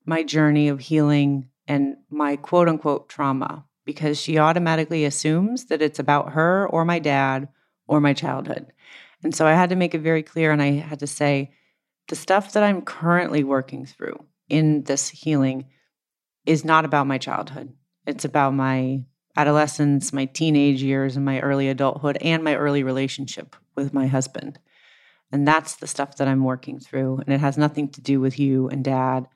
my 0.06 0.24
journey 0.24 0.68
of 0.68 0.82
healing 0.82 1.50
and 1.68 1.96
my 2.10 2.36
quote 2.36 2.68
unquote 2.68 3.08
trauma 3.08 3.66
because 3.86 4.20
she 4.20 4.38
automatically 4.38 5.06
assumes 5.06 5.66
that 5.66 5.82
it's 5.82 6.00
about 6.00 6.34
her 6.34 6.68
or 6.68 6.84
my 6.84 7.00
dad 7.00 7.48
or 7.88 8.02
my 8.02 8.14
childhood. 8.14 8.74
And 9.24 9.34
so 9.34 9.48
I 9.48 9.54
had 9.54 9.70
to 9.70 9.76
make 9.76 9.96
it 9.96 10.02
very 10.02 10.22
clear 10.22 10.52
and 10.52 10.62
I 10.62 10.72
had 10.72 11.00
to 11.00 11.08
say 11.08 11.52
the 12.08 12.16
stuff 12.16 12.54
that 12.54 12.64
I'm 12.64 12.82
currently 12.82 13.44
working 13.44 13.86
through 13.86 14.26
in 14.50 14.84
this 14.84 15.10
healing 15.10 15.66
is 16.46 16.66
not 16.66 16.86
about 16.86 17.08
my 17.08 17.18
childhood. 17.18 17.74
It's 18.06 18.26
about 18.26 18.54
my 18.54 19.04
adolescence, 19.38 20.12
my 20.12 20.26
teenage 20.26 20.82
years, 20.84 21.16
and 21.16 21.24
my 21.24 21.40
early 21.40 21.70
adulthood, 21.70 22.18
and 22.22 22.44
my 22.44 22.56
early 22.56 22.84
relationship 22.84 23.56
with 23.76 23.94
my 23.94 24.08
husband. 24.08 24.60
And 25.32 25.48
that's 25.48 25.76
the 25.76 25.88
stuff 25.88 26.18
that 26.18 26.28
I'm 26.28 26.44
working 26.44 26.80
through. 26.80 27.20
And 27.20 27.34
it 27.34 27.40
has 27.40 27.58
nothing 27.58 27.90
to 27.90 28.02
do 28.02 28.20
with 28.20 28.38
you 28.38 28.68
and 28.68 28.84
dad. 28.84 29.28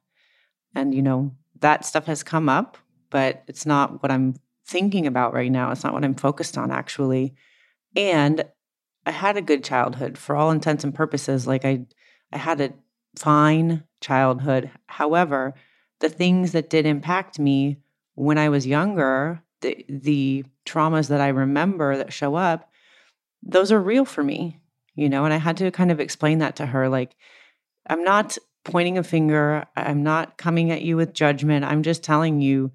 And, 0.74 0.93
you 0.93 1.01
know, 1.01 1.36
that 1.61 1.86
stuff 1.86 2.05
has 2.07 2.24
come 2.24 2.49
up 2.49 2.78
but 3.16 3.43
it's 3.47 3.66
not 3.66 4.03
what 4.03 4.11
I'm 4.11 4.36
thinking 4.68 5.07
about 5.07 5.34
right 5.34 5.49
now. 5.49 5.72
It's 5.72 5.86
not 5.86 5.93
what 5.93 6.03
I'm 6.03 6.16
focused 6.16 6.57
on 6.57 6.70
actually. 6.70 7.34
And 7.95 8.43
I 9.05 9.11
had 9.11 9.38
a 9.38 9.41
good 9.41 9.63
childhood 9.63 10.18
for 10.18 10.36
all 10.36 10.51
intents 10.51 10.84
and 10.84 10.93
purposes. 10.93 11.47
Like 11.47 11.63
I 11.63 11.86
I 12.32 12.38
had 12.38 12.62
a 12.62 12.74
fine 13.18 13.84
childhood. 14.02 14.72
However, 14.88 15.54
the 16.00 16.10
things 16.10 16.52
that 16.52 16.70
did 16.70 16.86
impact 16.86 17.40
me 17.40 17.78
when 18.16 18.38
I 18.38 18.50
was 18.50 18.68
younger, 18.68 19.42
the 19.62 19.86
the 19.90 20.46
traumas 20.66 21.10
that 21.10 21.22
I 21.22 21.30
remember 21.30 21.98
that 21.98 22.14
show 22.14 22.36
up, 22.36 22.70
those 23.44 23.72
are 23.72 23.82
real 23.82 24.06
for 24.06 24.24
me, 24.24 24.60
you 24.96 25.10
know, 25.10 25.26
and 25.26 25.34
I 25.34 25.38
had 25.38 25.58
to 25.58 25.72
kind 25.72 25.92
of 25.92 26.00
explain 26.00 26.40
that 26.40 26.56
to 26.58 26.66
her 26.66 26.90
like 26.90 27.16
I'm 27.88 28.04
not 28.04 28.38
pointing 28.64 28.98
a 28.98 29.04
finger, 29.04 29.66
I'm 29.76 30.04
not 30.04 30.38
coming 30.38 30.72
at 30.72 30.82
you 30.82 30.98
with 30.98 31.14
judgment. 31.14 31.66
I'm 31.66 31.84
just 31.84 32.04
telling 32.04 32.42
you 32.42 32.72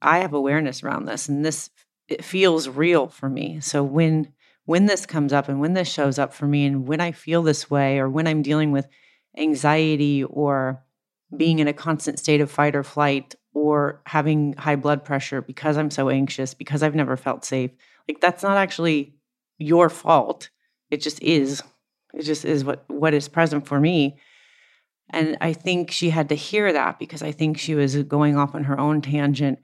I 0.00 0.18
have 0.18 0.34
awareness 0.34 0.82
around 0.82 1.06
this 1.06 1.28
and 1.28 1.44
this 1.44 1.70
it 2.08 2.24
feels 2.24 2.68
real 2.68 3.08
for 3.08 3.28
me. 3.28 3.60
So 3.60 3.82
when 3.82 4.32
when 4.66 4.86
this 4.86 5.06
comes 5.06 5.32
up 5.32 5.48
and 5.48 5.60
when 5.60 5.72
this 5.72 5.88
shows 5.88 6.18
up 6.18 6.34
for 6.34 6.46
me 6.46 6.66
and 6.66 6.86
when 6.86 7.00
I 7.00 7.12
feel 7.12 7.42
this 7.42 7.70
way 7.70 7.98
or 7.98 8.08
when 8.08 8.26
I'm 8.26 8.42
dealing 8.42 8.72
with 8.72 8.88
anxiety 9.38 10.24
or 10.24 10.82
being 11.34 11.60
in 11.60 11.68
a 11.68 11.72
constant 11.72 12.18
state 12.18 12.40
of 12.40 12.50
fight 12.50 12.76
or 12.76 12.82
flight 12.82 13.34
or 13.54 14.00
having 14.06 14.52
high 14.54 14.76
blood 14.76 15.04
pressure 15.04 15.40
because 15.40 15.76
I'm 15.76 15.90
so 15.90 16.10
anxious 16.10 16.52
because 16.52 16.82
I've 16.82 16.94
never 16.94 17.16
felt 17.16 17.44
safe. 17.44 17.70
Like 18.08 18.20
that's 18.20 18.42
not 18.42 18.56
actually 18.56 19.14
your 19.58 19.88
fault. 19.88 20.50
It 20.90 21.00
just 21.00 21.22
is. 21.22 21.62
It 22.12 22.22
just 22.22 22.44
is 22.44 22.64
what 22.64 22.84
what 22.88 23.14
is 23.14 23.28
present 23.28 23.66
for 23.66 23.80
me. 23.80 24.18
And 25.10 25.36
I 25.40 25.52
think 25.52 25.90
she 25.90 26.10
had 26.10 26.28
to 26.30 26.34
hear 26.34 26.72
that 26.72 26.98
because 26.98 27.22
I 27.22 27.30
think 27.30 27.58
she 27.58 27.74
was 27.74 27.96
going 28.02 28.36
off 28.36 28.54
on 28.54 28.64
her 28.64 28.78
own 28.78 29.00
tangent 29.00 29.60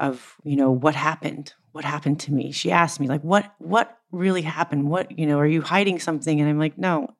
of, 0.00 0.36
you 0.44 0.56
know, 0.56 0.70
what 0.70 0.94
happened? 0.94 1.52
What 1.72 1.84
happened 1.84 2.20
to 2.20 2.32
me? 2.32 2.52
She 2.52 2.70
asked 2.70 3.00
me 3.00 3.08
like, 3.08 3.22
"What 3.22 3.52
what 3.58 3.98
really 4.10 4.42
happened? 4.42 4.88
What, 4.88 5.18
you 5.18 5.26
know, 5.26 5.38
are 5.38 5.46
you 5.46 5.62
hiding 5.62 5.98
something?" 5.98 6.40
And 6.40 6.48
I'm 6.48 6.58
like, 6.58 6.78
"No. 6.78 7.14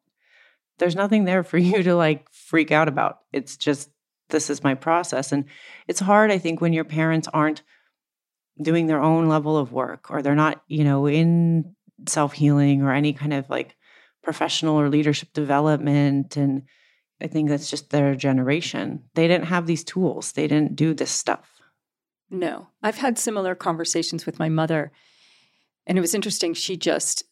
There's 0.79 0.97
nothing 0.97 1.24
there 1.24 1.43
for 1.43 1.59
you 1.68 1.83
to 1.83 1.95
like 1.95 2.26
freak 2.33 2.72
out 2.72 2.89
about. 2.89 3.18
It's 3.33 3.57
just 3.57 3.91
this 4.31 4.51
is 4.51 4.64
my 4.64 4.74
process." 4.74 5.33
And 5.33 5.45
it's 5.87 6.01
hard 6.01 6.31
I 6.31 6.39
think 6.39 6.61
when 6.61 6.72
your 6.72 6.85
parents 6.85 7.29
aren't 7.33 7.62
doing 8.61 8.87
their 8.87 9.01
own 9.01 9.29
level 9.29 9.57
of 9.57 9.72
work 9.72 10.11
or 10.11 10.22
they're 10.22 10.35
not, 10.35 10.62
you 10.66 10.85
know, 10.85 11.07
in 11.07 11.76
self-healing 12.09 12.83
or 12.83 12.93
any 12.93 13.12
kind 13.12 13.33
of 13.33 13.49
like 13.49 13.76
professional 14.22 14.81
or 14.81 14.89
leadership 14.89 15.33
development 15.33 16.37
and 16.37 16.62
I 17.20 17.26
think 17.26 17.49
that's 17.49 17.70
just 17.70 17.91
their 17.91 18.14
generation. 18.14 19.05
They 19.14 19.26
didn't 19.26 19.47
have 19.47 19.66
these 19.66 19.85
tools. 19.85 20.33
They 20.33 20.47
didn't 20.47 20.76
do 20.76 20.95
this 20.95 21.11
stuff. 21.11 21.58
No. 22.31 22.68
I've 22.83 22.99
had 22.99 23.18
similar 23.18 23.55
conversations 23.55 24.26
with 24.26 24.39
my 24.39 24.49
mother. 24.49 24.93
And 25.87 25.97
it 25.97 26.03
was 26.03 26.14
interesting. 26.14 26.55
She 26.55 26.76
just 26.76 27.22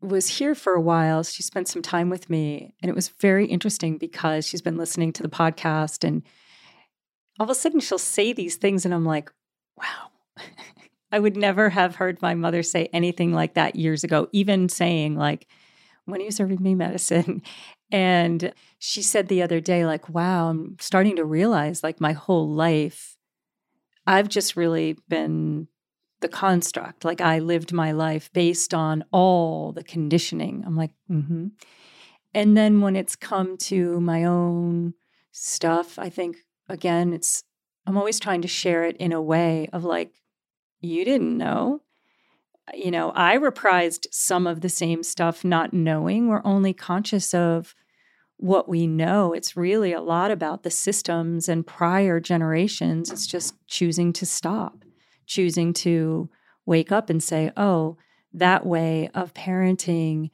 was 0.00 0.38
here 0.38 0.54
for 0.54 0.74
a 0.74 0.80
while. 0.80 1.22
She 1.22 1.42
spent 1.42 1.68
some 1.68 1.82
time 1.82 2.08
with 2.08 2.30
me. 2.30 2.74
And 2.80 2.88
it 2.88 2.94
was 2.94 3.08
very 3.08 3.46
interesting 3.46 3.98
because 3.98 4.46
she's 4.46 4.62
been 4.62 4.78
listening 4.78 5.12
to 5.14 5.22
the 5.22 5.28
podcast. 5.28 6.06
And 6.06 6.22
all 7.38 7.44
of 7.44 7.50
a 7.50 7.54
sudden 7.54 7.80
she'll 7.80 7.98
say 7.98 8.32
these 8.32 8.56
things. 8.56 8.84
And 8.84 8.94
I'm 8.94 9.04
like, 9.04 9.30
wow. 9.76 10.10
I 11.12 11.18
would 11.18 11.36
never 11.36 11.70
have 11.70 11.96
heard 11.96 12.22
my 12.22 12.34
mother 12.34 12.62
say 12.62 12.88
anything 12.92 13.32
like 13.32 13.54
that 13.54 13.76
years 13.76 14.04
ago, 14.04 14.28
even 14.32 14.68
saying, 14.68 15.16
like, 15.16 15.48
when 16.04 16.20
are 16.20 16.24
you 16.24 16.30
serving 16.30 16.62
me 16.62 16.74
medicine? 16.74 17.42
And 17.92 18.52
she 18.78 19.02
said 19.02 19.26
the 19.26 19.42
other 19.42 19.58
day, 19.58 19.84
like, 19.84 20.08
wow, 20.08 20.48
I'm 20.48 20.76
starting 20.78 21.16
to 21.16 21.24
realize, 21.24 21.82
like, 21.82 22.00
my 22.00 22.12
whole 22.12 22.48
life 22.48 23.09
I've 24.06 24.28
just 24.28 24.56
really 24.56 24.96
been 25.08 25.68
the 26.20 26.28
construct. 26.28 27.04
Like 27.04 27.20
I 27.20 27.38
lived 27.38 27.72
my 27.72 27.92
life 27.92 28.30
based 28.32 28.74
on 28.74 29.04
all 29.10 29.72
the 29.72 29.84
conditioning. 29.84 30.62
I'm 30.66 30.76
like, 30.76 30.92
mm-hmm. 31.10 31.48
And 32.32 32.56
then 32.56 32.80
when 32.80 32.96
it's 32.96 33.16
come 33.16 33.56
to 33.58 34.00
my 34.00 34.24
own 34.24 34.94
stuff, 35.32 35.98
I 35.98 36.08
think 36.08 36.38
again, 36.68 37.12
it's 37.12 37.42
I'm 37.86 37.96
always 37.96 38.20
trying 38.20 38.42
to 38.42 38.48
share 38.48 38.84
it 38.84 38.96
in 38.98 39.12
a 39.12 39.22
way 39.22 39.68
of 39.72 39.84
like, 39.84 40.12
you 40.80 41.04
didn't 41.04 41.36
know. 41.36 41.80
You 42.72 42.90
know, 42.90 43.10
I 43.16 43.36
reprised 43.36 44.06
some 44.12 44.46
of 44.46 44.60
the 44.60 44.68
same 44.68 45.02
stuff, 45.02 45.44
not 45.44 45.72
knowing. 45.72 46.28
We're 46.28 46.42
only 46.44 46.72
conscious 46.72 47.34
of 47.34 47.74
what 48.40 48.68
we 48.68 48.86
know. 48.86 49.34
It's 49.34 49.56
really 49.56 49.92
a 49.92 50.00
lot 50.00 50.30
about 50.30 50.62
the 50.62 50.70
systems 50.70 51.48
and 51.48 51.66
prior 51.66 52.20
generations. 52.20 53.10
It's 53.10 53.26
just 53.26 53.54
choosing 53.66 54.12
to 54.14 54.24
stop, 54.24 54.84
choosing 55.26 55.74
to 55.74 56.30
wake 56.64 56.90
up 56.90 57.10
and 57.10 57.22
say, 57.22 57.52
oh, 57.56 57.98
that 58.32 58.64
way 58.64 59.10
of 59.14 59.34
parenting 59.34 60.30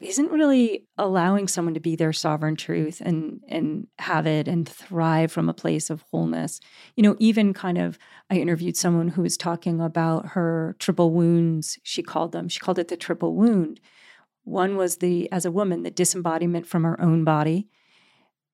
isn't 0.00 0.30
really 0.30 0.84
allowing 0.98 1.48
someone 1.48 1.74
to 1.74 1.80
be 1.80 1.96
their 1.96 2.12
sovereign 2.12 2.56
truth 2.56 3.00
and 3.04 3.40
and 3.48 3.86
have 3.98 4.26
it 4.26 4.46
and 4.46 4.68
thrive 4.68 5.32
from 5.32 5.48
a 5.48 5.54
place 5.54 5.88
of 5.88 6.04
wholeness. 6.10 6.60
You 6.94 7.02
know, 7.02 7.16
even 7.18 7.54
kind 7.54 7.78
of 7.78 7.98
I 8.30 8.36
interviewed 8.36 8.76
someone 8.76 9.08
who 9.08 9.22
was 9.22 9.36
talking 9.36 9.80
about 9.80 10.28
her 10.28 10.76
triple 10.78 11.10
wounds, 11.10 11.78
she 11.82 12.02
called 12.02 12.32
them. 12.32 12.48
She 12.48 12.60
called 12.60 12.78
it 12.78 12.88
the 12.88 12.96
triple 12.96 13.34
wound 13.34 13.80
one 14.44 14.76
was 14.76 14.98
the, 14.98 15.30
as 15.32 15.44
a 15.44 15.50
woman, 15.50 15.82
the 15.82 15.90
disembodiment 15.90 16.66
from 16.66 16.84
her 16.84 17.00
own 17.00 17.24
body, 17.24 17.68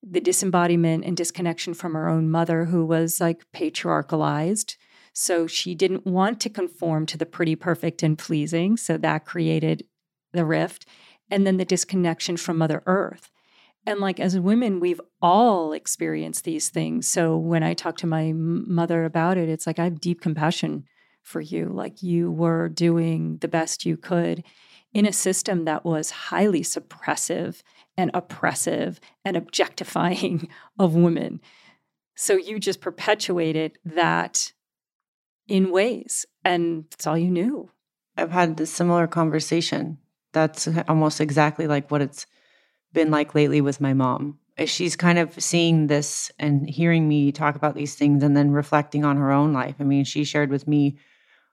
the 0.02 0.20
disembodiment 0.20 1.04
and 1.04 1.16
disconnection 1.16 1.74
from 1.74 1.94
her 1.94 2.08
own 2.08 2.30
mother, 2.30 2.66
who 2.66 2.86
was 2.86 3.20
like 3.20 3.44
patriarchalized. 3.52 4.76
So 5.12 5.46
she 5.46 5.74
didn't 5.74 6.06
want 6.06 6.40
to 6.40 6.48
conform 6.48 7.06
to 7.06 7.18
the 7.18 7.26
pretty, 7.26 7.56
perfect, 7.56 8.02
and 8.02 8.16
pleasing. 8.16 8.76
So 8.76 8.96
that 8.98 9.26
created 9.26 9.84
the 10.32 10.44
rift. 10.44 10.86
And 11.30 11.46
then 11.46 11.58
the 11.58 11.64
disconnection 11.64 12.36
from 12.36 12.58
Mother 12.58 12.82
Earth. 12.86 13.30
And 13.86 14.00
like 14.00 14.20
as 14.20 14.38
women, 14.38 14.80
we've 14.80 15.00
all 15.20 15.72
experienced 15.72 16.44
these 16.44 16.68
things. 16.68 17.06
So 17.06 17.36
when 17.36 17.62
I 17.62 17.74
talk 17.74 17.96
to 17.98 18.06
my 18.06 18.32
mother 18.34 19.04
about 19.04 19.38
it, 19.38 19.48
it's 19.48 19.66
like 19.66 19.78
I 19.78 19.84
have 19.84 20.00
deep 20.00 20.20
compassion 20.20 20.84
for 21.22 21.40
you. 21.40 21.66
Like 21.66 22.02
you 22.02 22.30
were 22.30 22.68
doing 22.68 23.38
the 23.38 23.48
best 23.48 23.84
you 23.84 23.96
could 23.96 24.44
in 24.92 25.06
a 25.06 25.12
system 25.12 25.64
that 25.64 25.84
was 25.84 26.10
highly 26.10 26.62
suppressive 26.62 27.62
and 27.96 28.10
oppressive 28.14 29.00
and 29.24 29.36
objectifying 29.36 30.48
of 30.78 30.94
women. 30.94 31.40
So 32.16 32.34
you 32.36 32.58
just 32.58 32.80
perpetuated 32.80 33.78
that 33.84 34.52
in 35.48 35.70
ways, 35.70 36.26
and 36.44 36.84
that's 36.90 37.06
all 37.06 37.18
you 37.18 37.30
knew. 37.30 37.70
I've 38.16 38.30
had 38.30 38.56
this 38.56 38.72
similar 38.72 39.06
conversation. 39.06 39.98
That's 40.32 40.68
almost 40.88 41.20
exactly 41.20 41.66
like 41.66 41.90
what 41.90 42.02
it's 42.02 42.26
been 42.92 43.10
like 43.10 43.34
lately 43.34 43.60
with 43.60 43.80
my 43.80 43.94
mom. 43.94 44.38
She's 44.66 44.94
kind 44.94 45.18
of 45.18 45.40
seeing 45.40 45.86
this 45.86 46.30
and 46.38 46.68
hearing 46.68 47.08
me 47.08 47.32
talk 47.32 47.56
about 47.56 47.74
these 47.74 47.94
things 47.94 48.22
and 48.22 48.36
then 48.36 48.50
reflecting 48.50 49.04
on 49.04 49.16
her 49.16 49.32
own 49.32 49.52
life. 49.52 49.76
I 49.80 49.84
mean, 49.84 50.04
she 50.04 50.24
shared 50.24 50.50
with 50.50 50.68
me 50.68 50.98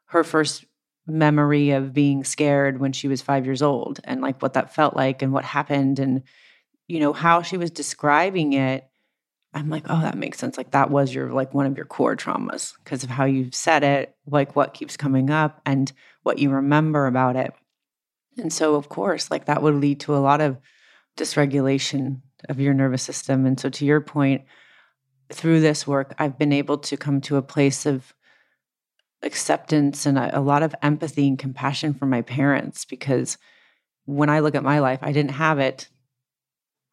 her 0.07 0.23
first 0.23 0.65
memory 1.07 1.71
of 1.71 1.93
being 1.93 2.23
scared 2.23 2.79
when 2.79 2.91
she 2.91 3.07
was 3.07 3.21
five 3.21 3.45
years 3.45 3.61
old 3.61 3.99
and 4.03 4.21
like 4.21 4.41
what 4.41 4.53
that 4.53 4.73
felt 4.73 4.95
like 4.95 5.21
and 5.21 5.31
what 5.31 5.45
happened 5.45 5.99
and 5.99 6.23
you 6.87 6.99
know 6.99 7.13
how 7.13 7.41
she 7.41 7.57
was 7.57 7.71
describing 7.71 8.53
it 8.53 8.89
i'm 9.53 9.69
like 9.69 9.85
oh 9.89 10.01
that 10.01 10.17
makes 10.17 10.37
sense. 10.37 10.57
Like 10.57 10.71
that 10.71 10.89
was 10.91 11.13
your 11.13 11.31
like 11.31 11.53
one 11.53 11.65
of 11.65 11.77
your 11.77 11.85
core 11.85 12.15
traumas 12.15 12.73
because 12.83 13.03
of 13.03 13.09
how 13.09 13.25
you 13.25 13.49
said 13.51 13.83
it 13.83 14.15
like 14.25 14.55
what 14.55 14.73
keeps 14.73 14.97
coming 14.97 15.29
up 15.29 15.61
and 15.65 15.91
what 16.23 16.39
you 16.39 16.49
remember 16.49 17.07
about 17.07 17.35
it. 17.35 17.53
And 18.37 18.51
so 18.51 18.75
of 18.75 18.89
course 18.89 19.31
like 19.31 19.45
that 19.45 19.61
would 19.61 19.75
lead 19.75 20.01
to 20.01 20.15
a 20.15 20.19
lot 20.19 20.41
of 20.41 20.57
dysregulation 21.17 22.21
of 22.49 22.59
your 22.59 22.73
nervous 22.73 23.01
system. 23.01 23.45
And 23.45 23.59
so 23.59 23.69
to 23.69 23.85
your 23.85 24.01
point 24.01 24.43
through 25.31 25.59
this 25.59 25.85
work 25.85 26.13
i've 26.19 26.37
been 26.37 26.53
able 26.53 26.77
to 26.77 26.95
come 26.95 27.19
to 27.21 27.35
a 27.35 27.41
place 27.41 27.85
of 27.85 28.13
acceptance 29.23 30.05
and 30.05 30.17
a, 30.17 30.37
a 30.37 30.41
lot 30.41 30.63
of 30.63 30.75
empathy 30.81 31.27
and 31.27 31.39
compassion 31.39 31.93
for 31.93 32.05
my 32.05 32.21
parents 32.21 32.85
because 32.85 33.37
when 34.05 34.29
I 34.29 34.39
look 34.39 34.55
at 34.55 34.63
my 34.63 34.79
life, 34.79 34.99
I 35.01 35.11
didn't 35.11 35.31
have 35.31 35.59
it 35.59 35.89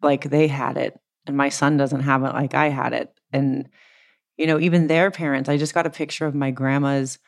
like 0.03 0.31
they 0.31 0.49
had 0.49 0.77
it. 0.77 0.99
And 1.27 1.37
my 1.37 1.49
son 1.49 1.77
doesn't 1.77 2.01
have 2.01 2.23
it 2.23 2.35
like 2.35 2.55
I 2.55 2.69
had 2.69 2.93
it. 2.93 3.13
And, 3.33 3.69
you 4.37 4.47
know, 4.47 4.59
even 4.59 4.87
their 4.87 5.11
parents, 5.11 5.49
I 5.49 5.57
just 5.57 5.75
got 5.75 5.87
a 5.87 5.91
picture 5.91 6.27
of 6.27 6.35
my 6.35 6.51
grandma's 6.51 7.19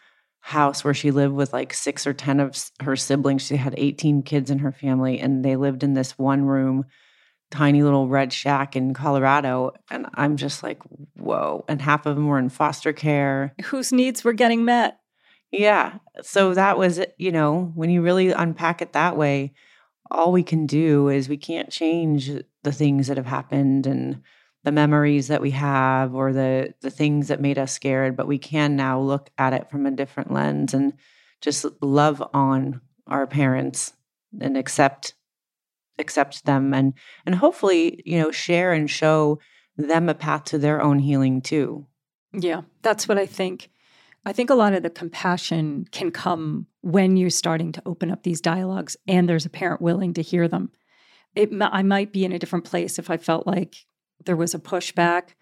house 0.40 0.84
where 0.84 0.94
she 0.94 1.11
lived 1.11 1.34
with 1.34 1.53
like 1.53 1.72
six 1.72 2.07
or 2.07 2.12
10 2.12 2.40
of 2.40 2.70
her 2.80 2.97
siblings. 2.97 3.42
She 3.42 3.57
had 3.57 3.74
18 3.76 4.22
kids 4.22 4.51
in 4.51 4.61
her 4.61 4.72
family, 4.72 5.18
and 5.18 5.44
they 5.44 5.57
lived 5.57 5.82
in 5.82 5.94
this 5.94 6.18
one 6.18 6.44
room, 6.44 6.84
tiny 7.51 7.82
little 7.82 8.09
red 8.09 8.32
shack 8.32 8.76
in 8.76 8.94
Colorado. 8.94 9.72
And 9.90 10.07
I'm 10.14 10.36
just 10.36 10.62
like, 10.62 10.80
whoa. 11.16 11.64
And 11.68 11.80
half 11.80 12.07
of 12.07 12.16
them 12.16 12.26
were 12.26 12.38
in 12.38 12.49
foster 12.49 12.92
care. 12.92 13.55
Whose 13.64 13.92
needs 13.92 14.24
were 14.24 14.32
getting 14.32 14.64
met. 14.64 14.99
Yeah. 15.53 15.99
So 16.22 16.55
that 16.55 16.76
was, 16.76 17.01
you 17.18 17.32
know, 17.32 17.72
when 17.74 17.90
you 17.90 18.03
really 18.03 18.30
unpack 18.30 18.82
it 18.82 18.92
that 18.92 19.16
way, 19.16 19.53
all 20.11 20.32
we 20.32 20.42
can 20.42 20.66
do 20.66 21.09
is 21.09 21.28
we 21.28 21.36
can't 21.36 21.70
change 21.70 22.30
the 22.62 22.72
things 22.72 23.07
that 23.07 23.16
have 23.16 23.26
happened 23.26 23.86
and 23.86 24.22
the 24.64 24.72
memories 24.72 25.28
that 25.28 25.40
we 25.40 25.53
have 25.53 26.14
or 26.14 26.32
the 26.32 26.74
the 26.80 26.90
things 26.90 27.28
that 27.28 27.40
made 27.40 27.59
us 27.59 27.72
scared, 27.72 28.16
but 28.16 28.26
we 28.26 28.38
can 28.38 28.74
now 28.74 29.01
look 29.01 29.30
at 29.38 29.53
it 29.53 29.70
from 29.70 29.86
a 29.86 29.92
different 29.92 30.32
lens 30.32 30.74
and 30.74 30.92
just 31.40 31.64
love 31.80 32.22
on 32.34 32.80
our 33.07 33.26
parents 33.26 33.92
and 34.40 34.57
accept 34.57 35.14
accept 35.99 36.44
them 36.44 36.74
and 36.74 36.94
and 37.24 37.34
hopefully, 37.34 38.03
you 38.05 38.18
know, 38.20 38.30
share 38.30 38.72
and 38.72 38.90
show 38.90 39.38
them 39.76 40.09
a 40.09 40.14
path 40.14 40.44
to 40.44 40.59
their 40.59 40.82
own 40.82 40.99
healing 40.99 41.40
too. 41.40 41.86
Yeah, 42.32 42.62
that's 42.82 43.09
what 43.09 43.18
I 43.18 43.26
think. 43.26 43.70
I 44.24 44.32
think 44.32 44.51
a 44.51 44.55
lot 44.55 44.72
of 44.72 44.82
the 44.82 44.90
compassion 44.90 45.86
can 45.92 46.11
come 46.11 46.66
when 46.80 47.16
you're 47.16 47.30
starting 47.30 47.72
to 47.72 47.82
open 47.86 48.11
up 48.11 48.24
these 48.24 48.40
dialogues 48.40 48.97
and 49.07 49.28
there's 49.28 49.47
a 49.47 49.51
parent 49.51 49.80
willing 49.80 50.14
to 50.14 50.22
hear 50.22 50.49
them. 50.49 50.70
It, 51.36 51.51
I 51.61 51.82
might 51.82 52.12
be 52.12 52.24
in 52.24 52.32
a 52.32 52.38
different 52.38 52.64
place 52.64 52.99
if 52.99 53.09
I 53.11 53.18
felt 53.18 53.47
like 53.47 53.76
there 54.24 54.36
was 54.36 54.55
a 54.55 54.59
pushback, 54.59 55.34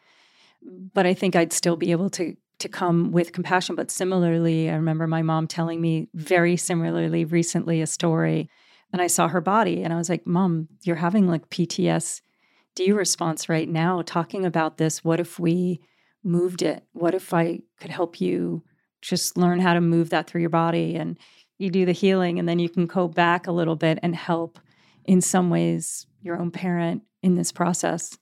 but 0.62 1.06
I 1.06 1.14
think 1.14 1.34
I'd 1.34 1.52
still 1.52 1.76
be 1.76 1.92
able 1.92 2.10
to 2.10 2.36
to 2.60 2.68
come 2.68 3.10
with 3.10 3.32
compassion. 3.32 3.74
But 3.74 3.90
similarly, 3.90 4.70
I 4.70 4.74
remember 4.74 5.06
my 5.06 5.22
mom 5.22 5.46
telling 5.46 5.80
me 5.80 6.08
very 6.14 6.56
similarly 6.56 7.24
recently 7.24 7.82
a 7.82 7.86
story, 7.86 8.48
and 8.94 9.02
I 9.02 9.08
saw 9.08 9.26
her 9.26 9.40
body, 9.40 9.82
and 9.82 9.92
I 9.92 9.96
was 9.96 10.08
like, 10.08 10.24
"Mom, 10.24 10.68
you're 10.84 10.94
having 10.94 11.26
like 11.26 11.50
PTSD 11.50 12.94
response 12.94 13.48
right 13.48 13.68
now. 13.68 14.02
Talking 14.02 14.44
about 14.46 14.78
this, 14.78 15.02
what 15.02 15.18
if 15.18 15.40
we 15.40 15.80
moved 16.22 16.62
it? 16.62 16.84
What 16.92 17.12
if 17.12 17.34
I 17.34 17.62
could 17.80 17.90
help 17.90 18.20
you 18.20 18.62
just 19.02 19.36
learn 19.36 19.58
how 19.58 19.74
to 19.74 19.80
move 19.80 20.10
that 20.10 20.28
through 20.28 20.42
your 20.42 20.50
body 20.50 20.94
and 20.94 21.18
you 21.58 21.70
do 21.70 21.84
the 21.84 21.90
healing, 21.90 22.38
and 22.38 22.48
then 22.48 22.60
you 22.60 22.68
can 22.68 22.86
go 22.86 23.08
back 23.08 23.48
a 23.48 23.52
little 23.52 23.74
bit 23.74 23.98
and 24.00 24.14
help." 24.14 24.60
In 25.04 25.20
some 25.20 25.50
ways, 25.50 26.06
your 26.22 26.40
own 26.40 26.52
parent 26.52 27.02
in 27.20 27.34
this 27.34 27.50
process 27.50 28.16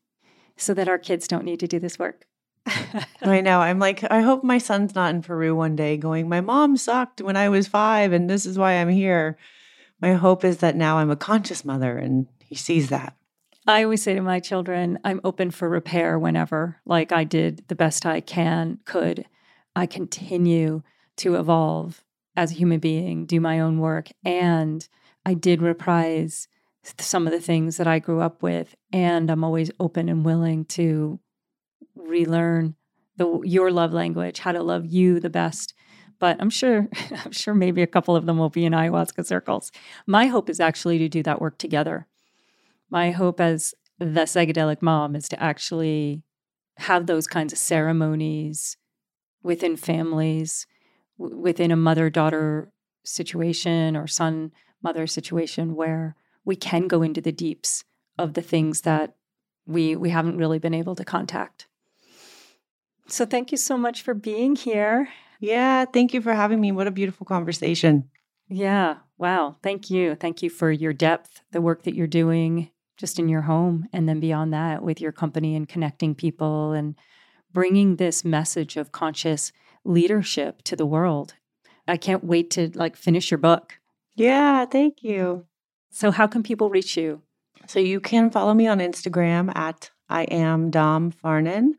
so 0.57 0.73
that 0.73 0.89
our 0.89 0.99
kids 0.99 1.29
don't 1.29 1.45
need 1.45 1.61
to 1.61 1.69
do 1.69 1.81
this 1.81 1.99
work. 1.99 2.25
I 3.21 3.43
know. 3.43 3.61
I'm 3.61 3.79
like, 3.79 4.11
I 4.11 4.23
hope 4.23 4.43
my 4.43 4.57
son's 4.57 4.95
not 4.95 5.15
in 5.15 5.21
Peru 5.21 5.55
one 5.55 5.77
day 5.77 5.99
going, 5.99 6.31
My 6.31 6.41
mom 6.41 6.79
sucked 6.79 7.21
when 7.21 7.37
I 7.37 7.51
was 7.51 7.69
five, 7.69 8.15
and 8.15 8.31
this 8.31 8.47
is 8.47 8.57
why 8.59 8.73
I'm 8.73 8.89
here. 8.89 9.37
My 10.03 10.15
hope 10.15 10.45
is 10.45 10.59
that 10.59 10.77
now 10.77 10.99
I'm 10.99 11.11
a 11.11 11.17
conscious 11.17 11.65
mother 11.65 11.97
and 11.97 12.27
he 12.45 12.57
sees 12.57 12.89
that. 12.91 13.17
I 13.67 13.85
always 13.85 14.03
say 14.03 14.15
to 14.15 14.21
my 14.21 14.41
children, 14.41 14.99
I'm 15.05 15.21
open 15.23 15.53
for 15.53 15.69
repair 15.69 16.19
whenever. 16.19 16.81
Like 16.85 17.13
I 17.13 17.23
did 17.23 17.65
the 17.69 17.77
best 17.77 18.05
I 18.05 18.21
can, 18.21 18.81
could. 18.85 19.25
I 19.77 19.87
continue 19.87 20.83
to 21.19 21.37
evolve 21.37 22.05
as 22.37 22.51
a 22.51 22.55
human 22.55 22.81
being, 22.81 23.27
do 23.27 23.41
my 23.41 23.61
own 23.61 23.79
work. 23.79 24.09
And 24.25 24.87
I 25.25 25.35
did 25.35 25.63
reprise 25.63 26.49
some 26.99 27.27
of 27.27 27.33
the 27.33 27.41
things 27.41 27.77
that 27.77 27.87
I 27.87 28.01
grew 28.01 28.21
up 28.21 28.43
with, 28.43 28.75
and 28.93 29.31
I'm 29.31 29.45
always 29.45 29.71
open 29.79 30.09
and 30.09 30.25
willing 30.25 30.65
to 30.67 31.21
relearn 31.95 32.75
the 33.17 33.41
your 33.45 33.71
love 33.71 33.93
language, 33.93 34.41
how 34.41 34.51
to 34.51 34.63
love 34.63 34.85
you 34.87 35.21
the 35.21 35.31
best. 35.31 35.75
But 36.23 36.37
I'm 36.39 36.51
sure, 36.51 36.87
I'm 37.25 37.33
sure 37.33 37.53
maybe 37.53 37.83
a 37.83 37.87
couple 37.89 38.15
of 38.15 38.27
them 38.27 38.39
will 38.39 38.49
be 38.49 38.65
in 38.65 38.73
ayahuasca 38.73 39.27
circles. 39.27 39.73
My 40.07 40.29
hope 40.29 40.49
is 40.49 40.61
actually 40.61 40.99
to 40.99 41.09
do 41.09 41.21
that 41.25 41.41
work 41.41 41.59
together. 41.59 42.07
My 42.89 43.11
hope 43.11 43.41
as 43.41 43.75
the 43.99 44.07
psychedelic 44.07 44.83
mom 44.83 45.17
is 45.17 45.29
to 45.31 45.43
actually 45.43 46.23
have 46.77 47.07
those 47.07 47.27
kinds 47.27 47.53
of 47.53 47.59
ceremonies 47.59 48.77
within 49.43 49.75
families, 49.75 50.69
w- 51.19 51.37
within 51.37 51.73
a 51.73 51.77
mother 51.77 52.09
daughter 52.09 52.71
situation 53.03 53.97
or 53.97 54.07
son 54.07 54.53
mother 54.81 55.09
situation 55.09 55.75
where 55.75 56.15
we 56.45 56.55
can 56.55 56.87
go 56.87 57.03
into 57.03 57.21
the 57.21 57.33
deeps 57.33 57.83
of 58.17 58.35
the 58.35 58.43
things 58.43 58.83
that 58.83 59.17
we 59.67 59.97
we 59.97 60.11
haven't 60.11 60.39
really 60.39 60.61
been 60.61 60.73
able 60.73 60.95
to 60.95 61.05
contact. 61.05 61.67
So 63.09 63.27
thank 63.27 63.51
you 63.51 63.59
so 63.59 63.77
much 63.77 64.03
for 64.03 64.15
being 64.15 64.55
here. 64.55 65.09
Yeah, 65.43 65.87
thank 65.87 66.15
you 66.15 66.23
for 66.23 66.35
having 66.35 66.61
me. 66.61 66.71
What 66.71 66.87
a 66.87 66.93
beautiful 66.93 67.27
conversation. 67.27 68.09
Yeah, 68.49 68.99
wow. 69.19 69.57
Thank 69.61 69.91
you. 69.91 70.15
Thank 70.15 70.41
you 70.41 70.49
for 70.49 70.71
your 70.71 70.93
depth, 70.93 71.41
the 71.51 71.61
work 71.61 71.83
that 71.83 71.97
you're 71.97 72.07
doing 72.07 72.71
just 72.97 73.19
in 73.19 73.29
your 73.29 73.41
home 73.41 73.89
and 73.93 74.09
then 74.09 74.21
beyond 74.21 74.53
that 74.53 74.85
with 74.85 75.01
your 75.01 75.11
company 75.11 75.57
and 75.57 75.69
connecting 75.69 76.15
people 76.15 76.71
and 76.71 76.95
bringing 77.53 77.97
this 77.97 78.25
message 78.25 78.77
of 78.77 78.93
conscious 78.93 79.51
leadership 79.85 80.63
to 80.63 80.77
the 80.77 80.87
world. 80.87 81.35
I 81.89 81.97
can't 81.97 82.23
wait 82.23 82.49
to 82.53 82.71
like 82.77 82.95
finish 82.95 83.33
your 83.33 83.39
book. 83.39 83.81
Yeah, 84.15 84.65
thank 84.67 85.03
you. 85.03 85.47
So, 85.91 86.13
how 86.13 86.29
can 86.29 86.45
people 86.45 86.71
reach 86.71 86.97
you? 86.97 87.21
So, 87.67 87.81
you 87.81 87.99
can 87.99 88.31
follow 88.31 88.55
me 88.55 88.69
on 88.69 88.79
Instagram 88.79 89.51
at 89.57 89.91
I 90.09 90.23
am 90.23 90.71
Dom 90.71 91.11
Farnan. 91.11 91.73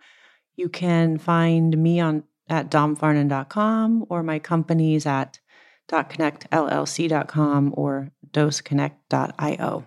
You 0.58 0.68
can 0.68 1.18
find 1.18 1.78
me 1.78 2.02
on 2.02 2.24
at 2.50 2.70
domfarnan.com 2.70 4.06
or 4.10 4.24
my 4.24 4.40
companies 4.40 5.06
at 5.06 5.40
dotconnectllc.com 5.90 7.74
or 7.76 8.12
doseconnect.io. 8.32 9.86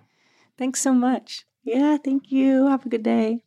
Thanks 0.59 0.81
so 0.81 0.93
much. 0.93 1.45
Yeah, 1.65 1.97
thank 2.03 2.31
you. 2.31 2.69
Have 2.69 2.87
a 2.87 2.89
good 2.89 3.03
day. 3.03 3.43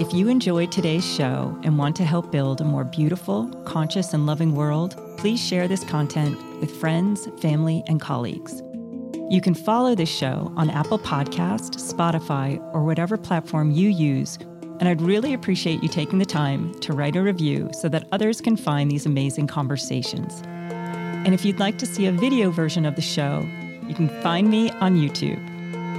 If 0.00 0.14
you 0.14 0.28
enjoyed 0.28 0.70
today's 0.70 1.04
show 1.04 1.58
and 1.64 1.76
want 1.76 1.96
to 1.96 2.04
help 2.04 2.30
build 2.30 2.60
a 2.60 2.64
more 2.64 2.84
beautiful, 2.84 3.48
conscious, 3.64 4.14
and 4.14 4.26
loving 4.26 4.54
world, 4.54 4.96
please 5.18 5.44
share 5.44 5.66
this 5.66 5.82
content 5.82 6.38
with 6.60 6.70
friends, 6.70 7.28
family, 7.40 7.82
and 7.88 8.00
colleagues. 8.00 8.62
You 9.28 9.40
can 9.42 9.54
follow 9.54 9.94
this 9.94 10.08
show 10.08 10.52
on 10.56 10.70
Apple 10.70 10.98
Podcast, 10.98 11.76
Spotify, 11.76 12.58
or 12.72 12.84
whatever 12.84 13.16
platform 13.16 13.72
you 13.72 13.90
use, 13.90 14.38
and 14.80 14.88
I'd 14.88 15.02
really 15.02 15.34
appreciate 15.34 15.82
you 15.82 15.88
taking 15.88 16.18
the 16.18 16.24
time 16.24 16.72
to 16.80 16.92
write 16.92 17.16
a 17.16 17.22
review 17.22 17.70
so 17.72 17.88
that 17.88 18.06
others 18.12 18.40
can 18.40 18.56
find 18.56 18.90
these 18.90 19.06
amazing 19.06 19.46
conversations. 19.46 20.42
And 20.44 21.34
if 21.34 21.44
you'd 21.44 21.58
like 21.58 21.78
to 21.78 21.86
see 21.86 22.06
a 22.06 22.12
video 22.12 22.50
version 22.50 22.86
of 22.86 22.96
the 22.96 23.02
show, 23.02 23.46
you 23.86 23.94
can 23.94 24.08
find 24.22 24.48
me 24.48 24.70
on 24.70 24.96
YouTube. 24.96 25.44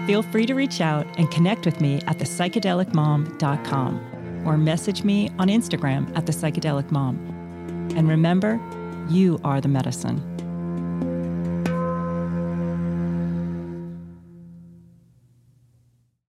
Feel 0.08 0.24
free 0.24 0.46
to 0.46 0.54
reach 0.54 0.82
out 0.82 1.06
and 1.18 1.30
connect 1.30 1.66
with 1.66 1.82
me 1.82 1.96
at 2.08 2.18
thepsychedelicmom.com 2.18 4.44
or 4.46 4.58
message 4.58 5.04
me 5.04 5.30
on 5.38 5.50
Instagram 5.50 6.18
at 6.18 6.26
thepsychedelicmom. 6.26 7.96
And 7.96 8.08
remember, 8.08 8.60
you 9.10 9.40
are 9.44 9.60
the 9.60 9.68
medicine. 9.68 10.29